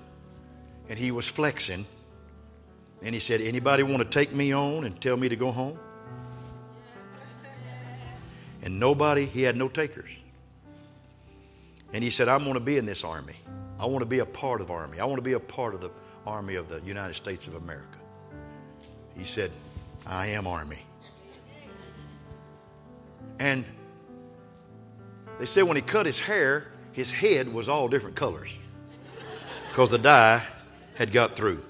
and 0.89 0.99
he 0.99 1.11
was 1.11 1.25
flexing. 1.25 1.85
And 3.03 3.13
he 3.13 3.21
said, 3.21 3.39
Anybody 3.39 3.83
want 3.83 3.99
to 3.99 4.05
take 4.05 4.33
me 4.33 4.51
on 4.51 4.83
and 4.83 4.99
tell 4.99 5.15
me 5.15 5.29
to 5.29 5.35
go 5.35 5.51
home? 5.51 5.79
And 8.63 8.79
nobody, 8.79 9.25
he 9.25 9.43
had 9.43 9.55
no 9.55 9.69
takers. 9.69 10.09
And 11.93 12.03
he 12.03 12.09
said, 12.09 12.27
I'm 12.27 12.43
going 12.43 12.55
to 12.55 12.59
be 12.59 12.77
in 12.77 12.85
this 12.85 13.03
army. 13.03 13.35
I 13.79 13.85
want 13.85 13.99
to 13.99 14.05
be 14.05 14.19
a 14.19 14.25
part 14.25 14.61
of 14.61 14.69
army. 14.71 14.99
I 14.99 15.05
want 15.05 15.17
to 15.17 15.23
be 15.23 15.33
a 15.33 15.39
part 15.39 15.73
of 15.73 15.81
the 15.81 15.91
army 16.25 16.55
of 16.55 16.67
the 16.67 16.79
United 16.81 17.15
States 17.15 17.47
of 17.47 17.55
America. 17.55 17.97
He 19.17 19.23
said, 19.23 19.51
I 20.05 20.27
am 20.27 20.47
army. 20.47 20.79
And 23.39 23.65
they 25.39 25.45
said 25.45 25.63
when 25.63 25.75
he 25.75 25.81
cut 25.81 26.05
his 26.05 26.19
hair, 26.19 26.67
his 26.91 27.11
head 27.11 27.53
was 27.53 27.69
all 27.69 27.87
different 27.87 28.15
colors 28.15 28.57
because 29.69 29.91
the 29.91 29.97
dye 29.97 30.45
had 30.95 31.11
got 31.11 31.31
through. 31.31 31.63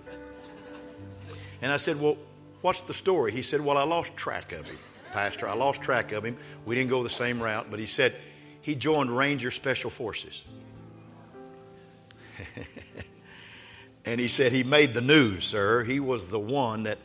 And 1.61 1.71
I 1.71 1.77
said, 1.77 2.01
Well, 2.01 2.17
what's 2.61 2.83
the 2.83 2.93
story? 2.93 3.31
He 3.31 3.41
said, 3.41 3.61
Well, 3.61 3.77
I 3.77 3.83
lost 3.83 4.17
track 4.17 4.51
of 4.51 4.67
him, 4.67 4.77
Pastor. 5.13 5.47
I 5.47 5.53
lost 5.53 5.81
track 5.81 6.11
of 6.11 6.25
him. 6.25 6.37
We 6.65 6.75
didn't 6.75 6.89
go 6.89 7.03
the 7.03 7.09
same 7.09 7.41
route, 7.41 7.67
but 7.69 7.79
he 7.79 7.85
said 7.85 8.15
he 8.61 8.75
joined 8.75 9.15
Ranger 9.15 9.51
Special 9.51 9.89
Forces. 9.89 10.43
and 14.05 14.19
he 14.19 14.27
said 14.27 14.51
he 14.51 14.63
made 14.63 14.93
the 14.93 15.01
news, 15.01 15.43
sir. 15.43 15.83
He 15.83 15.99
was 15.99 16.29
the 16.29 16.39
one 16.39 16.83
that, 16.83 16.97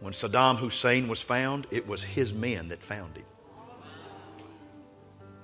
when 0.00 0.12
Saddam 0.12 0.56
Hussein 0.56 1.08
was 1.08 1.20
found, 1.20 1.66
it 1.70 1.86
was 1.86 2.02
his 2.02 2.32
men 2.32 2.68
that 2.68 2.82
found 2.82 3.16
him. 3.16 3.24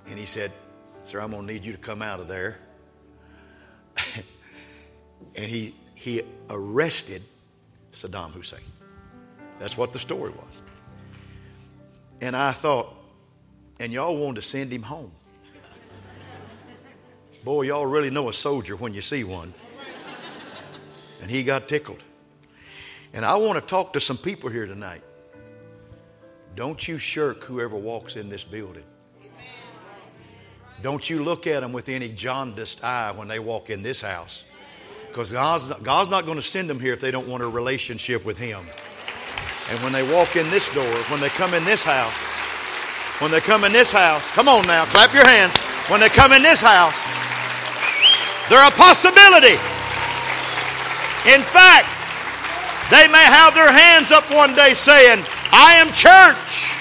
And 0.07 0.19
he 0.19 0.27
said, 0.27 0.53
Sir, 1.05 1.21
I'm 1.21 1.31
going 1.31 1.47
to 1.47 1.53
need 1.53 1.65
you 1.65 1.73
to 1.73 1.79
come 1.79 2.03
out 2.03 2.21
of 2.21 2.29
there. 2.29 2.59
and 5.37 5.45
he, 5.45 5.75
he 5.95 6.23
arrested 6.51 7.23
Saddam 7.93 8.33
Hussein. 8.33 8.61
That's 9.59 9.77
what 9.77 9.93
the 9.93 9.99
story 9.99 10.31
was. 10.31 10.61
And 12.21 12.35
I 12.35 12.53
thought, 12.53 12.95
and 13.79 13.93
y'all 13.93 14.17
wanted 14.17 14.37
to 14.37 14.43
send 14.43 14.73
him 14.73 14.83
home. 14.83 15.13
Boy, 17.45 17.63
y'all 17.63 17.87
really 17.87 18.11
know 18.11 18.29
a 18.29 18.33
soldier 18.33 18.77
when 18.77 18.95
you 18.95 19.03
see 19.03 19.25
one. 19.25 19.53
And 21.21 21.31
he 21.31 21.43
got 21.43 21.69
tickled. 21.69 22.03
And 23.13 23.25
I 23.25 23.37
want 23.37 23.59
to 23.59 23.67
talk 23.67 23.93
to 23.95 24.01
some 24.01 24.17
people 24.17 24.51
here 24.51 24.67
tonight. 24.67 25.03
Don't 26.55 26.87
you 26.87 26.99
shirk 26.99 27.45
whoever 27.45 27.77
walks 27.77 28.17
in 28.17 28.29
this 28.29 28.45
building. 28.45 28.85
Don't 30.85 31.09
you 31.09 31.24
look 31.24 31.47
at 31.47 31.61
them 31.61 31.72
with 31.72 31.89
any 31.89 32.11
jaundiced 32.11 32.85
eye 32.85 33.11
when 33.16 33.26
they 33.26 33.39
walk 33.39 33.70
in 33.70 33.82
this 33.82 34.03
house. 34.03 34.45
Because 35.09 35.32
God's 35.32 35.66
not, 35.70 35.82
God's 35.82 36.11
not 36.11 36.26
going 36.26 36.37
to 36.37 36.45
send 36.45 36.68
them 36.68 36.78
here 36.78 36.93
if 36.93 37.01
they 37.01 37.11
don't 37.11 37.26
want 37.26 37.43
a 37.43 37.49
relationship 37.49 38.26
with 38.26 38.37
Him. 38.37 38.61
And 39.70 39.80
when 39.80 39.95
they 39.95 40.05
walk 40.12 40.37
in 40.37 40.45
this 40.51 40.68
door, 40.74 40.85
when 41.09 41.20
they 41.20 41.30
come 41.30 41.55
in 41.55 41.64
this 41.64 41.82
house, 41.82 42.12
when 43.22 43.30
they 43.30 43.41
come 43.41 43.64
in 43.64 43.72
this 43.72 43.93
house, 43.93 44.30
come 44.32 44.47
on 44.47 44.66
now, 44.66 44.85
clap 44.85 45.14
your 45.14 45.24
hands. 45.24 45.57
When 45.89 46.01
they 46.01 46.11
come 46.11 46.32
in 46.32 46.43
this 46.43 46.61
house, 46.61 46.93
they're 48.53 48.68
a 48.68 48.76
possibility. 48.76 49.57
In 51.32 51.41
fact, 51.41 51.89
they 52.93 53.09
may 53.09 53.24
have 53.24 53.55
their 53.55 53.72
hands 53.72 54.12
up 54.12 54.30
one 54.30 54.53
day 54.53 54.74
saying, 54.74 55.24
I 55.51 55.80
am 55.80 55.89
church. 55.97 56.76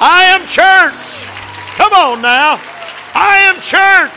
I 0.00 0.32
am 0.32 0.48
church. 0.48 1.09
Come 1.80 1.94
on 1.94 2.20
now. 2.20 2.60
I 3.14 3.38
am 3.48 3.54
church. 3.62 4.12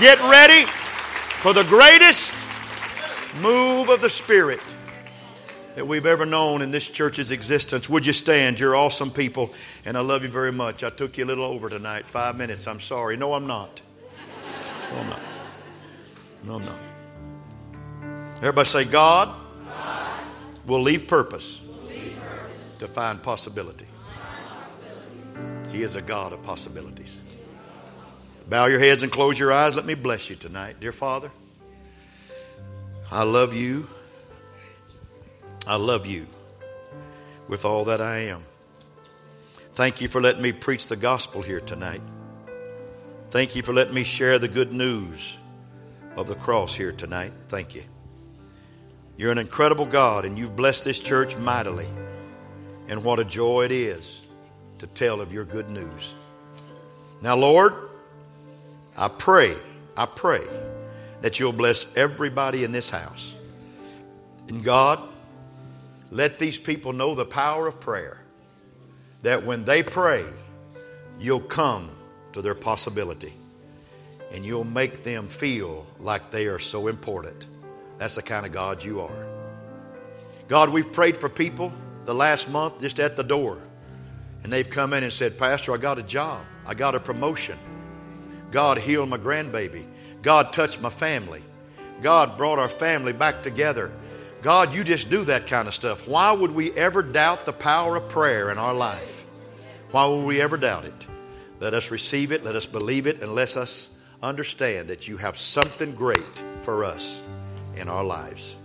Get 0.00 0.18
ready 0.28 0.64
for 0.64 1.52
the 1.52 1.62
greatest 1.62 2.34
move 3.40 3.90
of 3.90 4.00
the 4.00 4.10
Spirit 4.10 4.60
that 5.76 5.86
we've 5.86 6.04
ever 6.04 6.26
known 6.26 6.62
in 6.62 6.72
this 6.72 6.88
church's 6.88 7.30
existence. 7.30 7.88
Would 7.88 8.04
you 8.04 8.12
stand? 8.12 8.58
You're 8.58 8.74
awesome 8.74 9.08
people, 9.08 9.52
and 9.84 9.96
I 9.96 10.00
love 10.00 10.24
you 10.24 10.28
very 10.28 10.50
much. 10.50 10.82
I 10.82 10.90
took 10.90 11.16
you 11.16 11.24
a 11.24 11.26
little 11.26 11.44
over 11.44 11.68
tonight, 11.68 12.06
five 12.06 12.36
minutes. 12.36 12.66
I'm 12.66 12.80
sorry. 12.80 13.16
No, 13.16 13.34
I'm 13.34 13.46
not. 13.46 13.80
No, 14.90 14.98
I'm 14.98 15.10
not. 15.10 15.20
No, 16.42 16.54
I'm 16.56 16.64
not. 16.64 18.38
Everybody 18.38 18.68
say, 18.68 18.84
God, 18.84 19.28
God. 19.64 20.24
will 20.66 20.82
leave 20.82 21.06
purpose, 21.06 21.60
will 21.60 21.66
leave 21.66 21.66
purpose. 21.66 21.67
To 22.78 22.88
find 22.88 23.22
possibility. 23.22 23.86
He 25.70 25.82
is 25.82 25.96
a 25.96 26.02
God 26.02 26.32
of 26.32 26.42
possibilities. 26.42 27.20
Bow 28.48 28.66
your 28.66 28.78
heads 28.78 29.02
and 29.02 29.12
close 29.12 29.38
your 29.38 29.52
eyes. 29.52 29.76
Let 29.76 29.84
me 29.84 29.94
bless 29.94 30.30
you 30.30 30.36
tonight. 30.36 30.80
Dear 30.80 30.92
Father, 30.92 31.30
I 33.12 33.22
love 33.24 33.54
you. 33.54 33.86
I 35.66 35.76
love 35.76 36.06
you 36.06 36.26
with 37.46 37.64
all 37.64 37.84
that 37.84 38.00
I 38.00 38.18
am. 38.20 38.42
Thank 39.74 40.00
you 40.00 40.08
for 40.08 40.20
letting 40.20 40.42
me 40.42 40.52
preach 40.52 40.86
the 40.86 40.96
gospel 40.96 41.42
here 41.42 41.60
tonight. 41.60 42.00
Thank 43.30 43.54
you 43.54 43.62
for 43.62 43.74
letting 43.74 43.94
me 43.94 44.04
share 44.04 44.38
the 44.38 44.48
good 44.48 44.72
news 44.72 45.36
of 46.16 46.26
the 46.26 46.34
cross 46.34 46.74
here 46.74 46.92
tonight. 46.92 47.32
Thank 47.48 47.74
you. 47.74 47.84
You're 49.18 49.32
an 49.32 49.38
incredible 49.38 49.86
God, 49.86 50.24
and 50.24 50.38
you've 50.38 50.56
blessed 50.56 50.84
this 50.84 50.98
church 50.98 51.36
mightily. 51.36 51.86
And 52.88 53.04
what 53.04 53.18
a 53.18 53.24
joy 53.24 53.64
it 53.64 53.72
is 53.72 54.26
to 54.78 54.86
tell 54.86 55.20
of 55.20 55.32
your 55.32 55.44
good 55.44 55.68
news. 55.68 56.14
Now, 57.20 57.36
Lord, 57.36 57.74
I 58.96 59.08
pray, 59.08 59.54
I 59.96 60.06
pray 60.06 60.42
that 61.20 61.38
you'll 61.38 61.52
bless 61.52 61.96
everybody 61.96 62.64
in 62.64 62.72
this 62.72 62.90
house. 62.90 63.36
And 64.48 64.64
God, 64.64 65.00
let 66.10 66.38
these 66.38 66.58
people 66.58 66.92
know 66.92 67.14
the 67.14 67.24
power 67.24 67.66
of 67.66 67.80
prayer. 67.80 68.20
That 69.22 69.44
when 69.44 69.64
they 69.64 69.82
pray, 69.82 70.24
you'll 71.18 71.40
come 71.40 71.90
to 72.32 72.40
their 72.40 72.54
possibility 72.54 73.32
and 74.32 74.44
you'll 74.44 74.64
make 74.64 75.02
them 75.02 75.28
feel 75.28 75.86
like 75.98 76.30
they 76.30 76.46
are 76.46 76.58
so 76.58 76.86
important. 76.86 77.46
That's 77.98 78.14
the 78.14 78.22
kind 78.22 78.46
of 78.46 78.52
God 78.52 78.84
you 78.84 79.00
are. 79.00 79.26
God, 80.46 80.70
we've 80.70 80.90
prayed 80.92 81.16
for 81.16 81.28
people 81.28 81.72
the 82.08 82.14
last 82.14 82.48
month 82.48 82.80
just 82.80 83.00
at 83.00 83.16
the 83.16 83.22
door. 83.22 83.58
And 84.42 84.50
they've 84.50 84.68
come 84.68 84.94
in 84.94 85.04
and 85.04 85.12
said, 85.12 85.38
Pastor, 85.38 85.74
I 85.74 85.76
got 85.76 85.98
a 85.98 86.02
job. 86.02 86.42
I 86.66 86.72
got 86.72 86.94
a 86.94 87.00
promotion. 87.00 87.58
God 88.50 88.78
healed 88.78 89.10
my 89.10 89.18
grandbaby. 89.18 89.84
God 90.22 90.54
touched 90.54 90.80
my 90.80 90.88
family. 90.88 91.42
God 92.00 92.38
brought 92.38 92.58
our 92.58 92.70
family 92.70 93.12
back 93.12 93.42
together. 93.42 93.92
God, 94.40 94.72
you 94.74 94.84
just 94.84 95.10
do 95.10 95.22
that 95.24 95.48
kind 95.48 95.68
of 95.68 95.74
stuff. 95.74 96.08
Why 96.08 96.32
would 96.32 96.52
we 96.54 96.72
ever 96.72 97.02
doubt 97.02 97.44
the 97.44 97.52
power 97.52 97.96
of 97.96 98.08
prayer 98.08 98.50
in 98.50 98.56
our 98.56 98.72
life? 98.72 99.26
Why 99.90 100.06
would 100.06 100.24
we 100.24 100.40
ever 100.40 100.56
doubt 100.56 100.86
it? 100.86 101.06
Let 101.60 101.74
us 101.74 101.90
receive 101.90 102.32
it, 102.32 102.42
let 102.42 102.56
us 102.56 102.64
believe 102.64 103.06
it, 103.06 103.20
and 103.20 103.34
let 103.34 103.54
us 103.58 104.00
understand 104.22 104.88
that 104.88 105.08
you 105.08 105.18
have 105.18 105.36
something 105.36 105.94
great 105.94 106.42
for 106.62 106.84
us 106.84 107.22
in 107.76 107.86
our 107.86 108.02
lives. 108.02 108.56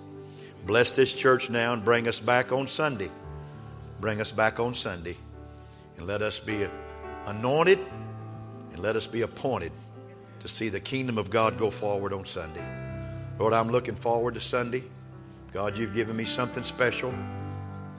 Bless 0.65 0.95
this 0.95 1.13
church 1.13 1.49
now 1.49 1.73
and 1.73 1.83
bring 1.83 2.07
us 2.07 2.21
back 2.21 2.53
on 2.53 2.67
Sunday. 2.67 3.09
Bring 4.03 4.19
us 4.19 4.33
back 4.33 4.59
on 4.59 4.73
Sunday. 4.73 5.15
And 5.95 6.05
let 6.05 6.21
us 6.21 6.37
be 6.37 6.67
anointed 7.25 7.79
and 8.73 8.83
let 8.83 8.97
us 8.97 9.07
be 9.07 9.21
appointed 9.21 9.71
to 10.41 10.49
see 10.49 10.67
the 10.67 10.81
kingdom 10.81 11.17
of 11.17 11.29
God 11.29 11.57
go 11.57 11.69
forward 11.69 12.11
on 12.11 12.25
Sunday. 12.25 12.67
Lord, 13.39 13.53
I'm 13.53 13.69
looking 13.69 13.95
forward 13.95 14.33
to 14.33 14.41
Sunday. 14.41 14.83
God, 15.53 15.77
you've 15.77 15.93
given 15.93 16.17
me 16.17 16.25
something 16.25 16.63
special 16.63 17.13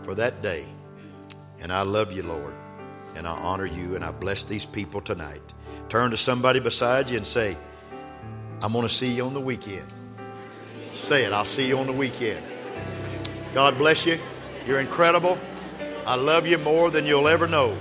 for 0.03 0.15
that 0.17 0.43
day. 0.43 0.67
And 1.63 1.73
I 1.73 1.81
love 1.81 2.13
you, 2.13 2.23
Lord. 2.23 2.53
And 3.17 3.27
I 3.27 3.33
honor 3.39 3.65
you 3.65 3.97
and 3.97 4.05
I 4.05 4.11
bless 4.11 4.45
these 4.45 4.67
people 4.67 5.01
tonight. 5.01 5.41
Turn 5.89 6.11
to 6.11 6.19
somebody 6.19 6.61
beside 6.61 7.09
you 7.09 7.17
and 7.17 7.27
say, 7.27 7.57
I'm 8.61 8.75
going 8.75 8.87
to 8.87 8.93
see 8.93 9.11
you 9.11 9.25
on 9.25 9.33
the 9.33 9.41
weekend. 9.41 9.87
Say 10.93 11.25
it, 11.25 11.33
I'll 11.33 11.47
see 11.47 11.67
you 11.67 11.79
on 11.79 11.87
the 11.87 11.95
weekend. 11.95 12.45
God 13.55 13.79
bless 13.79 14.05
you. 14.05 14.19
You're 14.67 14.81
incredible. 14.81 15.39
I 16.07 16.17
love 16.17 16.47
you 16.47 16.59
more 16.59 16.91
than 16.91 17.07
you'll 17.07 17.29
ever 17.29 17.47
know. 17.47 17.77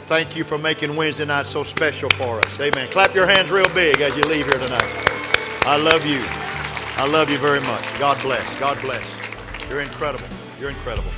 Thank 0.00 0.36
you 0.36 0.44
for 0.44 0.58
making 0.58 0.96
Wednesday 0.96 1.26
night 1.26 1.46
so 1.46 1.62
special 1.62 2.08
for 2.10 2.40
us. 2.40 2.60
Amen. 2.60 2.86
Clap 2.88 3.14
your 3.14 3.26
hands 3.26 3.50
real 3.50 3.68
big 3.74 4.00
as 4.00 4.16
you 4.16 4.22
leave 4.24 4.46
here 4.46 4.58
tonight. 4.58 4.84
I 5.66 5.76
love 5.76 6.06
you. 6.06 6.22
I 6.96 7.06
love 7.10 7.30
you 7.30 7.38
very 7.38 7.60
much. 7.60 7.98
God 7.98 8.20
bless. 8.22 8.58
God 8.60 8.80
bless. 8.80 9.04
You're 9.68 9.80
incredible. 9.80 10.26
You're 10.58 10.70
incredible. 10.70 11.10